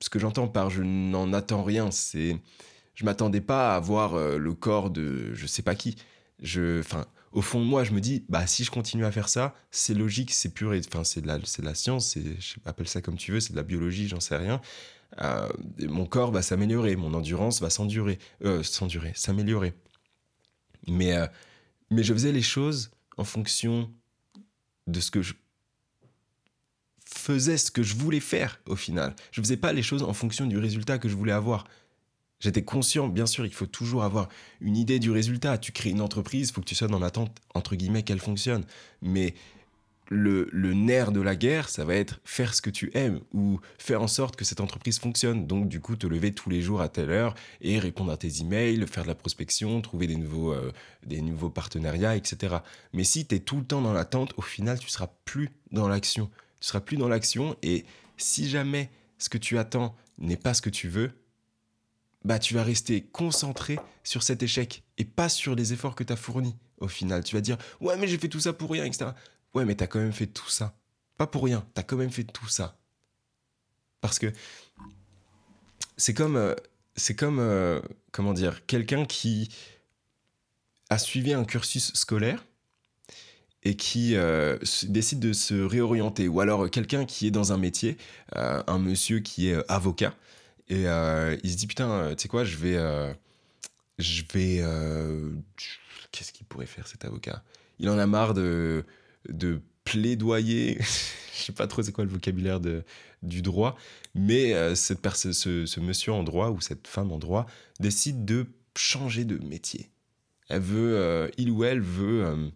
ce 0.00 0.08
que 0.08 0.18
j'entends 0.18 0.48
par 0.48 0.70
je 0.70 0.82
n'en 0.82 1.32
attends 1.32 1.62
rien, 1.62 1.90
c'est 1.90 2.36
je 2.94 3.04
m'attendais 3.04 3.40
pas 3.40 3.76
à 3.76 3.80
voir 3.80 4.14
euh, 4.14 4.38
le 4.38 4.52
corps 4.54 4.90
de 4.90 5.32
je 5.34 5.46
sais 5.46 5.62
pas 5.62 5.74
qui. 5.74 5.96
Je, 6.42 6.80
enfin, 6.80 7.06
au 7.32 7.42
fond 7.42 7.60
de 7.60 7.64
moi, 7.64 7.84
je 7.84 7.92
me 7.92 8.00
dis, 8.00 8.24
bah 8.28 8.46
si 8.46 8.64
je 8.64 8.70
continue 8.70 9.04
à 9.04 9.12
faire 9.12 9.28
ça, 9.28 9.54
c'est 9.70 9.94
logique, 9.94 10.32
c'est 10.32 10.52
pur, 10.52 10.72
enfin 10.88 11.04
c'est 11.04 11.20
de 11.20 11.26
la, 11.26 11.38
c'est 11.44 11.62
de 11.62 11.66
la 11.66 11.74
science, 11.74 12.16
je 12.16 12.56
appelle 12.64 12.88
ça 12.88 13.00
comme 13.00 13.16
tu 13.16 13.32
veux, 13.32 13.40
c'est 13.40 13.52
de 13.52 13.56
la 13.56 13.62
biologie, 13.62 14.08
j'en 14.08 14.20
sais 14.20 14.36
rien. 14.36 14.60
Euh, 15.22 15.48
mon 15.80 16.06
corps 16.06 16.30
va 16.30 16.42
s'améliorer, 16.42 16.96
mon 16.96 17.14
endurance 17.14 17.60
va 17.60 17.70
s'endurer, 17.70 18.18
euh, 18.44 18.62
s'endurer, 18.62 19.12
s'améliorer. 19.14 19.74
Mais, 20.88 21.14
mais 21.90 22.02
je 22.02 22.12
faisais 22.14 22.32
les 22.32 22.42
choses 22.42 22.90
en 23.18 23.24
fonction 23.24 23.92
de 24.86 24.98
ce 24.98 25.10
que 25.10 25.20
je 25.22 25.34
faisais, 27.12 27.58
ce 27.58 27.70
que 27.70 27.82
je 27.82 27.94
voulais 27.94 28.20
faire 28.20 28.60
au 28.66 28.76
final. 28.76 29.14
Je 29.32 29.40
faisais 29.40 29.56
pas 29.56 29.72
les 29.72 29.82
choses 29.82 30.02
en 30.02 30.12
fonction 30.12 30.46
du 30.46 30.58
résultat 30.58 30.98
que 30.98 31.08
je 31.08 31.14
voulais 31.14 31.32
avoir. 31.32 31.64
J'étais 32.40 32.62
conscient, 32.62 33.08
bien 33.08 33.26
sûr, 33.26 33.44
il 33.44 33.52
faut 33.52 33.66
toujours 33.66 34.02
avoir 34.02 34.28
une 34.60 34.76
idée 34.76 34.98
du 34.98 35.10
résultat. 35.10 35.58
Tu 35.58 35.72
crées 35.72 35.90
une 35.90 36.00
entreprise, 36.00 36.48
il 36.48 36.52
faut 36.52 36.62
que 36.62 36.66
tu 36.66 36.74
sois 36.74 36.88
dans 36.88 36.98
l'attente, 36.98 37.36
entre 37.54 37.76
guillemets, 37.76 38.02
qu'elle 38.02 38.20
fonctionne. 38.20 38.64
Mais 39.02 39.34
le, 40.10 40.72
nerf 40.74 41.12
de 41.12 41.20
la 41.20 41.36
guerre, 41.36 41.68
ça 41.68 41.84
va 41.84 41.94
être 41.94 42.20
faire 42.24 42.54
ce 42.54 42.60
que 42.60 42.70
tu 42.70 42.90
aimes 42.94 43.20
ou 43.32 43.60
faire 43.78 44.02
en 44.02 44.08
sorte 44.08 44.36
que 44.36 44.44
cette 44.44 44.60
entreprise 44.60 44.98
fonctionne. 44.98 45.46
Donc, 45.46 45.68
du 45.68 45.80
coup, 45.80 45.96
te 45.96 46.06
lever 46.06 46.32
tous 46.34 46.50
les 46.50 46.62
jours 46.62 46.80
à 46.80 46.88
telle 46.88 47.10
heure 47.10 47.34
et 47.60 47.78
répondre 47.78 48.10
à 48.10 48.16
tes 48.16 48.40
emails, 48.40 48.86
faire 48.86 49.04
de 49.04 49.08
la 49.08 49.14
prospection, 49.14 49.80
trouver 49.80 50.06
des 50.06 50.16
nouveaux, 50.16 50.52
euh, 50.52 51.48
partenariats, 51.54 52.16
etc. 52.16 52.56
Mais 52.92 53.04
si 53.04 53.26
tu 53.26 53.36
es 53.36 53.40
tout 53.40 53.56
le 53.56 53.64
temps 53.64 53.82
dans 53.82 53.92
l'attente, 53.92 54.32
au 54.36 54.42
final, 54.42 54.78
tu 54.78 54.88
seras 54.88 55.08
plus 55.24 55.50
dans 55.70 55.88
l'action. 55.88 56.30
Tu 56.60 56.68
seras 56.68 56.80
plus 56.80 56.96
dans 56.96 57.08
l'action 57.08 57.56
et 57.62 57.84
si 58.16 58.48
jamais 58.48 58.90
ce 59.18 59.28
que 59.28 59.38
tu 59.38 59.58
attends 59.58 59.96
n'est 60.18 60.36
pas 60.36 60.54
ce 60.54 60.62
que 60.62 60.70
tu 60.70 60.88
veux, 60.88 61.12
bah 62.24 62.38
tu 62.38 62.54
vas 62.54 62.62
rester 62.62 63.02
concentré 63.02 63.78
sur 64.04 64.22
cet 64.22 64.42
échec 64.42 64.82
et 64.98 65.04
pas 65.04 65.28
sur 65.28 65.54
les 65.54 65.72
efforts 65.72 65.94
que 65.94 66.04
tu 66.04 66.12
as 66.12 66.16
fournis 66.16 66.56
au 66.78 66.88
final. 66.88 67.24
Tu 67.24 67.34
vas 67.34 67.40
dire 67.40 67.56
ouais 67.80 67.96
mais 67.96 68.06
j'ai 68.06 68.18
fait 68.18 68.28
tout 68.28 68.40
ça 68.40 68.52
pour 68.52 68.70
rien, 68.70 68.84
etc. 68.84 69.12
Ouais 69.54 69.64
mais 69.64 69.74
tu 69.74 69.84
as 69.84 69.86
quand 69.86 70.00
même 70.00 70.12
fait 70.12 70.26
tout 70.26 70.50
ça. 70.50 70.76
Pas 71.16 71.26
pour 71.26 71.44
rien, 71.44 71.66
tu 71.74 71.80
as 71.80 71.82
quand 71.82 71.96
même 71.96 72.10
fait 72.10 72.24
tout 72.24 72.48
ça. 72.48 72.78
Parce 74.00 74.18
que 74.18 74.32
c'est 75.96 76.14
comme, 76.14 76.36
euh, 76.36 76.54
c'est 76.96 77.14
comme 77.14 77.38
euh, 77.38 77.80
comment 78.12 78.32
dire, 78.32 78.66
quelqu'un 78.66 79.04
qui 79.04 79.50
a 80.88 80.98
suivi 80.98 81.32
un 81.32 81.44
cursus 81.44 81.92
scolaire 81.94 82.44
et 83.62 83.76
qui 83.76 84.16
euh, 84.16 84.56
décide 84.88 85.20
de 85.20 85.32
se 85.32 85.54
réorienter. 85.54 86.28
Ou 86.28 86.40
alors 86.40 86.70
quelqu'un 86.70 87.04
qui 87.04 87.26
est 87.26 87.30
dans 87.30 87.52
un 87.52 87.58
métier, 87.58 87.96
un 88.34 88.78
monsieur 88.78 89.20
qui 89.20 89.48
est 89.48 89.56
avocat, 89.68 90.14
et 90.70 90.86
euh, 90.86 91.36
il 91.42 91.50
se 91.50 91.56
dit 91.56 91.66
putain, 91.66 91.90
euh, 91.90 92.14
tu 92.14 92.22
sais 92.22 92.28
quoi, 92.28 92.44
je 92.44 92.56
vais, 92.56 92.76
euh, 92.76 93.12
je 93.98 94.22
vais, 94.32 94.62
qu'est-ce 96.12 96.32
qu'il 96.32 96.46
pourrait 96.46 96.66
faire 96.66 96.86
cet 96.86 97.04
avocat? 97.04 97.42
Il 97.80 97.90
en 97.90 97.98
a 97.98 98.06
marre 98.06 98.34
de 98.34 98.84
de 99.28 99.60
plaidoyer. 99.84 100.78
je 101.36 101.42
sais 101.42 101.52
pas 101.52 101.66
trop 101.66 101.82
c'est 101.82 101.92
quoi 101.92 102.04
le 102.04 102.10
vocabulaire 102.10 102.60
de, 102.60 102.84
du 103.22 103.42
droit, 103.42 103.76
mais 104.14 104.54
cette 104.76 105.06
ce, 105.16 105.66
ce, 105.66 105.80
monsieur 105.80 106.12
en 106.12 106.22
droit 106.22 106.50
ou 106.50 106.60
cette 106.60 106.86
femme 106.86 107.10
en 107.10 107.18
droit 107.18 107.46
décide 107.80 108.24
de 108.24 108.46
changer 108.76 109.24
de 109.24 109.44
métier. 109.44 109.90
Elle 110.48 110.62
veut, 110.62 111.30
il 111.36 111.50
ou 111.50 111.64
elle 111.64 111.80
veut 111.80 112.52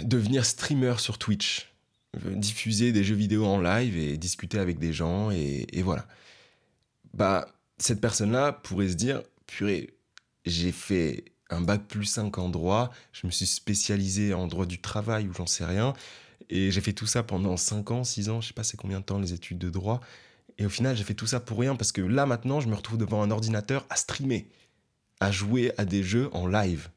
devenir 0.00 0.44
streamer 0.44 0.94
sur 0.98 1.18
Twitch 1.18 1.70
diffuser 2.18 2.92
des 2.92 3.04
jeux 3.04 3.14
vidéo 3.14 3.46
en 3.46 3.60
live 3.60 3.96
et 3.96 4.16
discuter 4.16 4.58
avec 4.58 4.78
des 4.78 4.92
gens 4.92 5.30
et, 5.30 5.82
voilà. 5.82 6.06
Bah, 7.14 7.48
cette 7.78 8.00
personne-là 8.00 8.52
pourrait 8.52 8.88
se 8.88 8.94
dire, 8.94 9.22
purée, 9.46 9.94
j'ai 10.44 10.72
fait 10.72 11.24
un 11.48 11.60
bac 11.60 11.82
plus 11.88 12.04
5 12.04 12.38
en 12.38 12.48
droit, 12.48 12.90
je 13.12 13.26
me 13.26 13.32
suis 13.32 13.46
spécialisé 13.46 14.34
en 14.34 14.46
droit 14.46 14.66
du 14.66 14.80
travail 14.80 15.26
ou 15.26 15.34
j'en 15.34 15.46
sais 15.46 15.64
rien, 15.64 15.94
et 16.48 16.70
j'ai 16.70 16.80
fait 16.80 16.92
tout 16.92 17.06
ça 17.06 17.22
pendant 17.22 17.56
5 17.56 17.90
ans, 17.90 18.04
6 18.04 18.28
ans, 18.28 18.40
je 18.40 18.48
sais 18.48 18.54
pas 18.54 18.62
c'est 18.62 18.76
combien 18.76 19.00
de 19.00 19.04
temps 19.04 19.18
les 19.18 19.32
études 19.32 19.58
de 19.58 19.70
droit, 19.70 20.00
et 20.58 20.66
au 20.66 20.68
final 20.68 20.96
j'ai 20.96 21.02
fait 21.02 21.14
tout 21.14 21.26
ça 21.26 21.40
pour 21.40 21.58
rien 21.58 21.74
parce 21.74 21.90
que 21.90 22.00
là 22.00 22.26
maintenant 22.26 22.60
je 22.60 22.68
me 22.68 22.74
retrouve 22.74 22.98
devant 22.98 23.22
un 23.22 23.32
ordinateur 23.32 23.84
à 23.90 23.96
streamer, 23.96 24.48
à 25.18 25.32
jouer 25.32 25.72
à 25.76 25.84
des 25.84 26.04
jeux 26.04 26.28
en 26.32 26.46
live. 26.46 26.90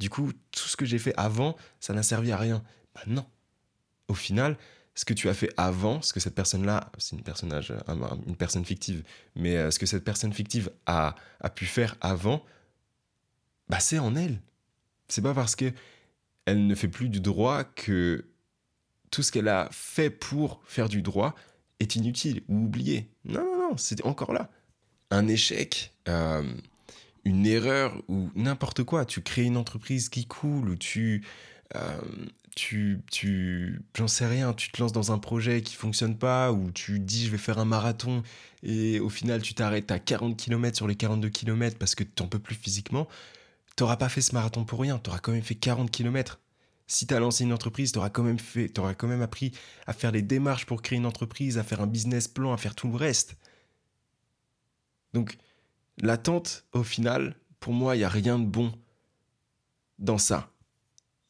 Du 0.00 0.08
coup, 0.08 0.32
tout 0.50 0.66
ce 0.66 0.78
que 0.78 0.86
j'ai 0.86 0.98
fait 0.98 1.12
avant, 1.18 1.56
ça 1.78 1.92
n'a 1.92 2.02
servi 2.02 2.32
à 2.32 2.38
rien. 2.38 2.64
Bah 2.94 3.02
non, 3.06 3.26
au 4.08 4.14
final, 4.14 4.56
ce 4.94 5.04
que 5.04 5.12
tu 5.12 5.28
as 5.28 5.34
fait 5.34 5.52
avant, 5.58 6.00
ce 6.00 6.14
que 6.14 6.20
cette 6.20 6.34
personne-là, 6.34 6.90
c'est 6.96 7.16
une, 7.16 7.22
personnage, 7.22 7.72
une 8.26 8.34
personne 8.34 8.64
fictive, 8.64 9.04
mais 9.36 9.56
euh, 9.56 9.70
ce 9.70 9.78
que 9.78 9.84
cette 9.84 10.02
personne 10.02 10.32
fictive 10.32 10.70
a, 10.86 11.14
pu 11.54 11.66
faire 11.66 11.96
avant, 12.00 12.42
bah 13.68 13.78
c'est 13.78 13.98
en 13.98 14.16
elle. 14.16 14.40
C'est 15.08 15.22
pas 15.22 15.34
parce 15.34 15.54
que 15.54 15.70
elle 16.46 16.66
ne 16.66 16.74
fait 16.74 16.88
plus 16.88 17.10
du 17.10 17.20
droit 17.20 17.64
que 17.64 18.24
tout 19.10 19.22
ce 19.22 19.30
qu'elle 19.30 19.48
a 19.48 19.68
fait 19.70 20.08
pour 20.08 20.62
faire 20.64 20.88
du 20.88 21.02
droit 21.02 21.34
est 21.78 21.94
inutile 21.94 22.42
ou 22.48 22.64
oublié. 22.64 23.10
Non, 23.26 23.44
non, 23.44 23.70
non, 23.70 23.76
c'est 23.76 24.02
encore 24.06 24.32
là. 24.32 24.50
Un 25.10 25.28
échec, 25.28 25.92
euh, 26.08 26.54
une 27.24 27.46
erreur 27.46 28.02
ou 28.08 28.30
n'importe 28.34 28.84
quoi. 28.84 29.04
Tu 29.04 29.22
crées 29.22 29.44
une 29.44 29.56
entreprise 29.56 30.08
qui 30.08 30.26
coule 30.26 30.70
ou 30.70 30.76
tu, 30.76 31.24
euh, 31.76 32.00
tu, 32.56 33.00
tu 33.10 33.82
j'en 33.96 34.08
sais 34.08 34.26
rien, 34.26 34.52
tu 34.52 34.70
te 34.70 34.80
lances 34.80 34.92
dans 34.92 35.12
un 35.12 35.18
projet 35.18 35.62
qui 35.62 35.74
fonctionne 35.74 36.16
pas, 36.16 36.52
ou 36.52 36.70
tu 36.72 36.98
dis 36.98 37.26
je 37.26 37.30
vais 37.30 37.38
faire 37.38 37.58
un 37.58 37.64
marathon, 37.64 38.22
et 38.62 39.00
au 39.00 39.08
final 39.08 39.42
tu 39.42 39.54
t'arrêtes 39.54 39.90
à 39.90 39.98
40 39.98 40.36
km 40.36 40.76
sur 40.76 40.88
les 40.88 40.96
42 40.96 41.28
km 41.28 41.78
parce 41.78 41.94
que 41.94 42.04
tu 42.04 42.22
n'en 42.22 42.28
peux 42.28 42.38
plus 42.38 42.54
physiquement, 42.56 43.08
t'auras 43.76 43.96
pas 43.96 44.08
fait 44.08 44.20
ce 44.20 44.34
marathon 44.34 44.64
pour 44.64 44.80
rien, 44.80 44.98
tu 44.98 45.10
auras 45.10 45.20
quand 45.20 45.32
même 45.32 45.42
fait 45.42 45.54
40 45.54 45.90
km. 45.90 46.40
Si 46.86 47.06
tu 47.06 47.14
as 47.14 47.20
lancé 47.20 47.44
une 47.44 47.52
entreprise, 47.52 47.92
tu 47.92 47.98
auras 47.98 48.10
quand 48.10 48.24
même 48.24 48.40
fait, 48.40 48.76
auras 48.78 48.94
quand 48.94 49.06
même 49.06 49.22
appris 49.22 49.52
à 49.86 49.92
faire 49.92 50.10
les 50.10 50.22
démarches 50.22 50.66
pour 50.66 50.82
créer 50.82 50.98
une 50.98 51.06
entreprise, 51.06 51.56
à 51.56 51.62
faire 51.62 51.80
un 51.80 51.86
business 51.86 52.26
plan, 52.26 52.52
à 52.52 52.56
faire 52.56 52.74
tout 52.74 52.88
le 52.88 52.96
reste. 52.96 53.36
Donc, 55.14 55.38
l'attente, 55.98 56.64
au 56.72 56.82
final, 56.82 57.36
pour 57.58 57.72
moi, 57.72 57.96
il 57.96 57.98
n'y 57.98 58.04
a 58.04 58.08
rien 58.08 58.38
de 58.38 58.46
bon 58.46 58.72
dans 59.98 60.18
ça. 60.18 60.50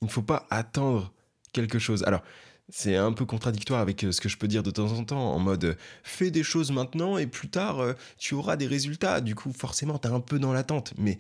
Il 0.03 0.07
ne 0.07 0.11
faut 0.11 0.23
pas 0.23 0.47
attendre 0.51 1.13
quelque 1.53 1.79
chose. 1.79 2.03
Alors, 2.05 2.23
c'est 2.71 2.97
un 2.97 3.13
peu 3.13 3.27
contradictoire 3.27 3.81
avec 3.81 4.05
euh, 4.05 4.13
ce 4.13 4.21
que 4.21 4.29
je 4.29 4.39
peux 4.39 4.49
dire 4.49 4.63
de 4.63 4.71
temps 4.71 4.93
en 4.93 5.05
temps, 5.05 5.35
en 5.35 5.39
mode 5.39 5.65
euh, 5.65 5.75
fais 6.05 6.31
des 6.31 6.45
choses 6.45 6.71
maintenant 6.71 7.19
et 7.19 7.27
plus 7.27 7.49
tard 7.49 7.81
euh, 7.81 7.95
tu 8.17 8.35
auras 8.35 8.57
des 8.57 8.67
résultats. 8.67 9.21
Du 9.21 9.35
coup, 9.35 9.53
forcément, 9.53 9.99
tu 9.99 10.09
es 10.09 10.11
un 10.11 10.21
peu 10.21 10.39
dans 10.39 10.53
l'attente. 10.53 10.95
Mais 10.97 11.19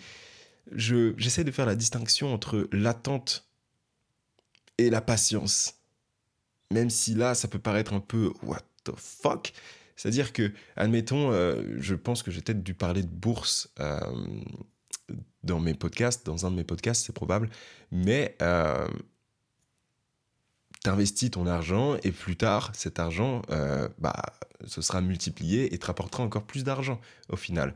je, 0.72 1.12
j'essaie 1.16 1.44
de 1.44 1.50
faire 1.50 1.66
la 1.66 1.74
distinction 1.74 2.32
entre 2.32 2.68
l'attente 2.72 3.48
et 4.78 4.90
la 4.90 5.00
patience. 5.00 5.74
Même 6.72 6.88
si 6.88 7.14
là, 7.14 7.34
ça 7.34 7.48
peut 7.48 7.58
paraître 7.58 7.92
un 7.92 8.00
peu 8.00 8.32
what 8.42 8.62
the 8.84 8.92
fuck, 8.96 9.52
C'est-à-dire 10.00 10.32
que, 10.32 10.50
admettons, 10.76 11.30
euh, 11.30 11.62
je 11.76 11.94
pense 11.94 12.22
que 12.22 12.30
j'ai 12.30 12.40
peut-être 12.40 12.62
dû 12.62 12.72
parler 12.72 13.02
de 13.02 13.10
bourse 13.10 13.68
euh, 13.80 14.00
dans 15.42 15.60
mes 15.60 15.74
podcasts, 15.74 16.24
dans 16.24 16.46
un 16.46 16.50
de 16.50 16.56
mes 16.56 16.64
podcasts, 16.64 17.04
c'est 17.04 17.12
probable, 17.12 17.50
mais 17.92 18.34
euh, 18.40 18.88
t'investis 20.82 21.32
ton 21.32 21.46
argent 21.46 21.98
et 22.02 22.12
plus 22.12 22.36
tard, 22.36 22.70
cet 22.72 22.98
argent, 22.98 23.42
bah, 23.98 24.22
ce 24.64 24.80
sera 24.80 25.02
multiplié 25.02 25.74
et 25.74 25.76
te 25.76 25.84
rapportera 25.84 26.22
encore 26.22 26.46
plus 26.46 26.64
d'argent 26.64 26.98
au 27.28 27.36
final. 27.36 27.74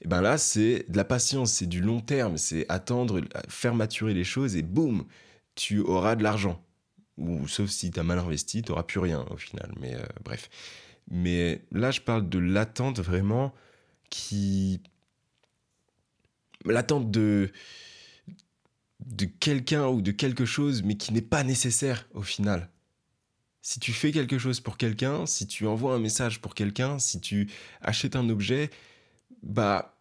Et 0.00 0.08
ben 0.08 0.22
là, 0.22 0.38
c'est 0.38 0.84
de 0.88 0.96
la 0.96 1.04
patience, 1.04 1.52
c'est 1.52 1.68
du 1.68 1.80
long 1.80 2.00
terme, 2.00 2.36
c'est 2.36 2.66
attendre, 2.68 3.20
faire 3.48 3.76
maturer 3.76 4.12
les 4.12 4.24
choses 4.24 4.56
et 4.56 4.62
boum, 4.62 5.04
tu 5.54 5.78
auras 5.78 6.16
de 6.16 6.24
l'argent. 6.24 6.60
Ou 7.16 7.46
sauf 7.46 7.70
si 7.70 7.92
tu 7.92 8.00
as 8.00 8.02
mal 8.02 8.18
investi, 8.18 8.62
tu 8.62 8.72
n'auras 8.72 8.82
plus 8.82 8.98
rien 8.98 9.24
au 9.30 9.36
final. 9.36 9.72
Mais 9.78 9.94
bref. 10.24 10.50
Mais 11.10 11.62
là, 11.72 11.90
je 11.90 12.00
parle 12.00 12.28
de 12.28 12.38
l'attente 12.38 13.00
vraiment 13.00 13.52
qui. 14.08 14.80
L'attente 16.64 17.10
de. 17.10 17.50
de 19.00 19.24
quelqu'un 19.24 19.88
ou 19.88 20.02
de 20.02 20.12
quelque 20.12 20.44
chose, 20.44 20.82
mais 20.82 20.96
qui 20.96 21.12
n'est 21.12 21.20
pas 21.22 21.42
nécessaire 21.42 22.08
au 22.14 22.22
final. 22.22 22.70
Si 23.62 23.78
tu 23.78 23.92
fais 23.92 24.10
quelque 24.10 24.38
chose 24.38 24.60
pour 24.60 24.78
quelqu'un, 24.78 25.26
si 25.26 25.46
tu 25.46 25.66
envoies 25.66 25.94
un 25.94 25.98
message 25.98 26.40
pour 26.40 26.54
quelqu'un, 26.54 26.98
si 26.98 27.20
tu 27.20 27.50
achètes 27.82 28.16
un 28.16 28.28
objet, 28.30 28.70
bah 29.42 29.99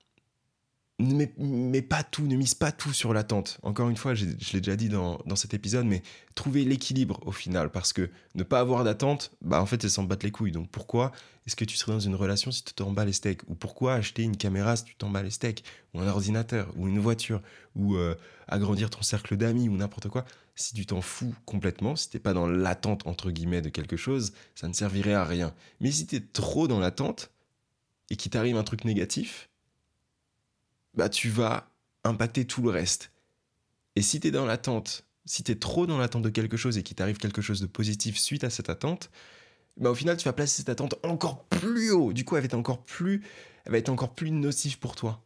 ne 1.00 1.26
mets, 1.38 1.82
pas 1.82 2.04
tout, 2.04 2.28
ne 2.28 2.36
mise 2.36 2.54
pas 2.54 2.72
tout 2.72 2.91
sur 2.91 3.14
l'attente. 3.14 3.58
Encore 3.64 3.89
une 3.89 3.95
fois, 3.95 4.14
je 4.16 4.26
l'ai 4.26 4.60
déjà 4.60 4.76
dit 4.76 4.89
dans, 4.89 5.18
cet 5.36 5.54
épisode, 5.54 5.86
mais 5.86 6.02
trouver 6.36 6.66
l'équilibre 6.66 7.20
au 7.26 7.32
final, 7.32 7.72
parce 7.72 7.93
que 7.93 8.10
ne 8.36 8.43
pas 8.43 8.60
avoir 8.60 8.84
d'attente, 8.84 9.32
bah 9.41 9.62
en 9.62 9.66
fait, 9.66 9.84
elle 9.84 9.89
s'en 9.89 10.04
battent 10.04 10.24
les 10.24 10.32
couilles. 10.32 10.52
Donc 10.52 10.70
pourquoi 10.70 11.12
est-ce 11.47 11.56
que 11.56 11.66
tu 11.66 11.78
serais 11.78 11.93
dans 11.93 12.00
une 12.00 12.16
relation 12.16 12.52
si 12.52 12.64
tu 12.64 12.74
t'en 12.74 12.91
bats 12.91 13.06
les 13.06 13.14
steaks? 13.14 13.47
Ou 13.47 13.56
pourquoi 13.56 13.93
acheter 13.93 14.24
une 14.24 14.36
caméra 14.36 14.76
si 14.76 14.84
tu 14.84 14.95
t'en 14.95 15.10
bats 15.10 15.24
les 15.24 15.32
steaks? 15.32 15.64
Ou 15.93 16.02
un 16.02 16.08
ordinateur, 16.08 16.72
ou 16.76 16.88
une 16.88 17.00
voiture, 17.00 17.41
ou 17.76 17.95
euh, 17.95 18.16
agrandir 18.47 18.89
ton 18.89 19.02
cercle 19.02 19.38
d'amis, 19.38 19.70
ou 19.70 19.78
n'importe 19.78 20.10
quoi? 20.10 20.26
Si 20.56 20.74
tu 20.74 20.86
t'en 20.86 21.02
fous 21.02 21.34
complètement, 21.45 21.95
si 21.95 22.10
t'es 22.10 22.20
pas 22.20 22.34
dans 22.34 22.47
l'attente, 22.47 23.08
entre 23.08 23.32
guillemets, 23.32 23.62
de 23.62 23.70
quelque 23.70 23.95
chose, 23.95 24.34
ça 24.54 24.68
ne 24.68 24.74
servirait 24.74 25.14
à 25.14 25.24
rien. 25.24 25.54
Mais 25.80 25.91
si 25.91 26.06
tu 26.06 26.18
es 26.18 26.20
trop 26.20 26.68
dans 26.68 26.80
l'attente, 26.80 27.32
et 28.10 28.16
qu'il 28.16 28.32
t'arrive 28.32 28.58
un 28.58 28.64
truc 28.64 28.86
négatif, 28.86 29.49
bah 30.93 31.09
tu 31.09 31.29
vas 31.29 31.71
impacter 32.03 32.45
tout 32.45 32.61
le 32.61 32.69
reste. 32.69 33.11
Et 33.95 34.01
si 34.01 34.19
tu 34.19 34.27
es 34.27 34.31
dans 34.31 34.45
l'attente, 34.45 35.05
si 35.25 35.43
tu 35.43 35.51
es 35.51 35.55
trop 35.55 35.85
dans 35.85 35.97
l'attente 35.97 36.23
de 36.23 36.29
quelque 36.29 36.57
chose 36.57 36.77
et 36.77 36.83
qu'il 36.83 36.95
t'arrive 36.95 37.17
quelque 37.17 37.41
chose 37.41 37.61
de 37.61 37.67
positif 37.67 38.17
suite 38.17 38.43
à 38.43 38.49
cette 38.49 38.69
attente, 38.69 39.09
bah 39.77 39.89
au 39.89 39.95
final 39.95 40.17
tu 40.17 40.25
vas 40.25 40.33
placer 40.33 40.57
cette 40.57 40.69
attente 40.69 40.95
encore 41.03 41.45
plus 41.45 41.91
haut. 41.91 42.13
Du 42.13 42.25
coup, 42.25 42.35
elle 42.35 42.41
va 42.41 42.45
être 42.45 42.53
encore 42.53 42.83
plus, 42.83 43.23
elle 43.65 43.71
va 43.71 43.77
être 43.77 43.89
encore 43.89 44.13
plus 44.13 44.31
nocive 44.31 44.79
pour 44.79 44.95
toi. 44.95 45.23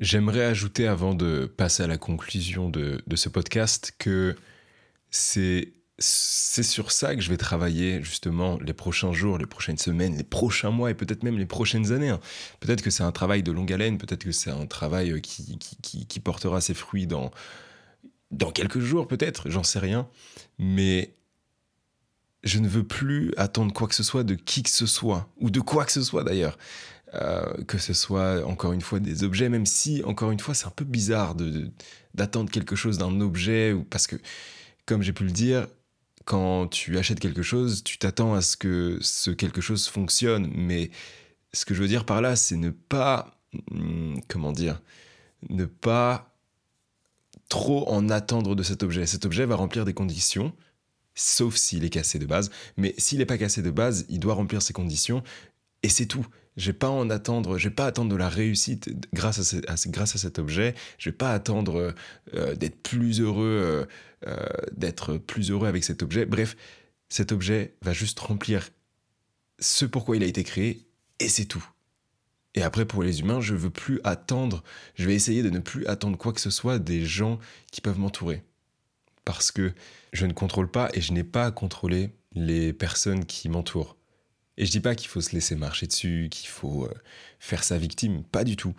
J'aimerais 0.00 0.44
ajouter 0.44 0.86
avant 0.86 1.14
de 1.14 1.46
passer 1.46 1.82
à 1.82 1.88
la 1.88 1.98
conclusion 1.98 2.68
de, 2.68 3.02
de 3.04 3.16
ce 3.16 3.28
podcast 3.28 3.92
que 3.98 4.36
c'est 5.10 5.72
c'est 6.00 6.62
sur 6.62 6.92
ça 6.92 7.16
que 7.16 7.20
je 7.20 7.28
vais 7.28 7.36
travailler 7.36 8.02
justement 8.04 8.56
les 8.60 8.72
prochains 8.72 9.12
jours, 9.12 9.36
les 9.36 9.46
prochaines 9.46 9.78
semaines, 9.78 10.16
les 10.16 10.22
prochains 10.22 10.70
mois 10.70 10.92
et 10.92 10.94
peut-être 10.94 11.24
même 11.24 11.38
les 11.38 11.46
prochaines 11.46 11.92
années. 11.92 12.10
Hein. 12.10 12.20
Peut-être 12.60 12.82
que 12.82 12.90
c'est 12.90 13.02
un 13.02 13.10
travail 13.10 13.42
de 13.42 13.50
longue 13.50 13.72
haleine, 13.72 13.98
peut-être 13.98 14.22
que 14.22 14.30
c'est 14.30 14.50
un 14.50 14.66
travail 14.66 15.10
euh, 15.10 15.18
qui, 15.18 15.58
qui, 15.58 16.20
portera 16.20 16.60
ses 16.60 16.74
fruits 16.74 17.08
dans, 17.08 17.32
dans 18.30 18.52
quelques 18.52 18.78
jours, 18.78 19.08
peut-être, 19.08 19.50
j'en 19.50 19.64
sais 19.64 19.80
rien. 19.80 20.08
Mais 20.58 21.14
je 22.44 22.60
ne 22.60 22.68
veux 22.68 22.84
plus 22.84 23.32
attendre 23.36 23.72
quoi 23.72 23.88
que 23.88 23.94
ce 23.96 24.04
soit 24.04 24.22
de 24.22 24.36
qui 24.36 24.62
que 24.62 24.70
ce 24.70 24.86
soit, 24.86 25.28
ou 25.38 25.50
de 25.50 25.60
quoi 25.60 25.84
que 25.84 25.92
ce 25.92 26.02
soit 26.02 26.22
d'ailleurs. 26.22 26.56
Euh, 27.14 27.64
que 27.64 27.78
ce 27.78 27.94
soit 27.94 28.44
encore 28.46 28.72
une 28.72 28.82
fois 28.82 29.00
des 29.00 29.24
objets, 29.24 29.48
même 29.48 29.64
si 29.64 30.04
encore 30.04 30.30
une 30.30 30.38
fois 30.38 30.54
c'est 30.54 30.66
un 30.66 30.72
peu 30.76 30.84
bizarre 30.84 31.34
de, 31.34 31.70
d'attendre 32.14 32.50
quelque 32.50 32.76
chose 32.76 32.98
d'un 32.98 33.20
objet, 33.22 33.72
ou 33.72 33.82
parce 33.82 34.06
que 34.06 34.16
comme 34.84 35.02
j'ai 35.02 35.14
pu 35.14 35.24
le 35.24 35.30
dire, 35.30 35.66
quand 36.28 36.68
tu 36.68 36.98
achètes 36.98 37.20
quelque 37.20 37.40
chose, 37.40 37.82
tu 37.82 37.96
t'attends 37.96 38.34
à 38.34 38.42
ce 38.42 38.58
que 38.58 38.98
ce 39.00 39.30
quelque 39.30 39.62
chose 39.62 39.88
fonctionne. 39.88 40.50
Mais 40.54 40.90
ce 41.54 41.64
que 41.64 41.72
je 41.72 41.80
veux 41.80 41.88
dire 41.88 42.04
par 42.04 42.20
là, 42.20 42.36
c'est 42.36 42.58
ne 42.58 42.68
pas, 42.68 43.40
hmm, 43.70 44.18
comment 44.28 44.52
dire, 44.52 44.82
ne 45.48 45.64
pas 45.64 46.36
trop 47.48 47.88
en 47.88 48.10
attendre 48.10 48.54
de 48.54 48.62
cet 48.62 48.82
objet. 48.82 49.06
Cet 49.06 49.24
objet 49.24 49.46
va 49.46 49.56
remplir 49.56 49.86
des 49.86 49.94
conditions, 49.94 50.52
sauf 51.14 51.56
s'il 51.56 51.82
est 51.82 51.88
cassé 51.88 52.18
de 52.18 52.26
base. 52.26 52.50
Mais 52.76 52.94
s'il 52.98 53.20
n'est 53.20 53.26
pas 53.26 53.38
cassé 53.38 53.62
de 53.62 53.70
base, 53.70 54.04
il 54.10 54.20
doit 54.20 54.34
remplir 54.34 54.60
ses 54.60 54.74
conditions. 54.74 55.22
Et 55.82 55.88
c'est 55.88 56.04
tout. 56.04 56.26
Je 56.58 56.66
vais 56.66 56.76
pas 56.76 56.90
en 56.90 57.08
attendre, 57.08 57.56
je 57.56 57.68
vais 57.68 57.74
pas 57.74 57.86
attendre 57.86 58.10
de 58.10 58.16
la 58.16 58.28
réussite 58.28 58.90
grâce 59.14 59.54
à, 59.68 59.76
cet 59.76 60.38
objet. 60.40 60.74
Je 60.98 61.08
vais 61.08 61.16
pas 61.16 61.32
attendre 61.32 61.94
euh, 62.34 62.54
d'être 62.56 62.82
plus 62.82 63.20
heureux, 63.20 63.86
euh, 64.26 64.28
euh, 64.28 64.44
d'être 64.76 65.18
plus 65.18 65.52
heureux 65.52 65.68
avec 65.68 65.84
cet 65.84 66.02
objet. 66.02 66.26
Bref, 66.26 66.56
cet 67.08 67.30
objet 67.30 67.76
va 67.80 67.92
juste 67.92 68.18
remplir 68.18 68.70
ce 69.60 69.84
pourquoi 69.84 70.16
il 70.16 70.24
a 70.24 70.26
été 70.26 70.42
créé 70.42 70.84
et 71.20 71.28
c'est 71.28 71.44
tout. 71.44 71.64
Et 72.56 72.62
après, 72.62 72.86
pour 72.86 73.04
les 73.04 73.20
humains, 73.20 73.40
je 73.40 73.54
veux 73.54 73.70
plus 73.70 74.00
attendre. 74.02 74.64
Je 74.96 75.06
vais 75.06 75.14
essayer 75.14 75.44
de 75.44 75.50
ne 75.50 75.60
plus 75.60 75.86
attendre 75.86 76.18
quoi 76.18 76.32
que 76.32 76.40
ce 76.40 76.50
soit 76.50 76.80
des 76.80 77.04
gens 77.04 77.38
qui 77.70 77.80
peuvent 77.80 78.00
m'entourer. 78.00 78.42
Parce 79.24 79.52
que 79.52 79.72
je 80.12 80.26
ne 80.26 80.32
contrôle 80.32 80.68
pas 80.68 80.90
et 80.92 81.00
je 81.00 81.12
n'ai 81.12 81.22
pas 81.22 81.44
à 81.44 81.50
contrôler 81.52 82.10
les 82.32 82.72
personnes 82.72 83.26
qui 83.26 83.48
m'entourent. 83.48 83.96
Et 84.58 84.66
je 84.66 84.72
dis 84.72 84.80
pas 84.80 84.96
qu'il 84.96 85.08
faut 85.08 85.20
se 85.20 85.32
laisser 85.32 85.54
marcher 85.54 85.86
dessus, 85.86 86.28
qu'il 86.30 86.48
faut 86.48 86.84
euh, 86.84 86.92
faire 87.38 87.62
sa 87.62 87.78
victime, 87.78 88.24
pas 88.24 88.42
du 88.42 88.56
tout. 88.56 88.74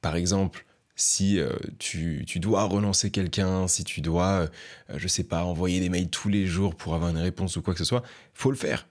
Par 0.00 0.16
exemple, 0.16 0.66
si 0.96 1.38
euh, 1.38 1.56
tu, 1.78 2.26
dois 2.40 2.64
relancer 2.64 3.12
quelqu'un, 3.12 3.68
si 3.68 3.84
tu 3.84 4.00
dois, 4.00 4.48
euh, 4.90 4.96
je 4.96 5.06
sais 5.06 5.22
pas, 5.22 5.44
envoyer 5.44 5.78
des 5.78 5.88
mails 5.88 6.10
tous 6.10 6.28
les 6.28 6.46
jours 6.46 6.74
pour 6.74 6.96
avoir 6.96 7.10
une 7.10 7.18
réponse 7.18 7.56
ou 7.56 7.62
quoi 7.62 7.74
que 7.74 7.78
ce 7.78 7.84
soit, 7.84 8.02
faut 8.34 8.50
le 8.50 8.56
faire. 8.56 8.88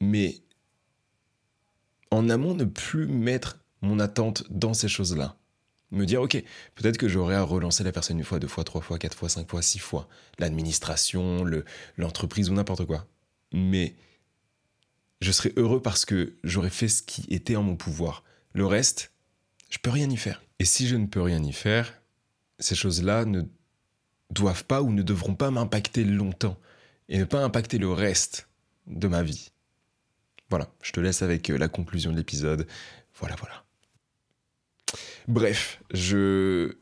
Mais 0.00 0.36
en 2.12 2.28
amont, 2.28 2.54
ne 2.54 2.64
plus 2.64 3.08
mettre 3.08 3.58
mon 3.82 3.98
attente 3.98 4.44
dans 4.50 4.72
ces 4.72 4.88
choses-là. 4.88 5.36
Me 5.90 6.06
dire, 6.06 6.22
ok, 6.22 6.40
peut-être 6.76 6.96
que 6.96 7.08
j'aurai 7.08 7.34
à 7.34 7.42
relancer 7.42 7.82
la 7.82 7.90
personne 7.90 8.18
une 8.18 8.24
fois, 8.24 8.38
deux 8.38 8.46
fois, 8.46 8.62
trois 8.62 8.80
fois, 8.82 9.00
quatre 9.00 9.16
fois, 9.16 9.28
cinq 9.28 9.50
fois, 9.50 9.62
six 9.62 9.80
fois. 9.80 10.08
L'administration, 10.38 11.44
l'entreprise 11.96 12.50
ou 12.50 12.54
n'importe 12.54 12.86
quoi. 12.86 13.08
Mais 13.52 13.96
je 15.20 15.32
serai 15.32 15.52
heureux 15.56 15.82
parce 15.82 16.04
que 16.04 16.34
j'aurai 16.44 16.70
fait 16.70 16.88
ce 16.88 17.02
qui 17.02 17.26
était 17.30 17.56
en 17.56 17.62
mon 17.62 17.76
pouvoir. 17.76 18.24
Le 18.52 18.66
reste, 18.66 19.12
je 19.68 19.78
peux 19.78 19.90
rien 19.90 20.08
y 20.10 20.16
faire. 20.16 20.42
Et 20.58 20.64
si 20.64 20.88
je 20.88 20.96
ne 20.96 21.06
peux 21.06 21.20
rien 21.22 21.42
y 21.42 21.52
faire, 21.52 21.94
ces 22.58 22.74
choses-là 22.74 23.24
ne 23.24 23.42
doivent 24.30 24.64
pas 24.64 24.82
ou 24.82 24.92
ne 24.92 25.02
devront 25.02 25.34
pas 25.34 25.50
m'impacter 25.50 26.04
longtemps 26.04 26.58
et 27.08 27.18
ne 27.18 27.24
pas 27.24 27.42
impacter 27.42 27.78
le 27.78 27.90
reste 27.90 28.48
de 28.86 29.08
ma 29.08 29.22
vie. 29.22 29.50
Voilà, 30.48 30.72
je 30.82 30.92
te 30.92 31.00
laisse 31.00 31.22
avec 31.22 31.50
euh, 31.50 31.58
la 31.58 31.68
conclusion 31.68 32.10
de 32.12 32.16
l'épisode. 32.16 32.66
Voilà, 33.14 33.36
voilà. 33.36 33.64
Bref, 35.28 35.80
je 35.92 36.76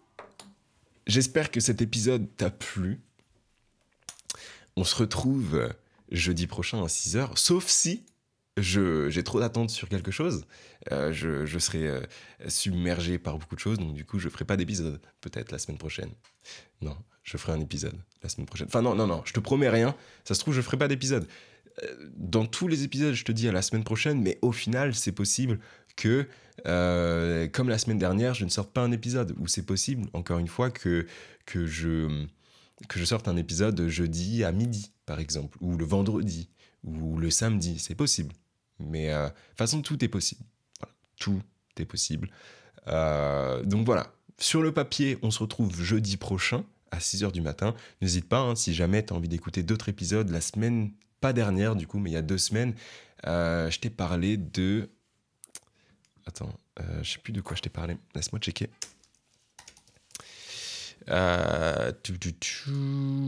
j'espère 1.07 1.51
que 1.51 1.61
cet 1.61 1.83
épisode 1.83 2.29
t'a 2.37 2.51
plu. 2.51 3.01
On 4.77 4.85
se 4.85 4.95
retrouve 4.95 5.75
jeudi 6.11 6.47
prochain 6.47 6.83
à 6.83 6.87
6h, 6.87 7.37
sauf 7.37 7.67
si 7.67 8.05
j'ai 8.61 9.23
trop 9.23 9.41
d'attentes 9.41 9.71
sur 9.71 9.89
quelque 9.89 10.11
chose, 10.11 10.47
euh, 10.93 11.13
je, 11.13 11.47
je, 11.47 11.59
serai 11.59 11.87
euh, 11.87 12.01
submergé 12.47 13.19
par 13.19 13.39
beaucoup 13.39 13.55
de 13.55 13.61
choses, 13.61 13.79
donc 13.79 13.95
du 13.95 14.05
coup, 14.05 14.19
je 14.19 14.29
ferai 14.29 14.45
pas 14.45 14.57
d'épisode, 14.57 15.01
peut-être 15.21 15.53
la 15.53 15.59
semaine 15.59 15.79
prochaine. 15.79 16.11
Non, 16.81 16.97
je 17.23 17.37
ferai 17.37 17.53
un 17.53 17.61
épisode 17.61 17.97
la 18.23 18.29
semaine 18.29 18.47
prochaine. 18.47 18.69
Enfin, 18.69 18.83
non, 18.83 18.95
non, 18.95 19.07
non, 19.07 19.23
je 19.25 19.33
te 19.33 19.41
promets 19.41 19.69
rien. 19.69 19.95
Ça 20.25 20.35
se 20.35 20.41
trouve, 20.41 20.55
je 20.55 20.61
ferai 20.61 20.77
pas 20.77 20.89
d'épisode. 20.89 21.27
Euh, 21.83 22.11
dans 22.17 22.47
tous 22.47 22.69
les 22.69 22.85
épisodes, 22.85 23.15
je 23.15 23.25
te 23.25 23.33
dis 23.33 23.49
à 23.49 23.53
la 23.53 23.63
semaine 23.63 23.85
prochaine, 23.85 24.21
mais 24.23 24.39
au 24.43 24.53
final, 24.53 24.95
c'est 24.95 25.13
possible 25.13 25.59
que, 25.97 26.27
comme 27.53 27.69
la 27.69 27.79
semaine 27.79 27.99
dernière, 27.99 28.35
je 28.35 28.45
ne 28.45 28.51
sorte 28.51 28.73
pas 28.73 28.83
un 28.83 28.93
épisode, 28.93 29.35
ou 29.39 29.47
c'est 29.49 29.67
possible, 29.67 30.09
encore 30.13 30.39
une 30.39 30.49
fois, 30.49 30.71
que, 30.71 31.07
que, 31.45 31.67
je, 31.67 32.27
que 32.89 32.99
je 32.99 33.05
sorte 33.05 33.29
un 33.29 33.37
épisode 33.37 33.89
jeudi 33.89 34.45
à 34.45 34.53
midi, 34.53 34.93
par 35.07 35.19
exemple, 35.19 35.59
ou 35.61 35.77
le 35.77 35.85
vendredi, 35.85 36.49
ou 36.85 37.19
le 37.19 37.31
samedi, 37.31 37.79
c'est 37.79 37.95
possible. 37.95 38.33
Mais 38.79 39.11
euh, 39.11 39.25
de 39.25 39.29
toute 39.29 39.59
façon, 39.59 39.83
tout 39.83 40.05
est 40.05 40.09
possible. 40.09 40.45
tout 41.19 41.43
est 41.79 41.85
possible. 41.85 42.31
Euh, 42.89 43.63
donc 43.65 43.85
voilà, 43.85 44.13
sur 44.39 44.63
le 44.63 44.73
papier, 44.73 45.19
on 45.23 45.31
se 45.31 45.41
retrouve 45.41 45.81
jeudi 45.83 46.17
prochain 46.17 46.65
à 46.91 46.99
6h 46.99 47.33
du 47.33 47.41
matin. 47.41 47.75
N'hésite 48.01 48.29
pas, 48.29 48.41
hein, 48.41 48.55
si 48.55 48.75
jamais 48.75 49.05
tu 49.05 49.13
as 49.13 49.17
envie 49.17 49.29
d'écouter 49.29 49.63
d'autres 49.63 49.89
épisodes, 49.89 50.29
la 50.31 50.41
semaine, 50.41 50.93
pas 51.21 51.33
dernière 51.33 51.77
du 51.77 51.87
coup, 51.87 51.99
mais 51.99 52.11
il 52.11 52.15
y 52.15 52.17
a 52.17 52.23
deux 52.23 52.39
semaines, 52.39 52.75
euh, 53.27 53.71
je 53.71 53.79
t'ai 53.79 53.91
parlé 53.91 54.37
de... 54.37 54.89
Attends, 56.27 56.53
je 57.03 57.13
sais 57.13 57.19
plus 57.19 57.33
de 57.33 57.41
quoi 57.41 57.57
je 57.57 57.63
t'ai 57.63 57.71
parlé. 57.71 57.97
Laisse-moi 58.15 58.39
checker. 58.39 58.69
Euh, 61.11 61.93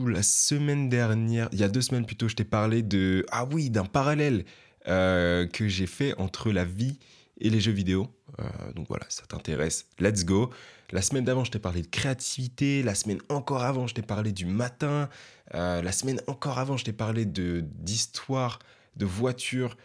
la 0.07 0.23
semaine 0.23 0.89
dernière, 0.89 1.49
il 1.53 1.61
y 1.61 1.65
a 1.65 1.69
deux 1.69 1.81
semaines 1.81 2.05
plutôt, 2.05 2.29
je 2.29 2.37
t'ai 2.37 2.45
parlé 2.45 2.83
de. 2.83 3.25
Ah 3.31 3.47
oui, 3.51 3.71
d'un 3.71 3.85
parallèle 3.85 4.45
euh, 4.89 5.47
que 5.47 5.69
j'ai 5.69 5.87
fait 5.87 6.15
entre 6.19 6.51
la 6.51 6.65
vie 6.65 6.99
et 7.41 7.51
les 7.51 7.61
jeux 7.61 7.73
vidéo. 7.73 8.09
Euh, 8.39 8.73
donc 8.75 8.89
voilà, 8.89 9.05
ça 9.09 9.25
t'intéresse, 9.27 9.87
let's 9.99 10.25
go. 10.25 10.51
La 10.91 11.03
semaine 11.03 11.25
d'avant, 11.25 11.45
je 11.45 11.51
t'ai 11.51 11.59
parlé 11.59 11.83
de 11.83 11.87
créativité. 11.87 12.83
La 12.83 12.95
semaine 12.95 13.21
encore 13.29 13.63
avant, 13.63 13.87
je 13.87 13.95
t'ai 13.95 14.03
parlé 14.03 14.33
du 14.33 14.47
matin. 14.47 15.09
la 15.53 15.93
semaine 15.93 16.21
encore 16.27 16.59
avant, 16.59 16.77
je 16.77 16.85
t'ai 16.85 16.93
parlé 16.93 17.25
de 17.25 17.65
d'histoire, 17.65 18.59
de 18.97 19.07
voiture. 19.07 19.77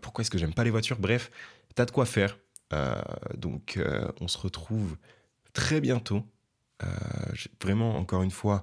pourquoi 0.00 0.22
est-ce 0.22 0.30
que 0.30 0.38
j'aime 0.38 0.54
pas 0.54 0.64
les 0.64 0.70
voitures? 0.70 0.98
Bref, 0.98 1.30
t'as 1.76 1.84
de 1.84 1.92
quoi 1.92 2.06
faire. 2.06 2.38
donc 3.36 3.78
on 4.20 4.26
se 4.26 4.38
retrouve 4.38 4.96
très 5.52 5.80
bientôt 5.80 6.24
euh, 6.82 6.86
vraiment, 7.62 7.96
encore 7.96 8.22
une 8.22 8.30
fois, 8.30 8.62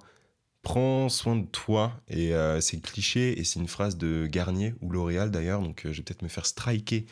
prends 0.67 1.07
soin 1.07 1.37
de 1.37 1.45
toi. 1.45 1.93
Et 2.09 2.33
euh, 2.35 2.59
c'est 2.59 2.81
cliché 2.81 3.39
et 3.39 3.45
c'est 3.45 3.59
une 3.59 3.69
phrase 3.69 3.97
de 3.97 4.27
Garnier 4.27 4.73
ou 4.81 4.91
L'Oréal 4.91 5.31
d'ailleurs. 5.31 5.61
Donc 5.61 5.85
euh, 5.85 5.93
je 5.93 5.97
vais 5.97 6.03
peut-être 6.03 6.23
me 6.23 6.27
faire 6.27 6.45
striker 6.45 7.05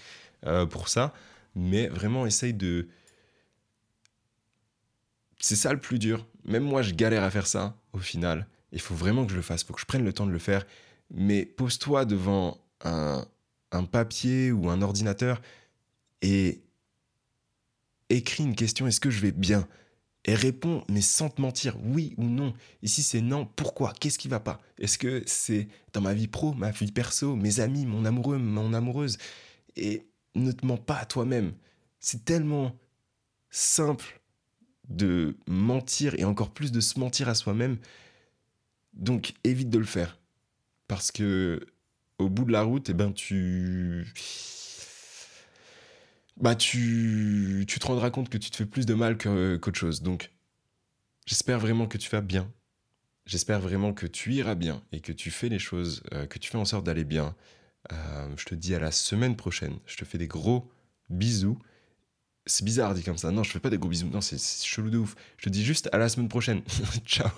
pour 0.70 0.90
ça. 0.90 1.14
Mais 1.56 1.88
vraiment, 1.88 2.26
essaye 2.26 2.54
de. 2.54 2.88
C'est 5.40 5.56
ça 5.56 5.72
le 5.74 5.80
plus 5.80 5.98
dur. 5.98 6.28
Même 6.44 6.64
moi, 6.64 6.82
je 6.82 6.94
galère 6.94 7.24
à 7.24 7.32
faire 7.32 7.48
ça 7.48 7.76
au 7.94 8.00
final. 8.00 8.48
Il 8.72 8.82
faut 8.82 8.94
vraiment 8.94 9.26
que 9.26 9.32
je 9.32 9.38
le 9.38 9.42
fasse. 9.42 9.62
Il 9.62 9.66
faut 9.66 9.74
que 9.74 9.80
je 9.80 9.86
prenne 9.86 10.04
le 10.04 10.14
temps 10.14 10.28
de 10.28 10.32
le 10.32 10.40
faire. 10.40 10.66
Mais 11.10 11.46
pose-toi 11.46 12.06
devant 12.06 12.60
un, 12.84 13.26
un 13.72 13.86
papier 13.86 14.52
ou 14.52 14.70
un 14.70 14.82
ordinateur 14.82 15.42
et 16.22 16.62
écris 18.10 18.44
une 18.44 18.56
question. 18.56 18.86
Est-ce 18.86 19.00
que 19.00 19.10
je 19.10 19.22
vais 19.22 19.32
bien? 19.32 19.68
Et 20.26 20.34
réponds, 20.34 20.84
mais 20.90 21.02
sans 21.02 21.30
te 21.30 21.40
mentir, 21.40 21.78
oui 21.84 22.16
ou 22.18 22.24
non. 22.24 22.54
Ici, 22.82 23.04
c'est 23.04 23.22
non. 23.22 23.46
Pourquoi? 23.56 23.94
Qu'est-ce 23.94 24.18
qui 24.18 24.28
va 24.28 24.40
pas? 24.40 24.60
Est-ce 24.80 24.98
que 24.98 25.22
c'est 25.28 25.68
dans 25.94 26.02
ma 26.02 26.16
vie 26.16 26.28
pro, 26.28 26.54
ma 26.54 26.72
vie 26.72 26.92
perso, 26.92 27.36
mes 27.36 27.60
amis, 27.60 27.86
mon 27.86 28.06
amoureux, 28.06 28.40
mon 28.40 28.74
amoureuse? 28.74 29.18
Et 29.76 30.08
ne 30.34 30.52
te 30.52 30.66
mens 30.66 30.78
pas 30.78 30.98
à 30.98 31.06
toi-même. 31.06 31.54
C'est 32.00 32.26
tellement 32.26 32.76
simple 33.52 34.20
de 34.90 35.38
mentir 35.48 36.16
et 36.18 36.26
encore 36.26 36.52
plus 36.52 36.72
de 36.72 36.80
se 36.80 37.00
mentir 37.00 37.30
à 37.30 37.36
soi-même. 37.36 37.78
Donc, 38.94 39.34
évite 39.44 39.70
de 39.70 39.78
le 39.78 39.86
faire. 39.86 40.20
Parce 40.88 41.12
que 41.12 41.68
au 42.18 42.30
bout 42.30 42.46
de 42.46 42.52
la 42.52 42.64
route, 42.64 42.90
eh 42.90 42.94
ben, 42.94 43.12
tu 43.14 44.12
bah 46.38 46.56
tu, 46.56 47.66
tu 47.68 47.80
te 47.80 47.88
rendras 47.88 48.10
compte 48.10 48.30
que 48.30 48.38
tu 48.38 48.50
te 48.50 48.58
fais 48.58 48.66
plus 48.66 48.86
de 48.86 48.94
mal 48.94 49.18
qu'autre 49.18 49.78
chose. 49.80 50.02
Donc, 50.02 50.32
j'espère 51.26 51.60
vraiment 51.60 51.88
que 51.88 51.98
tu 51.98 52.10
vas 52.10 52.22
bien. 52.22 52.52
J'espère 53.26 53.60
vraiment 53.60 53.94
que 53.94 54.06
tu 54.06 54.34
iras 54.34 54.56
bien 54.56 54.84
et 54.92 55.00
que 55.02 55.12
tu 55.12 55.32
fais 55.32 55.50
les 55.50 55.60
choses, 55.60 56.04
euh, 56.14 56.28
que 56.28 56.38
tu 56.38 56.52
fais 56.52 56.58
en 56.58 56.66
sorte 56.66 56.86
d'aller 56.86 57.06
bien. 57.06 57.36
Euh, 57.92 58.34
je 58.38 58.46
te 58.46 58.56
dis 58.56 58.76
à 58.76 58.80
la 58.80 58.92
semaine 58.92 59.36
prochaine. 59.36 59.80
Je 59.86 59.98
te 59.98 60.06
fais 60.06 60.18
des 60.18 60.28
gros 60.28 60.70
bisous. 61.10 61.58
C'est 62.46 62.64
bizarre 62.66 62.94
dit 62.94 63.04
comme 63.04 63.18
ça. 63.18 63.32
Non, 63.32 63.44
je 63.44 63.52
fais 63.52 63.60
pas 63.60 63.72
des 63.72 63.80
gros 63.80 63.90
bisous. 63.90 64.10
Non, 64.10 64.22
c'est 64.22 64.40
chelou 64.40 64.90
de 64.90 64.98
ouf. 65.00 65.16
Je 65.38 65.46
te 65.46 65.50
dis 65.50 65.64
juste 65.64 65.90
à 65.92 65.98
la 65.98 66.10
semaine 66.10 66.30
prochaine. 66.30 66.62
Ciao. 67.06 67.32